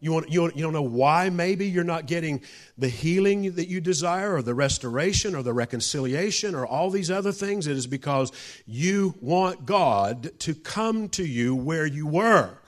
You, 0.00 0.12
want, 0.12 0.30
you, 0.30 0.44
you 0.54 0.62
don't 0.62 0.72
know 0.72 0.82
why 0.82 1.30
maybe 1.30 1.68
you're 1.68 1.84
not 1.84 2.06
getting 2.06 2.42
the 2.76 2.88
healing 2.88 3.52
that 3.54 3.68
you 3.68 3.80
desire 3.80 4.34
or 4.34 4.42
the 4.42 4.54
restoration 4.54 5.36
or 5.36 5.42
the 5.42 5.52
reconciliation 5.52 6.56
or 6.56 6.66
all 6.66 6.90
these 6.90 7.10
other 7.10 7.30
things. 7.30 7.68
It 7.68 7.76
is 7.76 7.86
because 7.86 8.32
you 8.66 9.14
want 9.20 9.64
God 9.64 10.36
to 10.40 10.54
come 10.54 11.08
to 11.10 11.24
you 11.24 11.54
where 11.54 11.86
you 11.86 12.08
were 12.08 12.58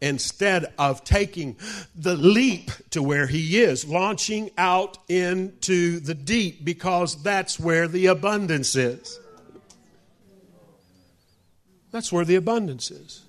instead 0.00 0.72
of 0.78 1.04
taking 1.04 1.56
the 1.94 2.16
leap 2.16 2.70
to 2.90 3.02
where 3.02 3.26
he 3.26 3.60
is, 3.60 3.86
launching 3.86 4.50
out 4.56 4.96
into 5.08 6.00
the 6.00 6.14
deep 6.14 6.64
because 6.64 7.22
that's 7.22 7.60
where 7.60 7.86
the 7.86 8.06
abundance 8.06 8.74
is. 8.76 9.20
That's 11.90 12.12
where 12.12 12.24
the 12.24 12.36
abundance 12.36 12.90
is. 12.90 13.22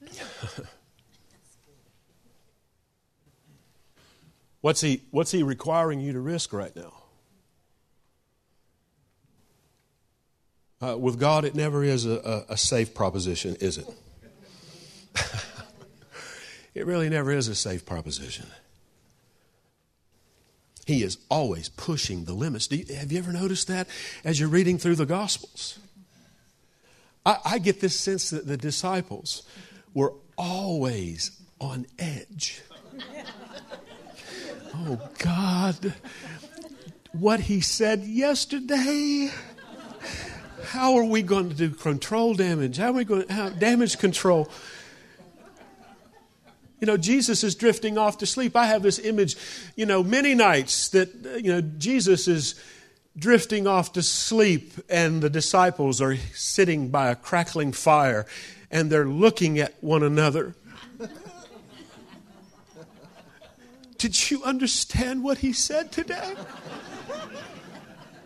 what's, 4.60 4.80
he, 4.80 5.02
what's 5.10 5.32
he 5.32 5.42
requiring 5.42 6.00
you 6.00 6.12
to 6.12 6.20
risk 6.20 6.52
right 6.52 6.74
now? 6.76 7.03
Uh, 10.84 10.96
with 10.96 11.18
God, 11.18 11.46
it 11.46 11.54
never 11.54 11.82
is 11.82 12.04
a, 12.04 12.44
a, 12.48 12.52
a 12.52 12.56
safe 12.58 12.92
proposition, 12.92 13.56
is 13.58 13.78
it? 13.78 13.88
it 16.74 16.84
really 16.84 17.08
never 17.08 17.30
is 17.30 17.48
a 17.48 17.54
safe 17.54 17.86
proposition. 17.86 18.46
He 20.84 21.02
is 21.02 21.16
always 21.30 21.70
pushing 21.70 22.26
the 22.26 22.34
limits. 22.34 22.70
You, 22.70 22.84
have 22.96 23.10
you 23.10 23.18
ever 23.18 23.32
noticed 23.32 23.68
that 23.68 23.88
as 24.24 24.38
you're 24.38 24.50
reading 24.50 24.76
through 24.76 24.96
the 24.96 25.06
Gospels? 25.06 25.78
I, 27.24 27.38
I 27.46 27.58
get 27.60 27.80
this 27.80 27.98
sense 27.98 28.28
that 28.28 28.46
the 28.46 28.58
disciples 28.58 29.44
were 29.94 30.12
always 30.36 31.40
on 31.62 31.86
edge. 31.98 32.60
Oh, 34.74 35.00
God, 35.18 35.94
what 37.12 37.40
he 37.40 37.62
said 37.62 38.00
yesterday 38.00 39.30
how 40.64 40.96
are 40.96 41.04
we 41.04 41.22
going 41.22 41.48
to 41.48 41.54
do 41.54 41.70
control 41.70 42.34
damage? 42.34 42.76
How 42.76 42.88
are 42.88 42.92
we 42.92 43.04
going 43.04 43.26
to 43.26 43.32
how, 43.32 43.48
damage 43.50 43.98
control? 43.98 44.50
You 46.80 46.86
know, 46.86 46.96
Jesus 46.96 47.44
is 47.44 47.54
drifting 47.54 47.96
off 47.96 48.18
to 48.18 48.26
sleep. 48.26 48.56
I 48.56 48.66
have 48.66 48.82
this 48.82 48.98
image, 48.98 49.36
you 49.76 49.86
know, 49.86 50.02
many 50.02 50.34
nights 50.34 50.88
that, 50.90 51.14
you 51.42 51.52
know, 51.52 51.60
Jesus 51.60 52.28
is 52.28 52.54
drifting 53.16 53.66
off 53.66 53.92
to 53.92 54.02
sleep 54.02 54.72
and 54.88 55.22
the 55.22 55.30
disciples 55.30 56.00
are 56.00 56.16
sitting 56.34 56.88
by 56.88 57.10
a 57.10 57.16
crackling 57.16 57.72
fire 57.72 58.26
and 58.70 58.90
they're 58.90 59.06
looking 59.06 59.58
at 59.58 59.74
one 59.82 60.02
another. 60.02 60.54
Did 63.96 64.30
you 64.30 64.42
understand 64.42 65.24
what 65.24 65.38
he 65.38 65.52
said 65.52 65.90
today? 65.90 66.34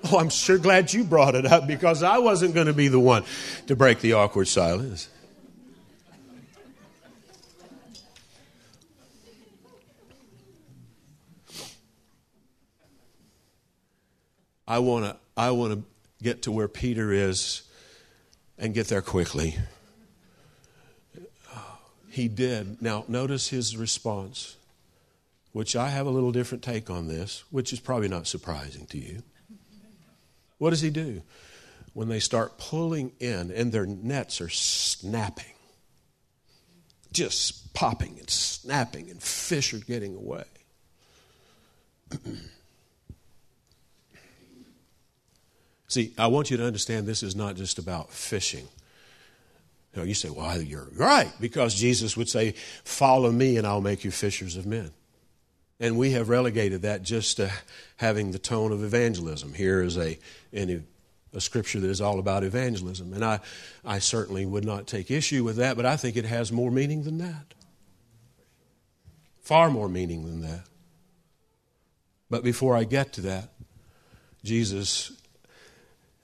Oh, 0.05 0.19
I'm 0.19 0.31
sure 0.31 0.59
glad 0.59 0.93
you 0.93 1.05
brought 1.05 1.35
it 1.35 1.45
up 1.45 1.67
because 1.67 2.03
I 2.03 2.19
wasn't 2.19 2.55
going 2.55 2.67
to 2.69 2.73
be 2.73 2.89
the 2.89 3.01
one 3.01 3.25
to 3.67 3.77
break 3.77 4.01
the 4.01 4.15
awkward 4.15 4.47
silence. 4.47 5.09
I 14.67 14.81
want 14.81 15.07
to 15.07 15.17
I 15.37 15.51
want 15.51 15.73
to 15.73 15.83
get 16.23 16.43
to 16.43 16.53
where 16.53 16.69
Peter 16.69 17.11
is 17.11 17.63
and 18.59 18.75
get 18.75 18.89
there 18.89 19.01
quickly. 19.01 19.57
He 22.11 22.27
did. 22.27 22.83
Now, 22.83 23.05
notice 23.07 23.49
his 23.49 23.77
response, 23.77 24.57
which 25.53 25.77
I 25.77 25.91
have 25.91 26.07
a 26.07 26.11
little 26.11 26.33
different 26.33 26.65
take 26.65 26.91
on 26.91 27.07
this, 27.07 27.45
which 27.51 27.73
is 27.73 27.79
probably 27.81 28.09
not 28.09 28.27
surprising 28.27 28.87
to 28.87 28.99
you. 28.99 29.23
What 30.59 30.71
does 30.71 30.81
he 30.81 30.91
do? 30.91 31.23
When 31.95 32.09
they 32.09 32.21
start 32.21 32.59
pulling 32.59 33.13
in 33.19 33.51
and 33.51 33.73
their 33.73 33.87
nets 33.87 34.41
are 34.41 34.49
snapping, 34.49 35.55
just 37.13 37.73
popping 37.75 38.17
and 38.19 38.29
snapping, 38.29 39.11
and 39.11 39.23
fish 39.23 39.73
are 39.73 39.79
getting 39.79 40.15
away. 40.15 40.45
See, 45.89 46.13
I 46.19 46.27
want 46.27 46.51
you 46.51 46.59
to 46.59 46.67
understand 46.67 47.07
this 47.07 47.23
is 47.23 47.35
not 47.35 47.57
just 47.57 47.79
about 47.79 48.13
fishing. 48.13 48.69
You, 49.95 50.03
know, 50.03 50.03
you 50.05 50.13
say, 50.15 50.29
well, 50.29 50.61
you're 50.61 50.89
right, 50.95 51.33
because 51.41 51.75
Jesus 51.75 52.15
would 52.17 52.29
say, 52.29 52.55
Follow 52.85 53.33
me 53.33 53.57
and 53.57 53.67
I'll 53.67 53.81
make 53.81 54.05
you 54.05 54.11
fishers 54.11 54.57
of 54.57 54.67
men. 54.67 54.91
And 55.81 55.97
we 55.97 56.11
have 56.12 56.29
relegated 56.29 56.83
that 56.83 57.03
just 57.03 57.37
to 57.37 57.53
having 57.97 58.33
the 58.33 58.39
tone 58.39 58.72
of 58.72 58.83
evangelism. 58.83 59.55
Here 59.55 59.83
is 59.83 59.97
a, 59.97 60.18
a 60.53 61.41
scripture 61.41 61.79
that 61.81 61.89
is 61.89 62.01
all 62.01 62.18
about 62.18 62.43
evangelism. 62.43 63.12
And 63.12 63.24
I, 63.24 63.41
I 63.85 64.01
certainly 64.01 64.45
would 64.45 64.64
not 64.64 64.87
take 64.87 65.11
issue 65.11 65.45
with 65.45 65.57
that, 65.57 65.76
but 65.76 65.87
I 65.87 65.97
think 65.97 66.16
it 66.16 66.24
has 66.24 66.51
more 66.51 66.70
meaning 66.70 67.05
than 67.05 67.18
that. 67.18 67.55
Far 69.41 69.70
more 69.70 69.89
meaning 69.89 70.24
than 70.24 70.43
that. 70.43 70.64
But 72.29 72.43
before 72.43 72.76
I 72.76 72.85
get 72.85 73.12
to 73.14 73.20
that, 73.22 73.51
Jesus, 74.45 75.12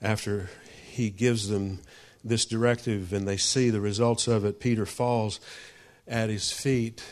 after 0.02 0.50
he 0.86 1.10
gives 1.10 1.48
them 1.48 1.80
this 2.22 2.44
directive 2.44 3.12
and 3.12 3.26
they 3.26 3.36
see 3.36 3.70
the 3.70 3.80
results 3.80 4.28
of 4.28 4.44
it, 4.44 4.60
Peter 4.60 4.84
falls 4.84 5.40
at 6.06 6.28
his 6.28 6.52
feet. 6.52 7.02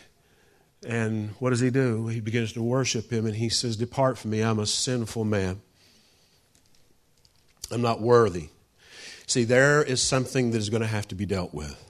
And 0.86 1.30
what 1.38 1.50
does 1.50 1.60
he 1.60 1.70
do? 1.70 2.08
He 2.08 2.20
begins 2.20 2.52
to 2.54 2.62
worship 2.62 3.10
him 3.10 3.26
and 3.26 3.36
he 3.36 3.48
says, 3.48 3.76
Depart 3.76 4.18
from 4.18 4.32
me, 4.32 4.40
I'm 4.42 4.58
a 4.58 4.66
sinful 4.66 5.24
man. 5.24 5.60
I'm 7.70 7.82
not 7.82 8.00
worthy. 8.00 8.48
See, 9.26 9.44
there 9.44 9.82
is 9.82 10.02
something 10.02 10.50
that 10.50 10.58
is 10.58 10.70
going 10.70 10.82
to 10.82 10.88
have 10.88 11.08
to 11.08 11.14
be 11.14 11.26
dealt 11.26 11.54
with 11.54 11.82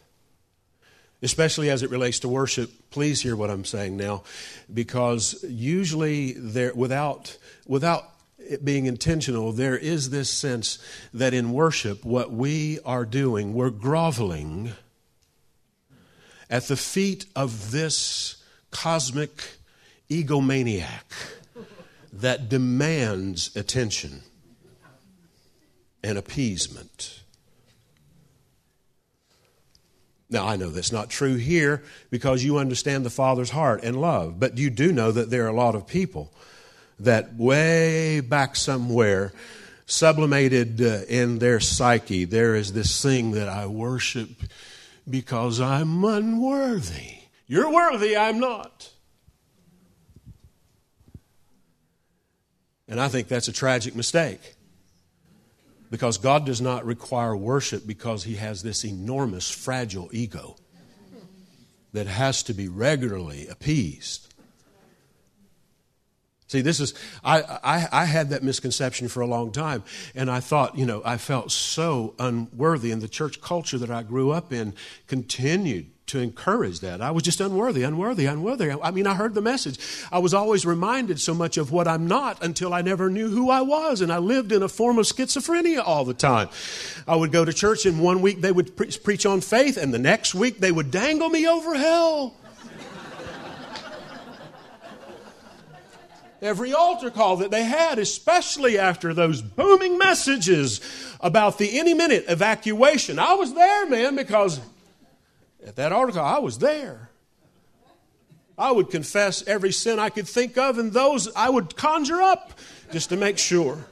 especially 1.22 1.70
as 1.70 1.82
it 1.82 1.90
relates 1.90 2.18
to 2.20 2.28
worship. 2.28 2.70
Please 2.90 3.22
hear 3.22 3.36
what 3.36 3.50
I'm 3.50 3.64
saying 3.64 3.96
now, 3.96 4.24
because 4.72 5.42
usually 5.48 6.32
there, 6.32 6.74
without 6.74 7.38
without 7.66 8.10
it 8.38 8.64
being 8.64 8.86
intentional, 8.86 9.52
there 9.52 9.78
is 9.78 10.10
this 10.10 10.28
sense 10.28 10.78
that 11.14 11.32
in 11.32 11.52
worship, 11.52 12.04
what 12.04 12.32
we 12.32 12.80
are 12.84 13.04
doing, 13.04 13.54
we're 13.54 13.70
groveling 13.70 14.72
at 16.50 16.64
the 16.64 16.76
feet 16.76 17.24
of 17.36 17.70
this 17.70 18.41
cosmic 18.72 19.30
egomaniac 20.10 21.04
that 22.12 22.48
demands 22.48 23.54
attention 23.56 24.22
and 26.02 26.18
appeasement. 26.18 27.20
Now, 30.28 30.46
I 30.46 30.56
know 30.56 30.70
that's 30.70 30.92
not 30.92 31.10
true 31.10 31.36
here 31.36 31.82
because 32.10 32.42
you 32.42 32.58
understand 32.58 33.04
the 33.04 33.10
Father's 33.10 33.50
heart 33.50 33.84
and 33.84 34.00
love, 34.00 34.40
but 34.40 34.56
you 34.56 34.70
do 34.70 34.90
know 34.90 35.12
that 35.12 35.30
there 35.30 35.44
are 35.44 35.48
a 35.48 35.54
lot 35.54 35.74
of 35.74 35.86
people 35.86 36.32
that 36.98 37.34
way 37.34 38.20
back 38.20 38.56
somewhere, 38.56 39.32
sublimated 39.86 40.80
uh, 40.80 41.02
in 41.08 41.38
their 41.38 41.60
psyche, 41.60 42.24
there 42.24 42.54
is 42.54 42.72
this 42.72 43.02
thing 43.02 43.32
that 43.32 43.48
I 43.48 43.66
worship 43.66 44.30
because 45.08 45.60
I'm 45.60 46.04
unworthy. 46.04 47.21
You're 47.52 47.70
worthy, 47.70 48.16
I'm 48.16 48.40
not. 48.40 48.90
And 52.88 52.98
I 52.98 53.08
think 53.08 53.28
that's 53.28 53.46
a 53.46 53.52
tragic 53.52 53.94
mistake. 53.94 54.54
Because 55.90 56.16
God 56.16 56.46
does 56.46 56.62
not 56.62 56.86
require 56.86 57.36
worship 57.36 57.86
because 57.86 58.24
he 58.24 58.36
has 58.36 58.62
this 58.62 58.86
enormous, 58.86 59.50
fragile 59.50 60.08
ego 60.14 60.56
that 61.92 62.06
has 62.06 62.42
to 62.44 62.54
be 62.54 62.68
regularly 62.68 63.46
appeased. 63.48 64.32
See, 66.46 66.62
this 66.62 66.80
is, 66.80 66.94
I, 67.22 67.42
I, 67.42 67.88
I, 67.92 68.04
had 68.06 68.30
that 68.30 68.42
misconception 68.42 69.08
for 69.08 69.20
a 69.20 69.26
long 69.26 69.52
time, 69.52 69.84
and 70.14 70.30
I 70.30 70.40
thought, 70.40 70.78
you 70.78 70.86
know, 70.86 71.02
I 71.04 71.18
felt 71.18 71.52
so 71.52 72.14
unworthy, 72.18 72.92
and 72.92 73.02
the 73.02 73.08
church 73.08 73.42
culture 73.42 73.76
that 73.76 73.90
I 73.90 74.04
grew 74.04 74.30
up 74.30 74.54
in 74.54 74.72
continued 75.06 75.91
to 76.12 76.20
encourage 76.20 76.80
that. 76.80 77.00
I 77.00 77.10
was 77.10 77.22
just 77.22 77.40
unworthy, 77.40 77.82
unworthy, 77.82 78.26
unworthy. 78.26 78.70
I 78.70 78.90
mean, 78.90 79.06
I 79.06 79.14
heard 79.14 79.32
the 79.34 79.40
message. 79.40 79.78
I 80.12 80.18
was 80.18 80.34
always 80.34 80.66
reminded 80.66 81.18
so 81.18 81.32
much 81.32 81.56
of 81.56 81.72
what 81.72 81.88
I'm 81.88 82.06
not 82.06 82.44
until 82.44 82.74
I 82.74 82.82
never 82.82 83.08
knew 83.08 83.30
who 83.30 83.48
I 83.48 83.62
was, 83.62 84.02
and 84.02 84.12
I 84.12 84.18
lived 84.18 84.52
in 84.52 84.62
a 84.62 84.68
form 84.68 84.98
of 84.98 85.06
schizophrenia 85.06 85.82
all 85.84 86.04
the 86.04 86.14
time. 86.14 86.50
I 87.08 87.16
would 87.16 87.32
go 87.32 87.46
to 87.46 87.52
church, 87.52 87.86
and 87.86 87.98
one 87.98 88.20
week 88.20 88.42
they 88.42 88.52
would 88.52 88.76
pre- 88.76 88.90
preach 88.90 89.24
on 89.24 89.40
faith, 89.40 89.78
and 89.78 89.92
the 89.92 89.98
next 89.98 90.34
week 90.34 90.58
they 90.58 90.70
would 90.70 90.90
dangle 90.90 91.30
me 91.30 91.46
over 91.46 91.74
hell. 91.74 92.36
Every 96.42 96.74
altar 96.74 97.10
call 97.10 97.36
that 97.36 97.50
they 97.52 97.62
had, 97.62 97.98
especially 97.98 98.76
after 98.76 99.14
those 99.14 99.40
booming 99.40 99.96
messages 99.96 100.80
about 101.20 101.56
the 101.56 101.78
any 101.78 101.94
minute 101.94 102.24
evacuation. 102.28 103.18
I 103.18 103.34
was 103.34 103.54
there, 103.54 103.86
man, 103.86 104.16
because 104.16 104.60
at 105.66 105.76
that 105.76 105.92
article, 105.92 106.22
I 106.22 106.38
was 106.38 106.58
there. 106.58 107.10
I 108.58 108.70
would 108.70 108.90
confess 108.90 109.46
every 109.46 109.72
sin 109.72 109.98
I 109.98 110.10
could 110.10 110.28
think 110.28 110.58
of, 110.58 110.78
and 110.78 110.92
those 110.92 111.32
I 111.34 111.48
would 111.48 111.76
conjure 111.76 112.20
up 112.20 112.52
just 112.92 113.08
to 113.08 113.16
make 113.16 113.38
sure. 113.38 113.86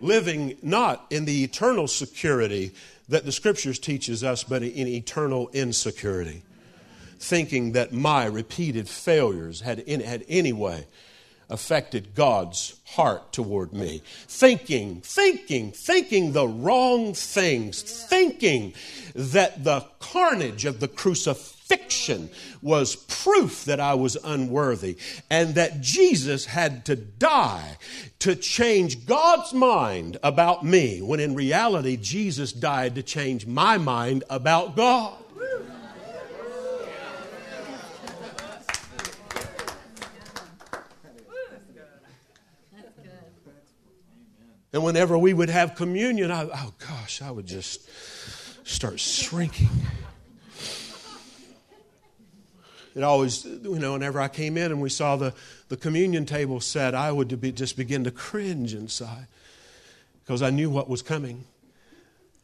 Living 0.00 0.56
not 0.62 1.06
in 1.10 1.24
the 1.24 1.44
eternal 1.44 1.88
security 1.88 2.72
that 3.08 3.24
the 3.24 3.32
scriptures 3.32 3.78
teaches 3.78 4.24
us, 4.24 4.44
but 4.44 4.62
in 4.62 4.86
eternal 4.86 5.48
insecurity. 5.52 6.42
Thinking 7.18 7.72
that 7.72 7.92
my 7.92 8.26
repeated 8.26 8.88
failures 8.88 9.60
had 9.60 9.78
in, 9.80 10.00
had 10.00 10.24
any 10.28 10.52
way 10.52 10.86
affected 11.48 12.14
God's 12.14 12.78
heart 12.84 13.32
toward 13.32 13.72
me. 13.72 14.02
Thinking, 14.26 15.00
thinking, 15.00 15.72
thinking 15.72 16.32
the 16.32 16.48
wrong 16.48 17.14
things, 17.14 17.82
thinking 17.82 18.74
that 19.14 19.64
the 19.64 19.86
carnage 19.98 20.64
of 20.64 20.80
the 20.80 20.88
crucifixion 20.88 22.30
was 22.62 22.96
proof 22.96 23.64
that 23.64 23.80
I 23.80 23.94
was 23.94 24.16
unworthy 24.24 24.96
and 25.30 25.54
that 25.54 25.80
Jesus 25.80 26.46
had 26.46 26.84
to 26.86 26.96
die 26.96 27.76
to 28.20 28.34
change 28.34 29.06
God's 29.06 29.52
mind 29.52 30.16
about 30.22 30.64
me, 30.64 31.00
when 31.00 31.20
in 31.20 31.34
reality, 31.34 31.96
Jesus 31.96 32.52
died 32.52 32.94
to 32.94 33.02
change 33.02 33.46
my 33.46 33.78
mind 33.78 34.24
about 34.30 34.74
God. 34.76 35.22
And 44.72 44.82
whenever 44.84 45.16
we 45.16 45.32
would 45.32 45.48
have 45.48 45.74
communion, 45.74 46.30
I, 46.30 46.44
oh 46.44 46.74
gosh, 46.78 47.22
I 47.22 47.30
would 47.30 47.46
just 47.46 47.88
start 48.66 49.00
shrinking. 49.00 49.70
It 52.94 53.02
always, 53.02 53.44
you 53.44 53.78
know, 53.78 53.92
whenever 53.92 54.18
I 54.20 54.28
came 54.28 54.56
in 54.56 54.72
and 54.72 54.80
we 54.80 54.88
saw 54.88 55.16
the, 55.16 55.34
the 55.68 55.76
communion 55.76 56.24
table 56.24 56.60
set, 56.60 56.94
I 56.94 57.12
would 57.12 57.40
be, 57.40 57.52
just 57.52 57.76
begin 57.76 58.04
to 58.04 58.10
cringe 58.10 58.72
inside 58.72 59.26
because 60.24 60.40
I 60.40 60.48
knew 60.48 60.70
what 60.70 60.88
was 60.88 61.02
coming. 61.02 61.44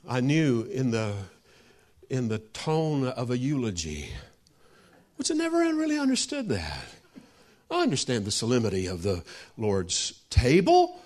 I 0.07 0.21
knew 0.21 0.65
in 0.65 0.91
the, 0.91 1.15
in 2.11 2.29
the 2.29 2.39
tone 2.39 3.07
of 3.09 3.31
a 3.31 3.39
eulogy, 3.39 4.11
which 5.17 5.31
I 5.31 5.35
never 5.35 5.59
really 5.59 5.99
understood 5.99 6.51
that. 6.51 6.85
I 7.71 7.81
understand 7.81 8.27
the 8.27 8.31
solemnity 8.31 8.87
of 8.87 9.03
the 9.03 9.25
Lord's 9.57 10.21
table, 10.29 11.01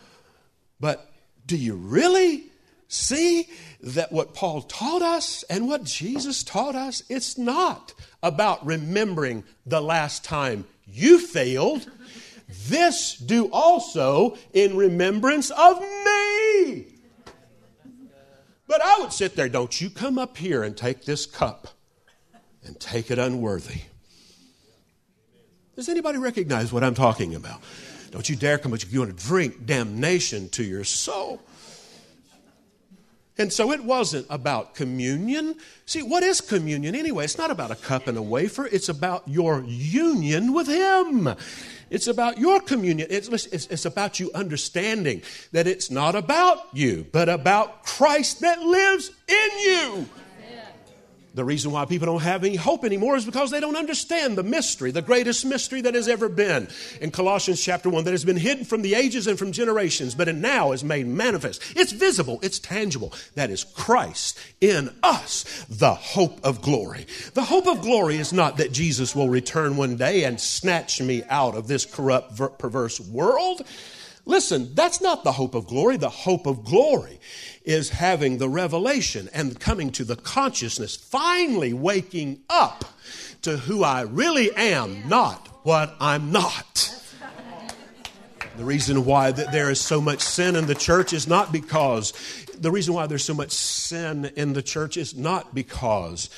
but 0.80 1.12
do 1.46 1.56
you 1.56 1.74
really 1.74 2.44
see 2.88 3.48
that 3.80 4.12
what 4.12 4.34
Paul 4.34 4.62
taught 4.62 5.02
us 5.02 5.44
and 5.44 5.68
what 5.68 5.84
Jesus 5.84 6.42
taught 6.42 6.74
us, 6.74 7.02
it's 7.08 7.36
not 7.36 7.94
about 8.22 8.64
remembering 8.64 9.44
the 9.64 9.80
last 9.80 10.24
time 10.24 10.66
you 10.86 11.18
failed. 11.18 11.88
This 12.68 13.16
do 13.16 13.48
also 13.52 14.36
in 14.52 14.76
remembrance 14.76 15.50
of 15.50 15.80
me. 15.80 16.86
But 18.68 18.82
I 18.82 18.98
would 19.00 19.12
sit 19.12 19.36
there, 19.36 19.48
don't 19.48 19.80
you 19.80 19.90
come 19.90 20.18
up 20.18 20.36
here 20.36 20.62
and 20.62 20.76
take 20.76 21.04
this 21.04 21.26
cup 21.26 21.68
and 22.64 22.78
take 22.80 23.10
it 23.10 23.18
unworthy. 23.18 23.82
Does 25.76 25.88
anybody 25.88 26.18
recognize 26.18 26.72
what 26.72 26.82
I'm 26.82 26.94
talking 26.94 27.34
about? 27.34 27.60
Don't 28.10 28.28
you 28.28 28.36
dare 28.36 28.58
come, 28.58 28.70
but 28.70 28.90
you 28.90 29.00
want 29.00 29.16
to 29.16 29.26
drink 29.26 29.66
damnation 29.66 30.48
to 30.50 30.64
your 30.64 30.84
soul. 30.84 31.42
And 33.38 33.52
so 33.52 33.70
it 33.70 33.84
wasn't 33.84 34.26
about 34.30 34.74
communion. 34.74 35.56
See, 35.84 36.02
what 36.02 36.22
is 36.22 36.40
communion 36.40 36.94
anyway? 36.94 37.24
It's 37.24 37.36
not 37.36 37.50
about 37.50 37.70
a 37.70 37.76
cup 37.76 38.06
and 38.06 38.16
a 38.16 38.22
wafer, 38.22 38.66
it's 38.66 38.88
about 38.88 39.28
your 39.28 39.62
union 39.66 40.54
with 40.54 40.68
Him. 40.68 41.34
It's 41.88 42.06
about 42.08 42.38
your 42.38 42.60
communion. 42.60 43.06
It's, 43.10 43.28
it's, 43.28 43.66
it's, 43.66 43.84
about 43.84 44.18
you 44.18 44.32
understanding 44.34 45.22
that 45.52 45.68
it's 45.68 45.88
not 45.88 46.16
about 46.16 46.66
you, 46.72 47.06
but 47.12 47.28
about 47.28 47.84
Christ 47.84 48.40
that 48.40 48.60
lives 48.60 49.12
in 49.28 49.58
you. 49.60 50.08
The 51.36 51.44
reason 51.44 51.70
why 51.70 51.84
people 51.84 52.06
don't 52.06 52.22
have 52.22 52.44
any 52.44 52.56
hope 52.56 52.82
anymore 52.82 53.14
is 53.14 53.26
because 53.26 53.50
they 53.50 53.60
don't 53.60 53.76
understand 53.76 54.38
the 54.38 54.42
mystery, 54.42 54.90
the 54.90 55.02
greatest 55.02 55.44
mystery 55.44 55.82
that 55.82 55.94
has 55.94 56.08
ever 56.08 56.30
been 56.30 56.66
in 56.98 57.10
Colossians 57.10 57.62
chapter 57.62 57.90
1 57.90 58.04
that 58.04 58.12
has 58.12 58.24
been 58.24 58.38
hidden 58.38 58.64
from 58.64 58.80
the 58.80 58.94
ages 58.94 59.26
and 59.26 59.38
from 59.38 59.52
generations, 59.52 60.14
but 60.14 60.28
it 60.28 60.34
now 60.34 60.72
is 60.72 60.82
made 60.82 61.06
manifest. 61.06 61.60
It's 61.76 61.92
visible, 61.92 62.38
it's 62.40 62.58
tangible. 62.58 63.12
That 63.34 63.50
is 63.50 63.64
Christ 63.64 64.38
in 64.62 64.88
us, 65.02 65.44
the 65.68 65.94
hope 65.94 66.42
of 66.42 66.62
glory. 66.62 67.04
The 67.34 67.44
hope 67.44 67.66
of 67.66 67.82
glory 67.82 68.16
is 68.16 68.32
not 68.32 68.56
that 68.56 68.72
Jesus 68.72 69.14
will 69.14 69.28
return 69.28 69.76
one 69.76 69.96
day 69.96 70.24
and 70.24 70.40
snatch 70.40 71.02
me 71.02 71.22
out 71.28 71.54
of 71.54 71.68
this 71.68 71.84
corrupt, 71.84 72.58
perverse 72.58 72.98
world. 72.98 73.60
Listen, 74.26 74.74
that's 74.74 75.00
not 75.00 75.22
the 75.22 75.32
hope 75.32 75.54
of 75.54 75.68
glory. 75.68 75.96
The 75.96 76.10
hope 76.10 76.46
of 76.46 76.64
glory 76.64 77.20
is 77.64 77.90
having 77.90 78.38
the 78.38 78.48
revelation 78.48 79.30
and 79.32 79.58
coming 79.58 79.90
to 79.92 80.04
the 80.04 80.16
consciousness, 80.16 80.96
finally 80.96 81.72
waking 81.72 82.40
up 82.50 82.84
to 83.42 83.56
who 83.56 83.84
I 83.84 84.02
really 84.02 84.54
am, 84.54 85.08
not 85.08 85.46
what 85.62 85.94
I'm 86.00 86.32
not. 86.32 86.92
The 88.56 88.64
reason 88.64 89.04
why 89.04 89.30
that 89.32 89.52
there 89.52 89.70
is 89.70 89.80
so 89.80 90.00
much 90.00 90.22
sin 90.22 90.56
in 90.56 90.66
the 90.66 90.74
church 90.74 91.12
is 91.12 91.28
not 91.28 91.52
because 91.52 92.12
the 92.58 92.70
reason 92.70 92.94
why 92.94 93.06
there's 93.06 93.24
so 93.24 93.34
much 93.34 93.52
sin 93.52 94.32
in 94.34 94.54
the 94.54 94.62
church 94.62 94.96
is 94.96 95.14
not 95.14 95.54
because 95.54 96.30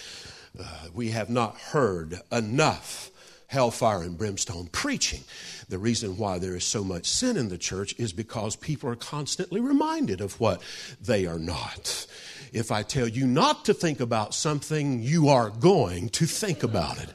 uh, 0.59 0.64
we 0.93 1.11
have 1.11 1.30
not 1.30 1.57
heard 1.57 2.20
enough 2.32 3.11
hellfire 3.47 4.03
and 4.03 4.18
brimstone 4.18 4.66
preaching. 4.72 5.20
The 5.69 5.79
reason 5.79 6.16
why 6.16 6.39
there 6.39 6.57
is 6.57 6.64
so 6.64 6.83
much 6.83 7.07
sin 7.07 7.37
in 7.37 7.49
the 7.49 7.59
church 7.59 7.95
is 7.99 8.12
because 8.12 8.57
people 8.57 8.89
are 8.89 8.97
constantly 8.97 9.61
reminded 9.61 10.21
of 10.21 10.41
what 10.41 10.62
they 11.01 11.27
are 11.27 11.39
not. 11.39 12.07
If 12.53 12.73
I 12.73 12.83
tell 12.83 13.07
you 13.07 13.27
not 13.27 13.66
to 13.66 13.75
think 13.75 14.01
about 14.01 14.35
something, 14.35 15.03
you 15.03 15.29
are 15.29 15.51
going 15.51 16.09
to 16.11 16.25
think 16.25 16.62
about 16.62 16.99
it. 16.99 17.11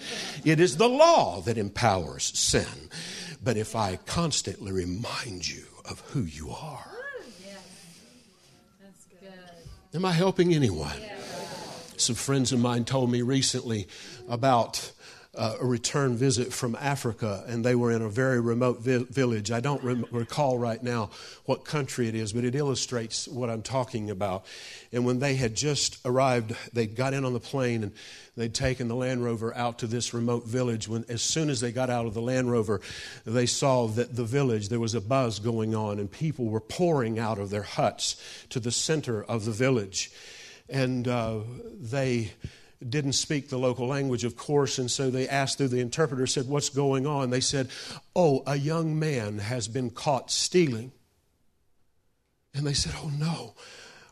It 0.45 0.59
is 0.59 0.77
the 0.77 0.89
law 0.89 1.41
that 1.41 1.57
empowers 1.57 2.25
sin. 2.37 2.89
But 3.43 3.57
if 3.57 3.75
I 3.75 3.97
constantly 4.05 4.71
remind 4.71 5.47
you 5.47 5.63
of 5.89 5.99
who 6.11 6.21
you 6.21 6.51
are, 6.51 6.93
Am 9.95 10.05
I 10.05 10.11
helping 10.11 10.55
anyone? 10.55 10.97
Some 11.97 12.15
friends 12.15 12.51
of 12.51 12.59
mine 12.59 12.83
told 12.83 13.11
me 13.11 13.21
recently 13.21 13.87
about 14.27 14.91
uh, 15.35 15.55
a 15.59 15.65
return 15.65 16.15
visit 16.15 16.53
from 16.53 16.75
Africa, 16.79 17.43
and 17.47 17.65
they 17.65 17.73
were 17.73 17.91
in 17.91 18.03
a 18.03 18.09
very 18.09 18.39
remote 18.39 18.81
vi- 18.81 19.05
village. 19.09 19.51
I 19.51 19.61
don't 19.61 19.83
re- 19.83 20.03
recall 20.11 20.59
right 20.59 20.81
now 20.81 21.09
what 21.45 21.65
country 21.65 22.07
it 22.07 22.13
is, 22.13 22.33
but 22.33 22.43
it 22.43 22.53
illustrates 22.53 23.27
what 23.27 23.49
I'm 23.49 23.63
talking 23.63 24.11
about. 24.11 24.45
And 24.91 25.05
when 25.05 25.19
they 25.19 25.35
had 25.35 25.55
just 25.55 25.97
arrived, 26.05 26.55
they 26.73 26.85
got 26.85 27.13
in 27.15 27.25
on 27.25 27.33
the 27.33 27.39
plane 27.39 27.81
and 27.81 27.93
they'd 28.37 28.53
taken 28.53 28.87
the 28.87 28.95
Land 28.95 29.23
Rover 29.23 29.55
out 29.55 29.79
to 29.79 29.87
this 29.87 30.13
remote 30.13 30.45
village. 30.45 30.87
When, 30.87 31.03
as 31.09 31.23
soon 31.23 31.49
as 31.49 31.61
they 31.61 31.71
got 31.71 31.89
out 31.89 32.05
of 32.05 32.13
the 32.13 32.21
Land 32.21 32.51
Rover, 32.51 32.81
they 33.25 33.47
saw 33.47 33.87
that 33.87 34.15
the 34.15 34.25
village, 34.25 34.69
there 34.69 34.79
was 34.79 34.93
a 34.93 35.01
buzz 35.01 35.39
going 35.39 35.73
on, 35.73 35.97
and 35.97 36.11
people 36.11 36.45
were 36.45 36.61
pouring 36.61 37.17
out 37.17 37.39
of 37.39 37.49
their 37.49 37.63
huts 37.63 38.21
to 38.49 38.59
the 38.59 38.71
center 38.71 39.23
of 39.23 39.45
the 39.45 39.51
village. 39.51 40.11
And 40.69 41.07
uh, 41.07 41.39
they 41.79 42.33
didn't 42.89 43.13
speak 43.13 43.49
the 43.49 43.57
local 43.57 43.87
language, 43.87 44.23
of 44.23 44.35
course, 44.35 44.77
and 44.77 44.89
so 44.89 45.09
they 45.09 45.27
asked 45.27 45.57
through 45.57 45.69
the 45.69 45.79
interpreter, 45.79 46.27
said, 46.27 46.47
What's 46.47 46.69
going 46.69 47.05
on? 47.05 47.29
They 47.29 47.39
said, 47.39 47.69
Oh, 48.15 48.43
a 48.45 48.55
young 48.55 48.97
man 48.97 49.39
has 49.39 49.67
been 49.67 49.89
caught 49.89 50.31
stealing. 50.31 50.91
And 52.53 52.65
they 52.65 52.73
said, 52.73 52.93
Oh, 52.97 53.09
no. 53.09 53.55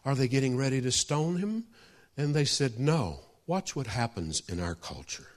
Are 0.03 0.15
they 0.15 0.27
getting 0.27 0.57
ready 0.57 0.81
to 0.81 0.91
stone 0.91 1.37
him? 1.37 1.65
And 2.17 2.33
they 2.33 2.45
said, 2.45 2.79
No. 2.79 3.19
Watch 3.47 3.75
what 3.75 3.87
happens 3.87 4.41
in 4.47 4.59
our 4.59 4.75
culture. 4.75 5.27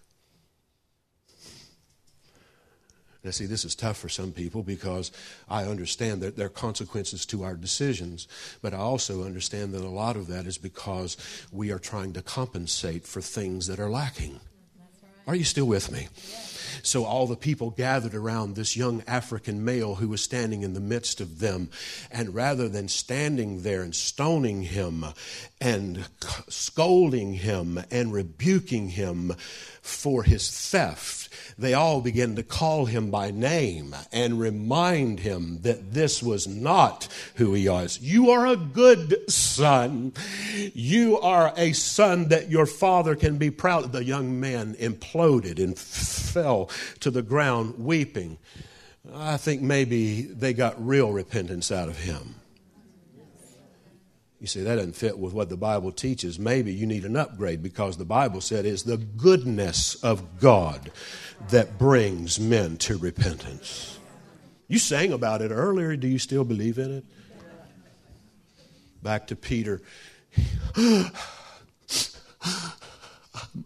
Now, 3.24 3.30
see, 3.30 3.46
this 3.46 3.64
is 3.64 3.74
tough 3.74 3.96
for 3.96 4.10
some 4.10 4.32
people 4.32 4.62
because 4.62 5.10
I 5.48 5.64
understand 5.64 6.20
that 6.20 6.36
there 6.36 6.46
are 6.46 6.50
consequences 6.50 7.24
to 7.26 7.42
our 7.42 7.54
decisions, 7.54 8.28
but 8.60 8.74
I 8.74 8.78
also 8.78 9.24
understand 9.24 9.72
that 9.72 9.80
a 9.80 9.88
lot 9.88 10.16
of 10.16 10.26
that 10.26 10.46
is 10.46 10.58
because 10.58 11.16
we 11.50 11.72
are 11.72 11.78
trying 11.78 12.12
to 12.12 12.22
compensate 12.22 13.06
for 13.06 13.22
things 13.22 13.66
that 13.66 13.80
are 13.80 13.90
lacking. 13.90 14.40
Are 15.26 15.34
you 15.34 15.44
still 15.44 15.64
with 15.64 15.90
me? 15.90 16.08
So 16.82 17.04
all 17.04 17.26
the 17.26 17.36
people 17.36 17.70
gathered 17.70 18.14
around 18.14 18.54
this 18.54 18.76
young 18.76 19.02
African 19.06 19.64
male 19.64 19.96
who 19.96 20.08
was 20.08 20.22
standing 20.22 20.62
in 20.62 20.74
the 20.74 20.80
midst 20.80 21.20
of 21.20 21.38
them. 21.38 21.70
And 22.10 22.34
rather 22.34 22.68
than 22.68 22.88
standing 22.88 23.62
there 23.62 23.82
and 23.82 23.94
stoning 23.94 24.62
him 24.62 25.04
and 25.60 26.06
scolding 26.48 27.34
him 27.34 27.80
and 27.90 28.12
rebuking 28.12 28.90
him 28.90 29.34
for 29.82 30.22
his 30.22 30.50
theft, 30.50 31.28
they 31.58 31.74
all 31.74 32.00
began 32.00 32.36
to 32.36 32.42
call 32.42 32.86
him 32.86 33.10
by 33.10 33.30
name 33.30 33.94
and 34.12 34.40
remind 34.40 35.20
him 35.20 35.60
that 35.62 35.92
this 35.92 36.22
was 36.22 36.46
not 36.46 37.08
who 37.36 37.54
he 37.54 37.68
was. 37.68 38.00
You 38.00 38.30
are 38.30 38.46
a 38.46 38.56
good 38.56 39.30
son. 39.30 40.12
You 40.72 41.18
are 41.20 41.52
a 41.56 41.72
son 41.72 42.28
that 42.28 42.50
your 42.50 42.66
father 42.66 43.14
can 43.14 43.38
be 43.38 43.50
proud 43.50 43.84
of. 43.84 43.92
The 43.92 44.04
young 44.04 44.40
man 44.40 44.74
imploded 44.74 45.62
and 45.62 45.78
fell 45.78 46.63
to 47.00 47.10
the 47.10 47.22
ground 47.22 47.78
weeping. 47.78 48.38
I 49.12 49.36
think 49.36 49.62
maybe 49.62 50.22
they 50.22 50.52
got 50.52 50.84
real 50.84 51.12
repentance 51.12 51.70
out 51.70 51.88
of 51.88 51.98
him. 51.98 52.36
You 54.40 54.46
see, 54.46 54.62
that 54.62 54.76
doesn't 54.76 54.96
fit 54.96 55.18
with 55.18 55.32
what 55.32 55.48
the 55.48 55.56
Bible 55.56 55.90
teaches. 55.90 56.38
Maybe 56.38 56.72
you 56.72 56.86
need 56.86 57.06
an 57.06 57.16
upgrade 57.16 57.62
because 57.62 57.96
the 57.96 58.04
Bible 58.04 58.42
said 58.42 58.66
it's 58.66 58.82
the 58.82 58.98
goodness 58.98 59.94
of 60.04 60.38
God 60.38 60.90
that 61.48 61.78
brings 61.78 62.38
men 62.38 62.76
to 62.78 62.98
repentance. 62.98 63.98
You 64.68 64.78
sang 64.78 65.12
about 65.12 65.40
it 65.40 65.50
earlier. 65.50 65.96
Do 65.96 66.08
you 66.08 66.18
still 66.18 66.44
believe 66.44 66.78
in 66.78 66.98
it? 66.98 67.04
Back 69.02 69.28
to 69.28 69.36
Peter. 69.36 69.80
I'm 70.76 71.10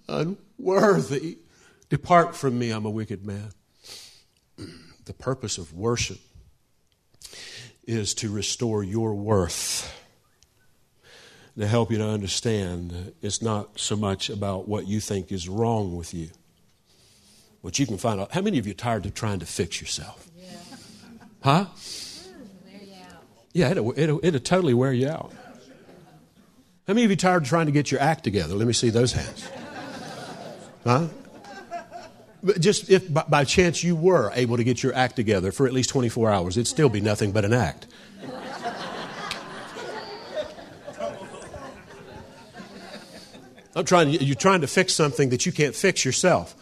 unworthy. 0.09 1.38
Depart 1.89 2.36
from 2.36 2.59
me, 2.59 2.70
I'm 2.70 2.84
a 2.84 2.91
wicked 2.91 3.24
man. 3.24 3.51
The 5.05 5.14
purpose 5.14 5.57
of 5.57 5.72
worship 5.72 6.18
is 7.86 8.12
to 8.14 8.30
restore 8.30 8.84
your 8.84 9.14
worth 9.14 9.91
to 11.59 11.66
help 11.66 11.91
you 11.91 11.99
to 11.99 12.07
understand 12.07 13.14
it's 13.20 13.43
not 13.43 13.80
so 13.80 13.97
much 13.97 14.30
about 14.30 14.68
what 14.68 14.86
you 14.86 15.01
think 15.01 15.32
is 15.32 15.49
wrong 15.49 15.97
with 15.97 16.14
you. 16.14 16.28
What 17.62 17.78
you 17.78 17.86
can 17.86 17.99
find 17.99 18.20
out. 18.20 18.32
How 18.32 18.43
many 18.43 18.59
of 18.59 18.66
you 18.66 18.72
are 18.72 18.74
tired 18.76 19.07
of 19.07 19.14
trying 19.14 19.41
to 19.41 19.47
fix 19.47 19.80
yourself? 19.80 20.28
Yeah. 20.39 20.51
Huh? 21.43 21.66
Yeah, 23.53 23.70
it'll, 23.70 23.99
it'll, 23.99 24.20
it'll 24.22 24.41
totally 24.41 24.74
wear 24.74 24.93
you 24.93 25.09
out. 25.09 25.32
How 26.86 26.95
many 26.95 27.05
of 27.05 27.11
you 27.11 27.14
are 27.14 27.16
tired 27.16 27.43
of 27.43 27.49
trying 27.49 27.66
to 27.66 27.72
get 27.72 27.91
your 27.91 28.01
act 28.01 28.22
together? 28.22 28.55
Let 28.55 28.66
me 28.66 28.72
see 28.72 28.91
those 28.91 29.12
hands. 29.12 29.49
Huh? 30.84 31.09
Just 32.61 32.89
if 32.89 33.12
by 33.12 33.45
chance 33.45 33.82
you 33.82 33.97
were 33.97 34.30
able 34.34 34.57
to 34.57 34.64
get 34.64 34.82
your 34.82 34.95
act 34.95 35.16
together 35.16 35.51
for 35.51 35.66
at 35.66 35.72
least 35.72 35.91
24 35.91 36.30
hours, 36.30 36.57
it'd 36.57 36.68
still 36.68 36.89
be 36.89 37.01
nothing 37.01 37.32
but 37.32 37.45
an 37.45 37.53
act. 37.53 37.86
I'm 43.74 43.84
trying, 43.84 44.11
you're 44.11 44.34
trying 44.34 44.62
to 44.62 44.66
fix 44.66 44.93
something 44.93 45.28
that 45.28 45.47
you 45.47 45.53
can't 45.53 45.74
fix 45.74 46.05
yourself. 46.05 46.55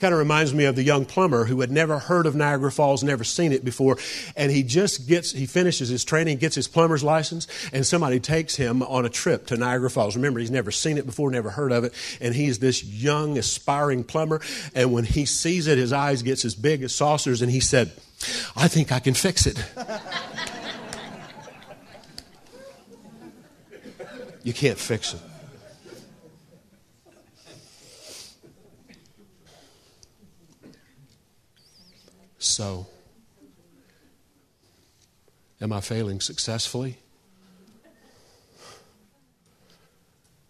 Kind 0.00 0.12
of 0.12 0.18
reminds 0.18 0.52
me 0.52 0.64
of 0.64 0.74
the 0.74 0.82
young 0.82 1.04
plumber 1.04 1.44
who 1.44 1.60
had 1.60 1.70
never 1.70 2.00
heard 2.00 2.26
of 2.26 2.34
Niagara 2.34 2.72
Falls, 2.72 3.04
never 3.04 3.22
seen 3.22 3.52
it 3.52 3.64
before, 3.64 3.96
and 4.36 4.50
he 4.50 4.64
just 4.64 5.06
gets, 5.06 5.30
he 5.30 5.46
finishes 5.46 5.88
his 5.88 6.04
training, 6.04 6.38
gets 6.38 6.56
his 6.56 6.66
plumber's 6.66 7.04
license, 7.04 7.46
and 7.72 7.86
somebody 7.86 8.18
takes 8.18 8.56
him 8.56 8.82
on 8.82 9.06
a 9.06 9.08
trip 9.08 9.46
to 9.46 9.56
Niagara 9.56 9.88
Falls. 9.88 10.16
Remember, 10.16 10.40
he's 10.40 10.50
never 10.50 10.72
seen 10.72 10.98
it 10.98 11.06
before, 11.06 11.30
never 11.30 11.50
heard 11.50 11.70
of 11.70 11.84
it, 11.84 11.94
and 12.20 12.34
he's 12.34 12.58
this 12.58 12.82
young, 12.82 13.38
aspiring 13.38 14.02
plumber, 14.02 14.40
and 14.74 14.92
when 14.92 15.04
he 15.04 15.24
sees 15.24 15.68
it, 15.68 15.78
his 15.78 15.92
eyes 15.92 16.22
gets 16.22 16.44
as 16.44 16.56
big 16.56 16.82
as 16.82 16.92
saucers, 16.92 17.40
and 17.40 17.52
he 17.52 17.60
said, 17.60 17.92
I 18.56 18.66
think 18.66 18.90
I 18.90 18.98
can 18.98 19.14
fix 19.14 19.46
it. 19.46 19.64
you 24.42 24.52
can't 24.52 24.78
fix 24.78 25.14
it. 25.14 25.20
So, 32.44 32.86
am 35.62 35.72
I 35.72 35.80
failing 35.80 36.20
successfully? 36.20 36.98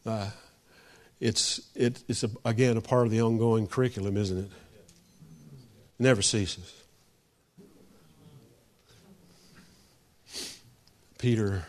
Uh, 0.04 0.28
it's 1.20 1.60
it, 1.76 2.02
it's 2.08 2.24
a, 2.24 2.30
again 2.44 2.76
a 2.76 2.80
part 2.80 3.06
of 3.06 3.12
the 3.12 3.22
ongoing 3.22 3.68
curriculum, 3.68 4.16
isn't 4.16 4.38
it? 4.38 4.44
it 4.44 4.50
never 6.00 6.20
ceases. 6.20 6.82
Peter 11.18 11.64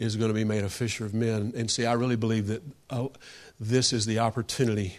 is 0.00 0.16
going 0.16 0.30
to 0.30 0.34
be 0.34 0.44
made 0.44 0.64
a 0.64 0.68
fisher 0.68 1.06
of 1.06 1.14
men, 1.14 1.52
and 1.56 1.70
see, 1.70 1.86
I 1.86 1.92
really 1.92 2.16
believe 2.16 2.48
that 2.48 2.62
oh, 2.90 3.12
this 3.60 3.92
is 3.92 4.04
the 4.04 4.18
opportunity 4.18 4.96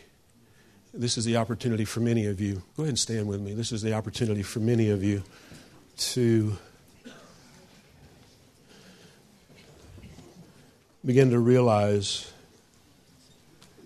this 0.93 1.17
is 1.17 1.25
the 1.25 1.37
opportunity 1.37 1.85
for 1.85 2.01
many 2.01 2.25
of 2.25 2.41
you. 2.41 2.61
Go 2.75 2.83
ahead 2.83 2.89
and 2.89 2.99
stand 2.99 3.27
with 3.27 3.39
me. 3.41 3.53
This 3.53 3.71
is 3.71 3.81
the 3.81 3.93
opportunity 3.93 4.43
for 4.43 4.59
many 4.59 4.89
of 4.89 5.03
you 5.03 5.23
to 5.97 6.57
begin 11.05 11.29
to 11.31 11.39
realize 11.39 12.31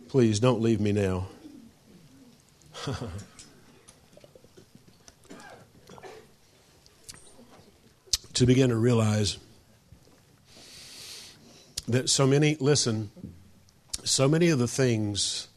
please 0.09 0.39
don't 0.39 0.61
leave 0.61 0.79
me 0.79 0.91
now. 0.93 1.27
to 8.33 8.45
begin 8.45 8.69
to 8.69 8.75
realize 8.75 9.37
that 11.87 12.09
so 12.09 12.25
many, 12.25 12.57
listen, 12.59 13.11
so 14.03 14.27
many 14.27 14.49
of 14.49 14.59
the 14.59 14.67
things 14.67 15.47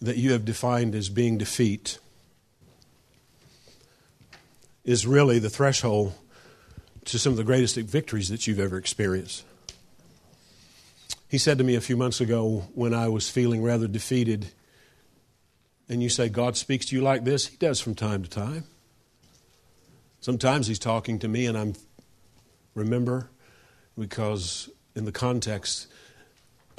that 0.00 0.16
you 0.16 0.32
have 0.32 0.44
defined 0.44 0.94
as 0.94 1.08
being 1.08 1.38
defeat 1.38 1.98
is 4.84 5.06
really 5.06 5.38
the 5.38 5.50
threshold 5.50 6.14
to 7.04 7.18
some 7.18 7.32
of 7.32 7.36
the 7.36 7.44
greatest 7.44 7.76
victories 7.76 8.28
that 8.28 8.46
you've 8.46 8.60
ever 8.60 8.76
experienced. 8.76 9.44
He 11.28 11.38
said 11.38 11.58
to 11.58 11.64
me 11.64 11.74
a 11.74 11.80
few 11.80 11.96
months 11.96 12.20
ago 12.20 12.68
when 12.74 12.94
I 12.94 13.08
was 13.08 13.28
feeling 13.28 13.62
rather 13.62 13.86
defeated, 13.86 14.48
and 15.88 16.02
you 16.02 16.08
say, 16.08 16.28
God 16.28 16.56
speaks 16.56 16.86
to 16.86 16.96
you 16.96 17.02
like 17.02 17.24
this? 17.24 17.46
He 17.46 17.56
does 17.56 17.80
from 17.80 17.94
time 17.94 18.22
to 18.22 18.30
time. 18.30 18.64
Sometimes 20.20 20.66
He's 20.66 20.78
talking 20.78 21.18
to 21.18 21.28
me, 21.28 21.46
and 21.46 21.56
I'm, 21.56 21.74
remember, 22.74 23.30
because 23.98 24.70
in 24.94 25.04
the 25.04 25.12
context, 25.12 25.86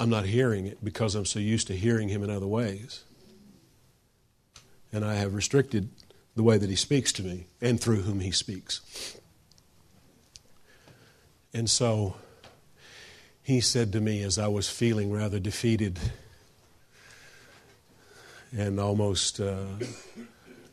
I'm 0.00 0.10
not 0.10 0.26
hearing 0.26 0.66
it 0.66 0.82
because 0.82 1.14
I'm 1.14 1.26
so 1.26 1.38
used 1.38 1.68
to 1.68 1.76
hearing 1.76 2.08
Him 2.08 2.22
in 2.22 2.30
other 2.30 2.46
ways. 2.46 3.04
And 4.92 5.04
I 5.04 5.14
have 5.14 5.34
restricted 5.34 5.90
the 6.34 6.42
way 6.42 6.58
that 6.58 6.70
He 6.70 6.76
speaks 6.76 7.12
to 7.12 7.22
me 7.22 7.46
and 7.60 7.80
through 7.80 8.02
whom 8.02 8.20
He 8.20 8.30
speaks. 8.30 9.18
And 11.52 11.68
so 11.68 12.14
he 13.42 13.60
said 13.60 13.92
to 13.92 14.00
me 14.00 14.22
as 14.22 14.38
I 14.38 14.46
was 14.46 14.68
feeling 14.68 15.10
rather 15.10 15.40
defeated 15.40 15.98
and 18.56 18.78
almost 18.78 19.40
uh, 19.40 19.64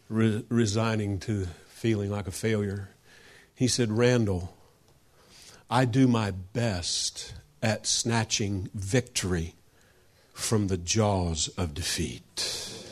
re- 0.10 0.46
resigning 0.50 1.20
to 1.22 1.48
feeling 1.68 2.12
like 2.12 2.28
a 2.28 2.32
failure, 2.32 2.90
he 3.56 3.68
said, 3.68 3.92
Randall, 3.92 4.56
I 5.70 5.86
do 5.86 6.08
my 6.08 6.32
best 6.32 7.34
at 7.62 7.88
snatching 7.88 8.70
victory 8.76 9.56
from 10.34 10.68
the 10.68 10.78
jaws 10.78 11.48
of 11.58 11.74
defeat. 11.74 12.86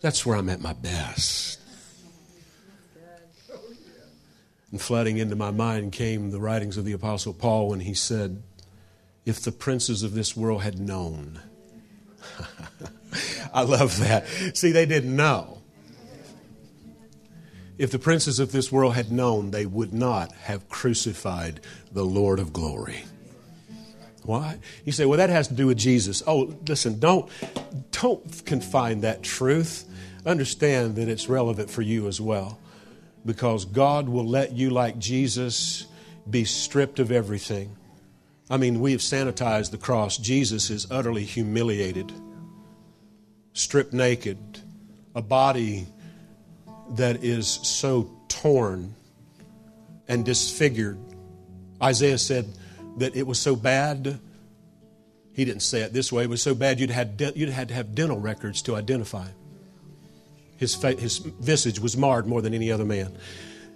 That's 0.00 0.24
where 0.24 0.36
I'm 0.36 0.48
at 0.48 0.60
my 0.60 0.72
best. 0.72 1.58
And 4.70 4.80
flooding 4.80 5.16
into 5.16 5.34
my 5.34 5.50
mind 5.50 5.92
came 5.92 6.30
the 6.30 6.40
writings 6.40 6.76
of 6.76 6.84
the 6.84 6.92
Apostle 6.92 7.32
Paul 7.32 7.70
when 7.70 7.80
he 7.80 7.94
said, 7.94 8.42
If 9.24 9.40
the 9.40 9.52
princes 9.52 10.02
of 10.02 10.14
this 10.14 10.36
world 10.36 10.62
had 10.62 10.78
known. 10.78 11.40
I 13.54 13.62
love 13.62 13.98
that. 14.00 14.26
See, 14.54 14.72
they 14.72 14.84
didn't 14.84 15.16
know. 15.16 15.62
If 17.78 17.92
the 17.92 17.98
princes 17.98 18.40
of 18.40 18.52
this 18.52 18.70
world 18.70 18.94
had 18.94 19.10
known, 19.10 19.52
they 19.52 19.64
would 19.64 19.94
not 19.94 20.32
have 20.32 20.68
crucified 20.68 21.60
the 21.92 22.04
Lord 22.04 22.38
of 22.38 22.52
glory. 22.52 23.04
Why? 24.28 24.58
You 24.84 24.92
say, 24.92 25.06
well, 25.06 25.16
that 25.16 25.30
has 25.30 25.48
to 25.48 25.54
do 25.54 25.68
with 25.68 25.78
Jesus. 25.78 26.22
Oh, 26.26 26.54
listen, 26.66 27.00
don't, 27.00 27.30
don't 27.92 28.44
confine 28.44 29.00
that 29.00 29.22
truth. 29.22 29.86
Understand 30.26 30.96
that 30.96 31.08
it's 31.08 31.30
relevant 31.30 31.70
for 31.70 31.80
you 31.80 32.08
as 32.08 32.20
well 32.20 32.58
because 33.24 33.64
God 33.64 34.06
will 34.06 34.26
let 34.26 34.52
you, 34.52 34.68
like 34.68 34.98
Jesus, 34.98 35.86
be 36.28 36.44
stripped 36.44 36.98
of 36.98 37.10
everything. 37.10 37.74
I 38.50 38.58
mean, 38.58 38.80
we 38.80 38.92
have 38.92 39.00
sanitized 39.00 39.70
the 39.70 39.78
cross. 39.78 40.18
Jesus 40.18 40.68
is 40.68 40.86
utterly 40.90 41.24
humiliated, 41.24 42.12
stripped 43.54 43.94
naked, 43.94 44.38
a 45.14 45.22
body 45.22 45.86
that 46.96 47.24
is 47.24 47.46
so 47.46 48.10
torn 48.28 48.94
and 50.06 50.22
disfigured. 50.22 50.98
Isaiah 51.82 52.18
said 52.18 52.46
that 52.98 53.16
it 53.16 53.26
was 53.26 53.38
so 53.38 53.56
bad. 53.56 54.20
He 55.32 55.44
didn't 55.44 55.62
say 55.62 55.82
it 55.82 55.92
this 55.92 56.12
way. 56.12 56.24
It 56.24 56.30
was 56.30 56.42
so 56.42 56.54
bad 56.54 56.80
you'd 56.80 56.90
had, 56.90 57.32
you'd 57.34 57.48
had 57.48 57.68
to 57.68 57.74
have 57.74 57.94
dental 57.94 58.18
records 58.18 58.62
to 58.62 58.76
identify. 58.76 59.28
His, 60.56 60.74
fa- 60.74 60.98
his 60.98 61.18
visage 61.18 61.78
was 61.78 61.96
marred 61.96 62.26
more 62.26 62.42
than 62.42 62.54
any 62.54 62.72
other 62.72 62.84
man. 62.84 63.16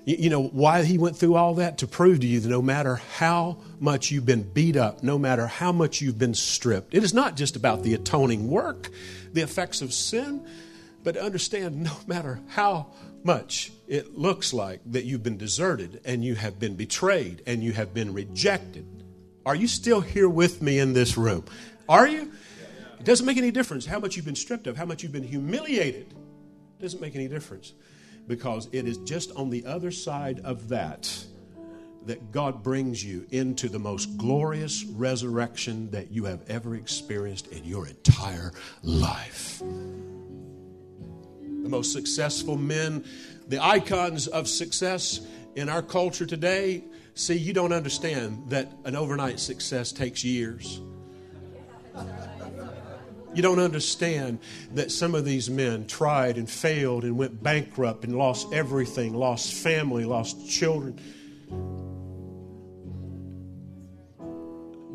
You, 0.04 0.16
you 0.18 0.30
know 0.30 0.42
why 0.42 0.82
he 0.82 0.98
went 0.98 1.16
through 1.16 1.36
all 1.36 1.54
that? 1.54 1.78
To 1.78 1.86
prove 1.86 2.20
to 2.20 2.26
you 2.26 2.40
that 2.40 2.48
no 2.48 2.62
matter 2.62 2.96
how 2.96 3.58
much 3.78 4.10
you've 4.10 4.26
been 4.26 4.42
beat 4.42 4.76
up, 4.76 5.02
no 5.02 5.18
matter 5.18 5.46
how 5.46 5.70
much 5.70 6.00
you've 6.00 6.18
been 6.18 6.34
stripped, 6.34 6.94
it 6.94 7.04
is 7.04 7.14
not 7.14 7.36
just 7.36 7.54
about 7.54 7.82
the 7.82 7.94
atoning 7.94 8.48
work, 8.48 8.90
the 9.32 9.42
effects 9.42 9.82
of 9.82 9.92
sin, 9.92 10.44
but 11.04 11.16
understand 11.16 11.82
no 11.82 11.96
matter 12.06 12.40
how 12.48 12.88
much 13.24 13.72
it 13.86 14.18
looks 14.18 14.52
like 14.52 14.80
that 14.86 15.04
you've 15.04 15.22
been 15.22 15.36
deserted 15.36 16.00
and 16.04 16.24
you 16.24 16.34
have 16.34 16.58
been 16.58 16.74
betrayed 16.74 17.42
and 17.46 17.62
you 17.62 17.72
have 17.72 17.94
been 17.94 18.12
rejected. 18.12 19.01
Are 19.44 19.56
you 19.56 19.66
still 19.66 20.00
here 20.00 20.28
with 20.28 20.62
me 20.62 20.78
in 20.78 20.92
this 20.92 21.16
room? 21.16 21.44
Are 21.88 22.06
you? 22.06 22.32
It 22.98 23.04
doesn't 23.04 23.26
make 23.26 23.36
any 23.36 23.50
difference 23.50 23.84
how 23.84 23.98
much 23.98 24.16
you've 24.16 24.24
been 24.24 24.36
stripped 24.36 24.68
of, 24.68 24.76
how 24.76 24.84
much 24.84 25.02
you've 25.02 25.12
been 25.12 25.24
humiliated 25.24 26.14
It 26.78 26.82
doesn't 26.82 27.00
make 27.00 27.16
any 27.16 27.26
difference 27.26 27.72
because 28.28 28.68
it 28.70 28.86
is 28.86 28.98
just 28.98 29.32
on 29.32 29.50
the 29.50 29.66
other 29.66 29.90
side 29.90 30.40
of 30.44 30.68
that 30.68 31.12
that 32.06 32.32
God 32.32 32.62
brings 32.62 33.04
you 33.04 33.26
into 33.30 33.68
the 33.68 33.78
most 33.78 34.16
glorious 34.16 34.82
resurrection 34.84 35.90
that 35.90 36.10
you 36.10 36.24
have 36.24 36.48
ever 36.48 36.74
experienced 36.76 37.48
in 37.48 37.62
your 37.64 37.88
entire 37.88 38.52
life. 38.82 39.60
The 39.60 41.68
most 41.68 41.92
successful 41.92 42.56
men, 42.56 43.04
the 43.46 43.62
icons 43.62 44.26
of 44.26 44.48
success 44.48 45.20
in 45.54 45.68
our 45.68 45.82
culture 45.82 46.26
today, 46.26 46.82
see, 47.14 47.36
you 47.36 47.52
don't 47.52 47.72
understand 47.72 48.50
that 48.50 48.72
an 48.84 48.96
overnight 48.96 49.40
success 49.40 49.92
takes 49.92 50.24
years. 50.24 50.80
You 53.34 53.40
don't 53.40 53.60
understand 53.60 54.40
that 54.74 54.90
some 54.90 55.14
of 55.14 55.24
these 55.24 55.48
men 55.48 55.86
tried 55.86 56.36
and 56.36 56.48
failed 56.48 57.04
and 57.04 57.16
went 57.16 57.42
bankrupt 57.42 58.04
and 58.04 58.16
lost 58.16 58.52
everything, 58.52 59.14
lost 59.14 59.54
family, 59.54 60.04
lost 60.04 60.48
children. 60.48 60.98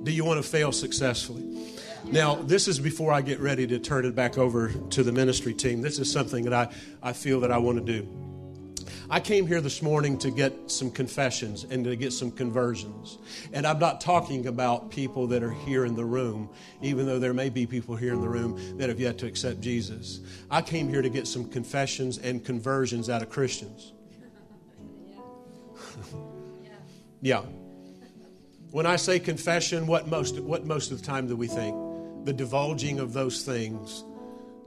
Do 0.03 0.11
you 0.11 0.23
want 0.23 0.41
to 0.41 0.47
fail 0.47 0.71
successfully? 0.71 1.73
Now, 2.05 2.35
this 2.35 2.67
is 2.67 2.79
before 2.79 3.11
I 3.11 3.21
get 3.21 3.39
ready 3.39 3.67
to 3.67 3.79
turn 3.79 4.05
it 4.05 4.15
back 4.15 4.37
over 4.37 4.69
to 4.71 5.03
the 5.03 5.11
ministry 5.11 5.53
team. 5.53 5.81
This 5.81 5.99
is 5.99 6.11
something 6.11 6.43
that 6.45 6.53
I, 6.53 6.73
I 7.01 7.13
feel 7.13 7.41
that 7.41 7.51
I 7.51 7.57
want 7.57 7.85
to 7.85 8.01
do. 8.01 8.07
I 9.09 9.21
came 9.21 9.47
here 9.47 9.61
this 9.61 9.81
morning 9.81 10.17
to 10.19 10.29
get 10.29 10.69
some 10.69 10.91
confessions 10.91 11.63
and 11.63 11.85
to 11.85 11.95
get 11.95 12.11
some 12.11 12.29
conversions. 12.29 13.17
And 13.53 13.65
I'm 13.65 13.79
not 13.79 14.01
talking 14.01 14.47
about 14.47 14.91
people 14.91 15.27
that 15.27 15.41
are 15.43 15.51
here 15.51 15.85
in 15.85 15.95
the 15.95 16.03
room, 16.03 16.49
even 16.81 17.05
though 17.05 17.17
there 17.17 17.33
may 17.33 17.49
be 17.49 17.65
people 17.65 17.95
here 17.95 18.13
in 18.13 18.19
the 18.19 18.27
room 18.27 18.77
that 18.77 18.89
have 18.89 18.99
yet 18.99 19.17
to 19.19 19.25
accept 19.25 19.61
Jesus. 19.61 20.19
I 20.51 20.61
came 20.61 20.89
here 20.89 21.01
to 21.01 21.09
get 21.09 21.25
some 21.25 21.45
confessions 21.45 22.17
and 22.17 22.43
conversions 22.43 23.09
out 23.09 23.21
of 23.21 23.29
Christians. 23.29 23.93
yeah. 27.21 27.43
When 28.71 28.85
I 28.85 28.97
say 28.97 29.19
confession, 29.19 29.87
what 29.87 30.09
most, 30.09 30.37
what 30.41 30.65
most 30.65 30.91
of 30.91 30.99
the 30.99 31.05
time 31.05 31.27
do 31.27 31.37
we 31.37 31.47
think? 31.47 32.25
The 32.25 32.33
divulging 32.33 32.99
of 32.99 33.13
those 33.13 33.43
things 33.43 34.03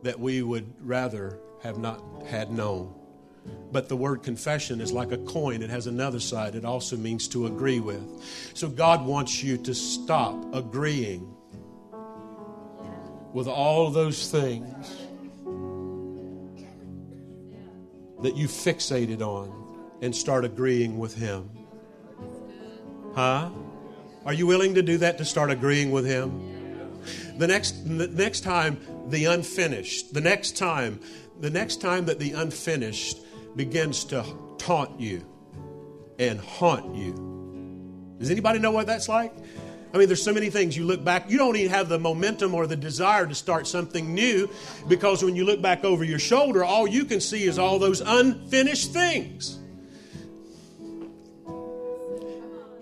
that 0.02 0.18
we 0.18 0.40
would 0.40 0.72
rather 0.80 1.38
have 1.62 1.76
not 1.76 2.02
had 2.26 2.50
known. 2.50 2.94
But 3.72 3.88
the 3.88 3.96
word 3.96 4.22
confession 4.22 4.80
is 4.80 4.92
like 4.92 5.12
a 5.12 5.18
coin, 5.18 5.62
it 5.62 5.70
has 5.70 5.86
another 5.86 6.20
side. 6.20 6.54
It 6.54 6.64
also 6.64 6.96
means 6.96 7.28
to 7.28 7.46
agree 7.46 7.80
with. 7.80 8.02
So 8.54 8.68
God 8.68 9.06
wants 9.06 9.42
you 9.42 9.56
to 9.58 9.74
stop 9.74 10.54
agreeing 10.54 11.34
with 13.32 13.46
all 13.46 13.90
those 13.90 14.30
things 14.30 14.96
that 18.22 18.36
you 18.36 18.48
fixated 18.48 19.22
on 19.22 19.52
and 20.02 20.14
start 20.14 20.44
agreeing 20.44 20.98
with 20.98 21.14
Him. 21.14 21.50
Huh? 23.14 23.50
Are 24.26 24.32
you 24.32 24.46
willing 24.46 24.74
to 24.74 24.82
do 24.82 24.98
that 24.98 25.18
to 25.18 25.24
start 25.24 25.50
agreeing 25.50 25.90
with 25.90 26.04
Him? 26.04 26.98
The 27.38 27.46
next, 27.46 27.86
the 27.86 28.08
next 28.08 28.40
time 28.40 28.78
the 29.08 29.26
unfinished, 29.26 30.12
the 30.12 30.20
next 30.20 30.56
time, 30.56 31.00
the 31.40 31.50
next 31.50 31.80
time 31.80 32.04
that 32.06 32.18
the 32.18 32.32
unfinished 32.32 33.18
begins 33.56 34.04
to 34.06 34.24
taunt 34.58 35.00
you 35.00 35.24
and 36.18 36.40
haunt 36.40 36.94
you. 36.94 38.16
Does 38.18 38.30
anybody 38.30 38.58
know 38.58 38.70
what 38.70 38.86
that's 38.86 39.08
like? 39.08 39.32
I 39.92 39.98
mean, 39.98 40.06
there's 40.06 40.22
so 40.22 40.32
many 40.32 40.50
things 40.50 40.76
you 40.76 40.84
look 40.84 41.02
back, 41.02 41.28
you 41.28 41.36
don't 41.36 41.56
even 41.56 41.70
have 41.70 41.88
the 41.88 41.98
momentum 41.98 42.54
or 42.54 42.66
the 42.66 42.76
desire 42.76 43.26
to 43.26 43.34
start 43.34 43.66
something 43.66 44.14
new 44.14 44.48
because 44.88 45.24
when 45.24 45.34
you 45.34 45.44
look 45.44 45.60
back 45.60 45.84
over 45.84 46.04
your 46.04 46.20
shoulder, 46.20 46.62
all 46.62 46.86
you 46.86 47.04
can 47.04 47.20
see 47.20 47.44
is 47.44 47.58
all 47.58 47.78
those 47.78 48.00
unfinished 48.00 48.92
things. 48.92 49.58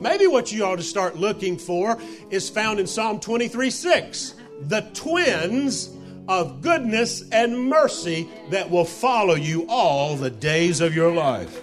Maybe 0.01 0.27
what 0.27 0.53
you 0.53 0.64
ought 0.64 0.77
to 0.77 0.83
start 0.83 1.16
looking 1.16 1.57
for 1.57 1.99
is 2.31 2.49
found 2.49 2.79
in 2.79 2.87
Psalm 2.87 3.21
23 3.21 3.71
6. 3.71 4.35
The 4.62 4.83
twins 4.93 5.89
of 6.29 6.61
goodness 6.61 7.29
and 7.31 7.68
mercy 7.68 8.29
that 8.51 8.70
will 8.70 8.85
follow 8.85 9.35
you 9.35 9.66
all 9.68 10.14
the 10.14 10.31
days 10.31 10.81
of 10.81 10.95
your 10.95 11.12
life. 11.12 11.62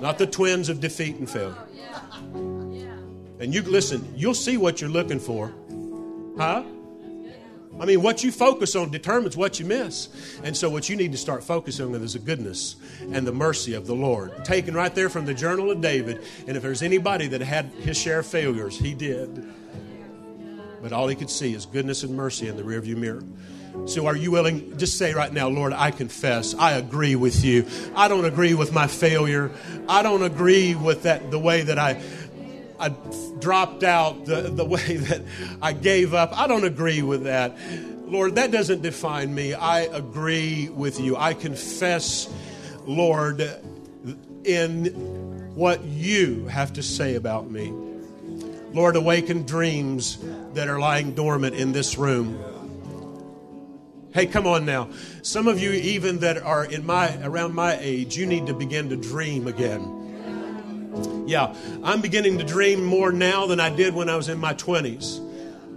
Not 0.00 0.18
the 0.18 0.26
twins 0.26 0.68
of 0.68 0.80
defeat 0.80 1.16
and 1.16 1.30
failure. 1.30 1.56
And 3.40 3.54
you 3.54 3.62
listen, 3.62 4.12
you'll 4.16 4.34
see 4.34 4.56
what 4.56 4.80
you're 4.80 4.90
looking 4.90 5.20
for. 5.20 5.54
Huh? 6.36 6.64
I 7.80 7.86
mean, 7.86 8.02
what 8.02 8.22
you 8.22 8.30
focus 8.30 8.76
on 8.76 8.90
determines 8.90 9.36
what 9.36 9.58
you 9.58 9.66
miss. 9.66 10.08
And 10.44 10.56
so, 10.56 10.70
what 10.70 10.88
you 10.88 10.94
need 10.94 11.10
to 11.12 11.18
start 11.18 11.42
focusing 11.42 11.94
on 11.94 12.02
is 12.02 12.12
the 12.12 12.20
goodness 12.20 12.76
and 13.00 13.26
the 13.26 13.32
mercy 13.32 13.74
of 13.74 13.86
the 13.86 13.94
Lord. 13.94 14.44
Taken 14.44 14.74
right 14.74 14.94
there 14.94 15.08
from 15.08 15.24
the 15.24 15.34
Journal 15.34 15.70
of 15.72 15.80
David. 15.80 16.22
And 16.46 16.56
if 16.56 16.62
there's 16.62 16.82
anybody 16.82 17.26
that 17.28 17.40
had 17.40 17.66
his 17.80 17.98
share 17.98 18.20
of 18.20 18.26
failures, 18.26 18.78
he 18.78 18.94
did. 18.94 19.52
But 20.84 20.92
all 20.92 21.08
he 21.08 21.16
could 21.16 21.30
see 21.30 21.54
is 21.54 21.64
goodness 21.64 22.02
and 22.02 22.14
mercy 22.14 22.46
in 22.46 22.58
the 22.58 22.62
rearview 22.62 22.94
mirror. 22.94 23.24
So, 23.86 24.06
are 24.06 24.14
you 24.14 24.30
willing? 24.30 24.76
Just 24.76 24.98
say 24.98 25.14
right 25.14 25.32
now, 25.32 25.48
Lord, 25.48 25.72
I 25.72 25.90
confess, 25.90 26.54
I 26.54 26.72
agree 26.72 27.16
with 27.16 27.42
you. 27.42 27.66
I 27.96 28.06
don't 28.06 28.26
agree 28.26 28.52
with 28.52 28.70
my 28.70 28.86
failure. 28.86 29.50
I 29.88 30.02
don't 30.02 30.22
agree 30.22 30.74
with 30.74 31.04
that 31.04 31.30
the 31.30 31.38
way 31.38 31.62
that 31.62 31.78
I 31.78 32.02
I 32.78 32.90
dropped 33.40 33.82
out, 33.82 34.26
the, 34.26 34.42
the 34.42 34.64
way 34.66 34.96
that 34.98 35.22
I 35.62 35.72
gave 35.72 36.12
up. 36.12 36.38
I 36.38 36.46
don't 36.46 36.64
agree 36.64 37.00
with 37.00 37.24
that. 37.24 37.56
Lord, 38.04 38.34
that 38.34 38.50
doesn't 38.50 38.82
define 38.82 39.34
me. 39.34 39.54
I 39.54 39.84
agree 39.84 40.68
with 40.68 41.00
you. 41.00 41.16
I 41.16 41.32
confess, 41.32 42.28
Lord, 42.84 43.40
in 44.44 44.84
what 45.54 45.82
you 45.82 46.46
have 46.48 46.74
to 46.74 46.82
say 46.82 47.14
about 47.14 47.50
me. 47.50 47.72
Lord, 48.74 48.96
awaken 48.96 49.44
dreams 49.44 50.18
that 50.54 50.66
are 50.66 50.80
lying 50.80 51.14
dormant 51.14 51.54
in 51.54 51.70
this 51.70 51.96
room. 51.96 52.42
Hey, 54.12 54.26
come 54.26 54.48
on 54.48 54.66
now. 54.66 54.90
Some 55.22 55.46
of 55.46 55.60
you, 55.60 55.70
even 55.70 56.18
that 56.18 56.38
are 56.38 56.64
in 56.64 56.84
my 56.84 57.16
around 57.22 57.54
my 57.54 57.78
age, 57.80 58.16
you 58.16 58.26
need 58.26 58.48
to 58.48 58.52
begin 58.52 58.88
to 58.88 58.96
dream 58.96 59.46
again. 59.46 61.24
Yeah, 61.28 61.54
I'm 61.84 62.00
beginning 62.00 62.38
to 62.38 62.44
dream 62.44 62.84
more 62.84 63.12
now 63.12 63.46
than 63.46 63.60
I 63.60 63.70
did 63.70 63.94
when 63.94 64.08
I 64.08 64.16
was 64.16 64.28
in 64.28 64.38
my 64.38 64.54
20s. 64.54 65.20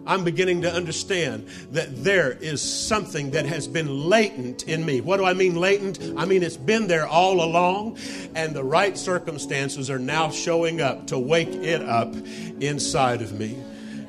I'm 0.08 0.24
beginning 0.24 0.62
to 0.62 0.72
understand 0.72 1.48
that 1.72 2.04
there 2.04 2.32
is 2.32 2.62
something 2.62 3.32
that 3.32 3.46
has 3.46 3.68
been 3.68 4.10
latent 4.10 4.64
in 4.64 4.86
me. 4.86 5.02
What 5.02 5.18
do 5.18 5.26
I 5.26 5.34
mean 5.34 5.56
latent? 5.56 6.00
I 6.18 6.26
mean 6.26 6.44
it's 6.44 6.58
been 6.58 6.88
there 6.88 7.06
all 7.06 7.44
along, 7.44 7.98
and 8.34 8.56
the 8.56 8.64
right 8.64 8.98
circumstances 8.98 9.90
are 9.90 10.00
now 10.00 10.30
showing 10.30 10.82
up 10.82 11.08
to 11.08 11.20
wake 11.20 11.50
it 11.50 11.82
up 11.82 12.16
inside 12.60 13.22
of 13.22 13.38
me. 13.38 13.62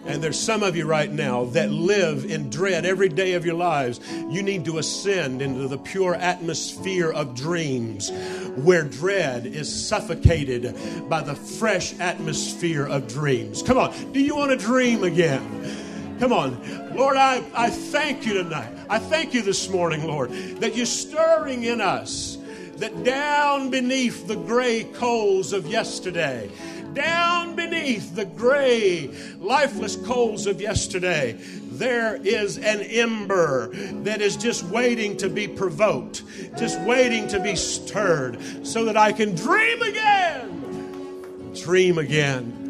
And 0.07 0.23
there's 0.23 0.41
some 0.41 0.63
of 0.63 0.75
you 0.75 0.87
right 0.87 1.11
now 1.11 1.45
that 1.47 1.71
live 1.71 2.25
in 2.25 2.49
dread 2.49 2.87
every 2.87 3.11
day 3.11 3.35
of 3.35 3.45
your 3.45 3.57
lives. 3.57 4.01
You 4.31 4.43
need 4.43 4.65
to 4.65 4.79
ascend 4.79 5.43
into 5.43 5.69
the 5.69 5.77
pure 5.77 6.15
atmosphere 6.15 7.13
of 7.13 7.35
dreams 7.35 8.11
where 8.57 8.85
dread 8.85 9.45
is 9.45 9.69
suffocated 9.87 10.75
by 11.11 11.21
the 11.21 11.35
fresh 11.35 11.99
atmosphere 11.99 12.87
of 12.87 13.07
dreams. 13.07 13.63
Come 13.63 13.77
on, 13.77 14.13
do 14.13 14.21
you 14.21 14.35
want 14.35 14.51
to 14.51 14.57
dream 14.57 15.05
again? 15.05 15.88
Come 16.19 16.33
on. 16.33 16.97
Lord, 16.97 17.17
I, 17.17 17.45
I 17.55 17.71
thank 17.71 18.27
you 18.27 18.35
tonight. 18.35 18.77
I 18.91 18.99
thank 18.99 19.35
you 19.35 19.43
this 19.43 19.69
morning, 19.69 20.05
Lord, 20.05 20.31
that 20.61 20.75
you're 20.75 20.85
stirring 20.85 21.63
in 21.63 21.81
us 21.81 22.39
that 22.79 23.05
down 23.05 23.71
beneath 23.71 24.27
the 24.27 24.35
gray 24.35 24.85
coals 24.85 25.53
of 25.53 25.67
yesterday, 25.67 26.51
down 26.93 27.55
beneath 27.55 28.17
the 28.17 28.25
gray, 28.25 29.11
lifeless 29.39 29.95
coals 29.95 30.47
of 30.47 30.61
yesterday, 30.61 31.37
there 31.73 32.17
is 32.17 32.59
an 32.59 32.81
ember 32.81 33.69
that 34.03 34.21
is 34.21 34.37
just 34.37 34.65
waiting 34.65 35.17
to 35.19 35.29
be 35.29 35.47
provoked, 35.47 36.25
just 36.59 36.81
waiting 36.81 37.29
to 37.29 37.39
be 37.39 37.55
stirred, 37.55 38.67
so 38.67 38.85
that 38.87 38.97
I 38.97 39.13
can 39.13 39.37
dream 39.37 39.83
again. 39.83 41.53
Dream 41.55 41.99
again. 41.99 42.68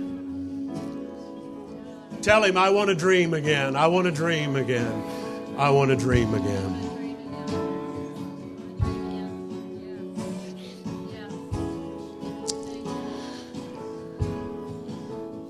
Tell 2.23 2.43
him, 2.43 2.57
I 2.57 2.71
want 2.71 2.89
to 2.89 2.95
dream 2.95 3.33
again. 3.33 3.77
I 3.77 3.87
want 3.87 4.07
to 4.07 4.13
dream 4.13 4.57
again. 4.57 5.05
I 5.57 5.71
want 5.71 5.91
to 5.91 5.97
dream 5.97 6.35
again. 6.35 6.85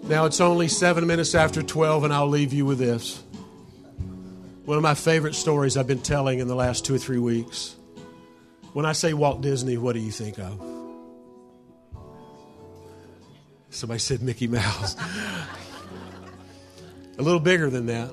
Now 0.08 0.24
it's 0.24 0.40
only 0.40 0.68
seven 0.68 1.06
minutes 1.06 1.34
after 1.34 1.62
12, 1.62 2.04
and 2.04 2.14
I'll 2.14 2.28
leave 2.28 2.54
you 2.54 2.64
with 2.64 2.78
this. 2.78 3.22
One 4.64 4.76
of 4.76 4.82
my 4.82 4.94
favorite 4.94 5.34
stories 5.34 5.76
I've 5.76 5.86
been 5.86 6.00
telling 6.00 6.38
in 6.38 6.48
the 6.48 6.54
last 6.54 6.84
two 6.84 6.94
or 6.94 6.98
three 6.98 7.18
weeks. 7.18 7.76
When 8.72 8.86
I 8.86 8.92
say 8.92 9.12
Walt 9.12 9.42
Disney, 9.42 9.76
what 9.76 9.94
do 9.94 10.00
you 10.00 10.10
think 10.10 10.38
of? 10.38 10.62
Somebody 13.70 13.98
said 13.98 14.22
Mickey 14.22 14.46
Mouse. 14.46 14.96
a 17.18 17.22
little 17.22 17.40
bigger 17.40 17.68
than 17.70 17.86
that. 17.86 18.12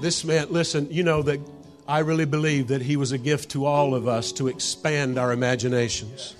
This 0.00 0.24
man, 0.24 0.46
listen, 0.50 0.88
you 0.90 1.02
know 1.02 1.22
that 1.22 1.40
I 1.86 1.98
really 2.00 2.24
believe 2.24 2.68
that 2.68 2.80
he 2.80 2.96
was 2.96 3.12
a 3.12 3.18
gift 3.18 3.50
to 3.50 3.66
all 3.66 3.94
of 3.94 4.08
us 4.08 4.32
to 4.32 4.48
expand 4.48 5.18
our 5.18 5.32
imaginations. 5.32 6.36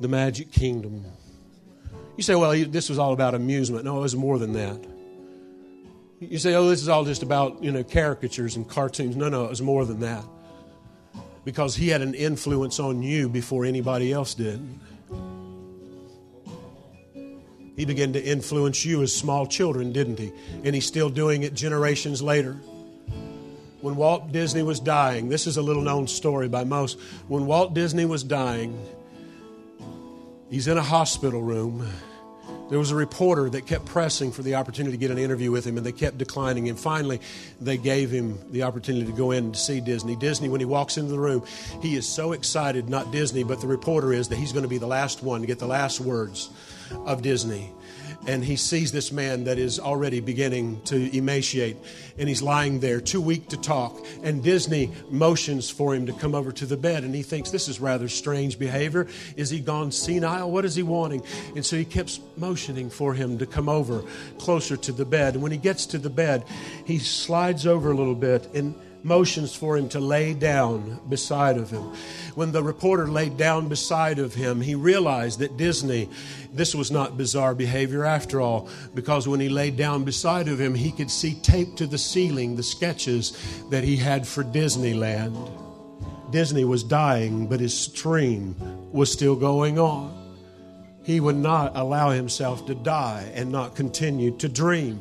the 0.00 0.08
magic 0.08 0.52
kingdom. 0.52 1.04
You 2.16 2.22
say, 2.22 2.34
well, 2.34 2.52
this 2.52 2.88
was 2.88 2.98
all 2.98 3.12
about 3.12 3.34
amusement. 3.34 3.84
No, 3.84 3.98
it 3.98 4.02
was 4.02 4.16
more 4.16 4.38
than 4.38 4.52
that. 4.54 4.84
You 6.20 6.38
say, 6.38 6.54
oh, 6.54 6.68
this 6.68 6.82
is 6.82 6.88
all 6.88 7.04
just 7.04 7.22
about, 7.22 7.62
you 7.62 7.70
know, 7.70 7.84
caricatures 7.84 8.56
and 8.56 8.68
cartoons. 8.68 9.16
No, 9.16 9.28
no, 9.28 9.44
it 9.44 9.50
was 9.50 9.62
more 9.62 9.84
than 9.84 10.00
that. 10.00 10.24
Because 11.44 11.76
he 11.76 11.88
had 11.88 12.02
an 12.02 12.14
influence 12.14 12.80
on 12.80 13.02
you 13.02 13.28
before 13.28 13.64
anybody 13.64 14.12
else 14.12 14.34
did. 14.34 14.60
He 17.78 17.86
began 17.86 18.12
to 18.12 18.22
influence 18.22 18.84
you 18.84 19.00
as 19.00 19.14
small 19.14 19.46
children, 19.46 19.92
didn't 19.92 20.18
he? 20.18 20.32
And 20.64 20.74
he's 20.74 20.84
still 20.84 21.08
doing 21.08 21.44
it 21.44 21.54
generations 21.54 22.20
later. 22.20 22.58
When 23.80 23.96
Walt 23.96 24.32
Disney 24.32 24.62
was 24.62 24.80
dying, 24.80 25.30
this 25.30 25.46
is 25.46 25.56
a 25.56 25.62
little 25.62 25.82
known 25.82 26.08
story 26.08 26.48
by 26.48 26.64
most. 26.64 26.98
When 27.28 27.46
Walt 27.46 27.72
Disney 27.72 28.04
was 28.04 28.22
dying, 28.22 28.76
He's 30.50 30.66
in 30.66 30.78
a 30.78 30.82
hospital 30.82 31.42
room. 31.42 31.86
There 32.70 32.78
was 32.78 32.90
a 32.90 32.94
reporter 32.94 33.50
that 33.50 33.66
kept 33.66 33.84
pressing 33.84 34.32
for 34.32 34.42
the 34.42 34.54
opportunity 34.54 34.96
to 34.96 35.00
get 35.00 35.10
an 35.10 35.18
interview 35.18 35.50
with 35.50 35.66
him, 35.66 35.76
and 35.76 35.84
they 35.84 35.92
kept 35.92 36.16
declining. 36.16 36.70
And 36.70 36.78
finally, 36.78 37.20
they 37.60 37.76
gave 37.76 38.10
him 38.10 38.38
the 38.50 38.62
opportunity 38.62 39.06
to 39.06 39.12
go 39.12 39.30
in 39.30 39.52
to 39.52 39.58
see 39.58 39.80
Disney. 39.80 40.16
Disney, 40.16 40.48
when 40.48 40.60
he 40.60 40.66
walks 40.66 40.96
into 40.96 41.10
the 41.10 41.18
room, 41.18 41.44
he 41.82 41.96
is 41.96 42.08
so 42.08 42.32
excited, 42.32 42.88
not 42.88 43.10
Disney, 43.10 43.42
but 43.42 43.60
the 43.60 43.66
reporter 43.66 44.12
is, 44.12 44.28
that 44.28 44.36
he's 44.36 44.52
going 44.52 44.62
to 44.62 44.68
be 44.68 44.78
the 44.78 44.86
last 44.86 45.22
one 45.22 45.42
to 45.42 45.46
get 45.46 45.58
the 45.58 45.66
last 45.66 46.00
words 46.00 46.48
of 46.90 47.22
Disney. 47.22 47.72
And 48.26 48.44
he 48.44 48.56
sees 48.56 48.92
this 48.92 49.12
man 49.12 49.44
that 49.44 49.58
is 49.58 49.78
already 49.78 50.20
beginning 50.20 50.82
to 50.82 51.16
emaciate 51.16 51.76
and 52.18 52.28
he's 52.28 52.42
lying 52.42 52.80
there 52.80 53.00
too 53.00 53.20
weak 53.20 53.48
to 53.48 53.56
talk. 53.56 54.04
And 54.22 54.42
disney 54.42 54.92
motions 55.08 55.70
for 55.70 55.94
him 55.94 56.06
to 56.06 56.12
come 56.12 56.34
over 56.34 56.50
to 56.52 56.66
the 56.66 56.76
bed 56.76 57.04
and 57.04 57.14
he 57.14 57.22
thinks 57.22 57.50
this 57.50 57.68
is 57.68 57.80
rather 57.80 58.08
strange 58.08 58.58
behavior. 58.58 59.06
Is 59.36 59.50
he 59.50 59.60
gone 59.60 59.92
senile? 59.92 60.50
What 60.50 60.64
is 60.64 60.74
he 60.74 60.82
wanting? 60.82 61.22
And 61.54 61.64
so 61.64 61.76
he 61.76 61.84
keeps 61.84 62.20
motioning 62.36 62.90
for 62.90 63.14
him 63.14 63.38
to 63.38 63.46
come 63.46 63.68
over 63.68 64.02
closer 64.38 64.76
to 64.76 64.92
the 64.92 65.04
bed. 65.04 65.34
And 65.34 65.42
when 65.42 65.52
he 65.52 65.58
gets 65.58 65.86
to 65.86 65.98
the 65.98 66.10
bed 66.10 66.44
he 66.84 66.98
slides 66.98 67.66
over 67.66 67.92
a 67.92 67.96
little 67.96 68.16
bit 68.16 68.48
and 68.52 68.74
motions 69.08 69.54
for 69.54 69.76
him 69.76 69.88
to 69.88 69.98
lay 69.98 70.34
down 70.34 71.00
beside 71.08 71.56
of 71.56 71.70
him. 71.70 71.82
When 72.34 72.52
the 72.52 72.62
reporter 72.62 73.08
laid 73.08 73.36
down 73.36 73.68
beside 73.68 74.18
of 74.18 74.34
him, 74.34 74.60
he 74.60 74.74
realized 74.76 75.40
that 75.40 75.56
Disney, 75.56 76.08
this 76.52 76.74
was 76.74 76.90
not 76.90 77.16
bizarre 77.16 77.54
behavior 77.54 78.04
after 78.04 78.40
all, 78.40 78.68
because 78.94 79.26
when 79.26 79.40
he 79.40 79.48
laid 79.48 79.76
down 79.76 80.04
beside 80.04 80.46
of 80.46 80.60
him, 80.60 80.74
he 80.74 80.92
could 80.92 81.10
see 81.10 81.34
taped 81.34 81.78
to 81.78 81.86
the 81.86 81.98
ceiling 81.98 82.54
the 82.54 82.62
sketches 82.62 83.36
that 83.70 83.82
he 83.82 83.96
had 83.96 84.26
for 84.26 84.44
Disneyland. 84.44 85.50
Disney 86.30 86.64
was 86.64 86.84
dying, 86.84 87.46
but 87.46 87.58
his 87.58 87.88
dream 87.88 88.54
was 88.92 89.10
still 89.10 89.34
going 89.34 89.78
on. 89.78 90.14
He 91.02 91.20
would 91.20 91.36
not 91.36 91.72
allow 91.74 92.10
himself 92.10 92.66
to 92.66 92.74
die 92.74 93.32
and 93.34 93.50
not 93.50 93.74
continue 93.74 94.36
to 94.36 94.48
dream. 94.48 95.00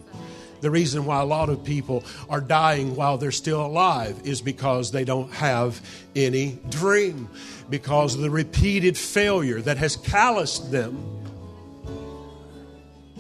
The 0.61 0.71
reason 0.71 1.05
why 1.05 1.21
a 1.21 1.25
lot 1.25 1.49
of 1.49 1.63
people 1.63 2.03
are 2.29 2.41
dying 2.41 2.95
while 2.95 3.17
they're 3.17 3.31
still 3.31 3.65
alive 3.65 4.19
is 4.23 4.41
because 4.41 4.91
they 4.91 5.03
don't 5.03 5.31
have 5.33 5.79
any 6.15 6.59
dream, 6.69 7.29
because 7.69 8.15
of 8.15 8.21
the 8.21 8.29
repeated 8.29 8.97
failure 8.97 9.61
that 9.61 9.77
has 9.77 9.95
calloused 9.95 10.71
them. 10.71 10.97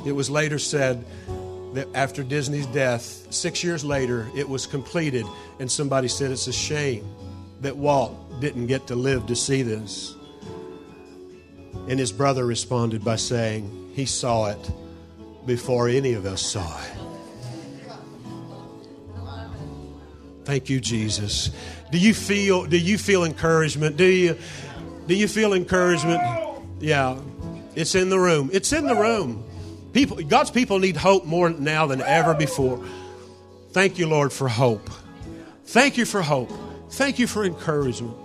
It 0.05 0.13
was 0.13 0.29
later 0.29 0.57
said 0.57 1.03
that 1.73 1.87
after 1.93 2.23
Disney's 2.23 2.65
death, 2.67 3.27
six 3.29 3.63
years 3.63 3.83
later, 3.83 4.29
it 4.35 4.47
was 4.47 4.65
completed, 4.65 5.25
and 5.59 5.69
somebody 5.69 6.07
said 6.07 6.31
it's 6.31 6.47
a 6.47 6.53
shame 6.53 7.05
that 7.61 7.75
Walt 7.75 8.39
didn't 8.39 8.67
get 8.67 8.87
to 8.87 8.95
live 8.95 9.27
to 9.27 9.35
see 9.35 9.61
this. 9.61 10.15
And 11.87 11.99
his 11.99 12.11
brother 12.11 12.45
responded 12.45 13.03
by 13.03 13.15
saying, 13.15 13.91
He 13.93 14.05
saw 14.05 14.47
it 14.47 14.71
before 15.45 15.87
any 15.87 16.13
of 16.13 16.25
us 16.25 16.41
saw 16.41 16.81
it. 16.83 17.06
Thank 20.47 20.69
you, 20.69 20.79
Jesus. 20.79 21.51
Do 21.91 21.97
you 21.97 22.13
feel 22.13 22.63
do 22.63 22.77
you 22.77 22.97
feel 22.97 23.25
encouragement? 23.25 23.97
Do 23.97 24.05
you 24.05 24.37
do 25.05 25.13
you 25.13 25.27
feel 25.27 25.51
encouragement? 25.51 26.21
Yeah. 26.79 27.19
It's 27.75 27.95
in 27.95 28.07
the 28.07 28.17
room. 28.17 28.49
It's 28.53 28.71
in 28.71 28.87
the 28.87 28.95
room. 28.95 29.43
People, 29.91 30.23
God's 30.23 30.49
people 30.49 30.79
need 30.79 30.95
hope 30.95 31.25
more 31.25 31.49
now 31.49 31.85
than 31.87 32.01
ever 32.01 32.33
before. 32.33 32.81
Thank 33.71 33.99
you, 33.99 34.07
Lord, 34.07 34.31
for 34.31 34.47
hope. 34.47 34.89
Thank 35.65 35.97
you 35.97 36.05
for 36.05 36.21
hope. 36.21 36.49
Thank 36.91 37.19
you 37.19 37.27
for 37.27 37.43
encouragement. 37.43 38.15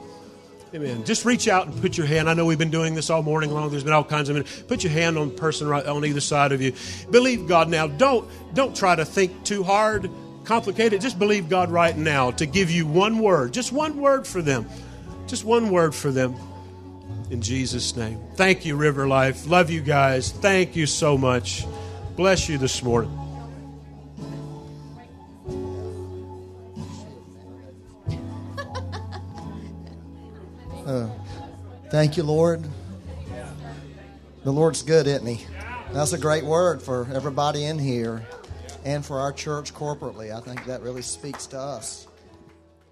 Amen. 0.72 1.04
Just 1.04 1.24
reach 1.24 1.48
out 1.48 1.66
and 1.66 1.82
put 1.82 1.98
your 1.98 2.06
hand. 2.06 2.30
I 2.30 2.34
know 2.34 2.44
we've 2.44 2.56
been 2.56 2.70
doing 2.70 2.94
this 2.94 3.10
all 3.10 3.24
morning 3.24 3.50
long. 3.50 3.68
There's 3.68 3.82
been 3.82 3.92
all 3.92 4.04
kinds 4.04 4.28
of. 4.28 4.68
Put 4.68 4.84
your 4.84 4.92
hand 4.92 5.18
on 5.18 5.32
person 5.32 5.66
right 5.66 5.84
on 5.84 6.04
either 6.04 6.20
side 6.20 6.52
of 6.52 6.62
you. 6.62 6.72
Believe 7.10 7.48
God 7.48 7.68
now. 7.68 7.88
Don't 7.88 8.30
don't 8.54 8.76
try 8.76 8.94
to 8.94 9.04
think 9.04 9.42
too 9.42 9.64
hard, 9.64 10.08
complicate 10.44 10.92
it. 10.92 11.00
Just 11.00 11.18
believe 11.18 11.48
God 11.48 11.70
right 11.70 11.96
now 11.96 12.30
to 12.32 12.46
give 12.46 12.70
you 12.70 12.86
one 12.86 13.18
word, 13.18 13.52
just 13.52 13.72
one 13.72 13.98
word 13.98 14.26
for 14.26 14.42
them, 14.42 14.68
just 15.26 15.44
one 15.44 15.70
word 15.70 15.94
for 15.94 16.10
them. 16.10 16.34
In 17.30 17.40
Jesus' 17.40 17.96
name. 17.96 18.20
Thank 18.34 18.66
you, 18.66 18.76
River 18.76 19.08
Life. 19.08 19.46
Love 19.46 19.70
you 19.70 19.80
guys. 19.80 20.32
Thank 20.32 20.76
you 20.76 20.86
so 20.86 21.16
much. 21.16 21.64
Bless 22.16 22.48
you 22.48 22.58
this 22.58 22.82
morning. 22.82 23.18
Uh, 30.82 31.08
thank 31.92 32.16
you, 32.16 32.24
Lord. 32.24 32.64
The 34.42 34.52
Lord's 34.52 34.82
good, 34.82 35.06
isn't 35.06 35.24
He? 35.24 35.46
That's 35.92 36.12
a 36.12 36.18
great 36.18 36.44
word 36.44 36.82
for 36.82 37.06
everybody 37.14 37.64
in 37.64 37.78
here 37.78 38.26
and 38.84 39.04
for 39.04 39.20
our 39.20 39.32
church 39.32 39.72
corporately. 39.74 40.34
I 40.36 40.40
think 40.40 40.64
that 40.66 40.82
really 40.82 41.02
speaks 41.02 41.46
to 41.48 41.58
us. 41.58 42.06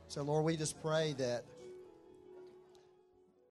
So, 0.08 0.22
Lord, 0.22 0.44
we 0.44 0.56
just 0.56 0.80
pray 0.82 1.14
that. 1.18 1.44